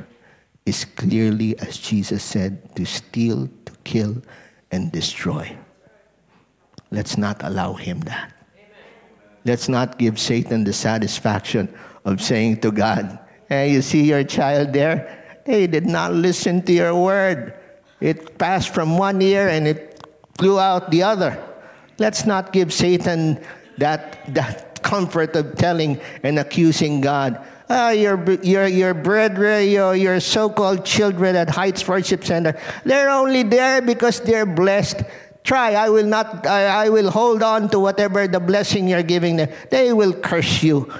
is 0.65 0.85
clearly, 0.85 1.57
as 1.59 1.77
Jesus 1.77 2.23
said, 2.23 2.75
to 2.75 2.85
steal, 2.85 3.49
to 3.65 3.73
kill, 3.83 4.21
and 4.71 4.91
destroy. 4.91 5.57
Let's 6.91 7.17
not 7.17 7.41
allow 7.43 7.73
him 7.73 8.01
that. 8.01 8.33
Let's 9.45 9.69
not 9.69 9.97
give 9.97 10.19
Satan 10.19 10.63
the 10.63 10.73
satisfaction 10.73 11.73
of 12.05 12.21
saying 12.21 12.61
to 12.61 12.71
God, 12.71 13.19
Hey, 13.47 13.71
you 13.71 13.81
see 13.81 14.03
your 14.03 14.23
child 14.23 14.73
there? 14.73 15.41
He 15.45 15.65
did 15.65 15.87
not 15.87 16.13
listen 16.13 16.61
to 16.63 16.73
your 16.73 16.93
word. 16.93 17.53
It 17.99 18.37
passed 18.37 18.73
from 18.73 18.97
one 18.97 19.21
ear 19.21 19.49
and 19.49 19.67
it 19.67 20.05
flew 20.37 20.59
out 20.59 20.91
the 20.91 21.03
other. 21.03 21.41
Let's 21.97 22.25
not 22.25 22.53
give 22.53 22.71
Satan 22.71 23.43
that, 23.77 24.33
that 24.33 24.83
comfort 24.83 25.35
of 25.35 25.55
telling 25.55 25.99
and 26.23 26.37
accusing 26.37 27.01
God 27.01 27.43
uh, 27.69 27.93
your, 27.95 28.31
your, 28.41 28.67
your 28.67 28.93
brethren, 28.93 29.69
your, 29.69 29.95
your 29.95 30.19
so 30.19 30.49
called 30.49 30.85
children 30.85 31.35
at 31.35 31.49
Heights 31.49 31.87
Worship 31.87 32.25
Center, 32.25 32.59
they're 32.83 33.09
only 33.09 33.43
there 33.43 33.81
because 33.81 34.19
they're 34.19 34.45
blessed. 34.45 35.03
try. 35.43 35.73
I 35.73 35.89
will 35.89 36.05
not, 36.05 36.45
I, 36.45 36.85
I 36.85 36.89
will 36.89 37.09
hold 37.09 37.43
on 37.43 37.69
to 37.69 37.79
whatever 37.79 38.27
the 38.27 38.39
blessing 38.39 38.87
you're 38.87 39.03
giving 39.03 39.37
them. 39.37 39.49
They 39.69 39.93
will 39.93 40.13
curse 40.13 40.63
you. 40.63 40.91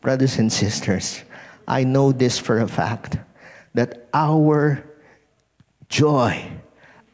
Brothers 0.00 0.38
and 0.38 0.52
sisters, 0.52 1.22
I 1.66 1.82
know 1.82 2.12
this 2.12 2.38
for 2.38 2.60
a 2.60 2.68
fact 2.68 3.18
that 3.74 4.06
our 4.14 4.84
joy, 5.88 6.50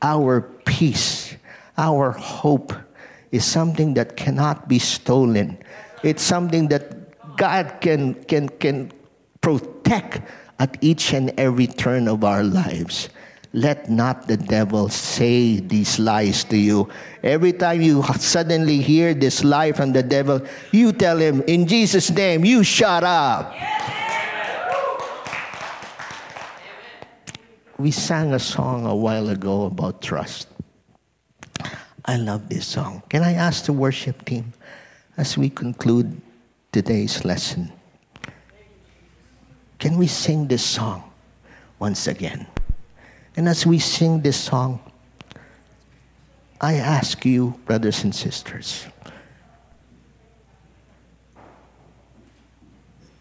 our 0.02 0.42
peace, 0.64 1.34
our 1.78 2.10
hope 2.12 2.74
is 3.30 3.44
something 3.44 3.94
that 3.94 4.16
cannot 4.16 4.68
be 4.68 4.78
stolen. 4.78 5.56
It's 6.02 6.22
something 6.22 6.68
that 6.68 7.36
God 7.38 7.80
can, 7.80 8.14
can, 8.24 8.48
can 8.48 8.92
protect 9.42 10.22
at 10.58 10.78
each 10.80 11.12
and 11.12 11.34
every 11.36 11.66
turn 11.66 12.08
of 12.08 12.24
our 12.24 12.42
lives. 12.42 13.10
Let 13.52 13.90
not 13.90 14.28
the 14.28 14.38
devil 14.38 14.88
say 14.88 15.60
these 15.60 15.98
lies 15.98 16.44
to 16.44 16.56
you. 16.56 16.88
Every 17.22 17.52
time 17.52 17.82
you 17.82 18.02
suddenly 18.16 18.80
hear 18.80 19.12
this 19.12 19.44
lie 19.44 19.72
from 19.72 19.92
the 19.92 20.02
devil, 20.02 20.40
you 20.70 20.92
tell 20.92 21.18
him, 21.18 21.42
in 21.42 21.66
Jesus' 21.66 22.08
name, 22.10 22.46
you 22.46 22.64
shut 22.64 23.04
up. 23.04 23.52
We 27.76 27.90
sang 27.90 28.32
a 28.32 28.38
song 28.38 28.86
a 28.86 28.94
while 28.94 29.28
ago 29.28 29.66
about 29.66 30.00
trust. 30.00 30.48
I 32.06 32.16
love 32.16 32.48
this 32.48 32.66
song. 32.66 33.02
Can 33.10 33.22
I 33.22 33.34
ask 33.34 33.66
the 33.66 33.72
worship 33.74 34.24
team 34.24 34.54
as 35.18 35.36
we 35.36 35.50
conclude 35.50 36.20
today's 36.70 37.24
lesson? 37.24 37.72
Can 39.82 39.98
we 39.98 40.06
sing 40.06 40.46
this 40.46 40.62
song 40.62 41.02
once 41.80 42.06
again? 42.06 42.46
And 43.34 43.48
as 43.48 43.66
we 43.66 43.80
sing 43.80 44.22
this 44.22 44.36
song, 44.36 44.78
I 46.60 46.74
ask 46.74 47.26
you, 47.26 47.58
brothers 47.66 48.04
and 48.04 48.14
sisters, 48.14 48.86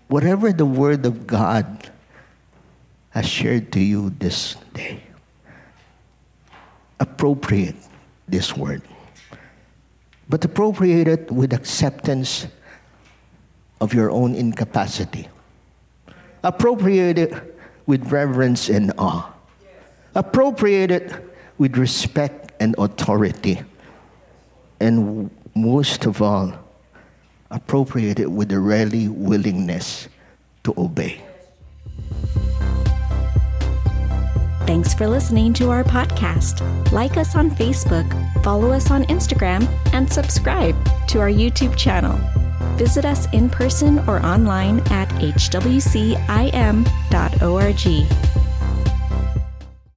whatever 0.08 0.54
the 0.54 0.64
Word 0.64 1.04
of 1.08 1.26
God 1.26 1.90
has 3.10 3.26
shared 3.26 3.72
to 3.74 3.80
you 3.80 4.12
this 4.22 4.54
day, 4.76 5.02
appropriate 7.00 7.82
this 8.28 8.56
Word. 8.56 8.84
But 10.30 10.46
appropriate 10.46 11.08
it 11.08 11.32
with 11.32 11.54
acceptance 11.54 12.46
of 13.82 13.96
your 13.96 14.12
own 14.12 14.36
incapacity. 14.36 15.28
Appropriate 16.44 17.18
it 17.18 17.34
with 17.86 18.12
reverence 18.12 18.70
and 18.70 18.94
awe 18.98 19.32
appropriated 20.16 21.14
with 21.58 21.78
respect 21.78 22.52
and 22.60 22.76
authority. 22.78 23.62
And 24.80 25.30
most 25.56 26.06
of 26.06 26.22
all, 26.22 26.54
appropriated 27.50 28.28
with 28.28 28.52
a 28.52 28.60
ready 28.60 29.08
willingness 29.08 30.08
to 30.64 30.74
obey. 30.78 31.22
Thanks 34.72 34.94
for 34.94 35.06
listening 35.06 35.52
to 35.56 35.70
our 35.70 35.84
podcast. 35.84 36.62
Like 36.94 37.18
us 37.18 37.36
on 37.36 37.52
Facebook, 37.52 38.08
follow 38.42 38.72
us 38.72 38.90
on 38.90 39.04
Instagram, 39.08 39.68
and 39.92 40.10
subscribe 40.10 40.78
to 41.10 41.20
our 41.20 41.28
YouTube 41.28 41.76
channel. 41.76 42.18
Visit 42.78 43.04
us 43.04 43.28
in 43.34 43.50
person 43.50 44.00
or 44.08 44.26
online 44.26 44.80
at 44.88 45.10
hwcim.org. 45.10 46.22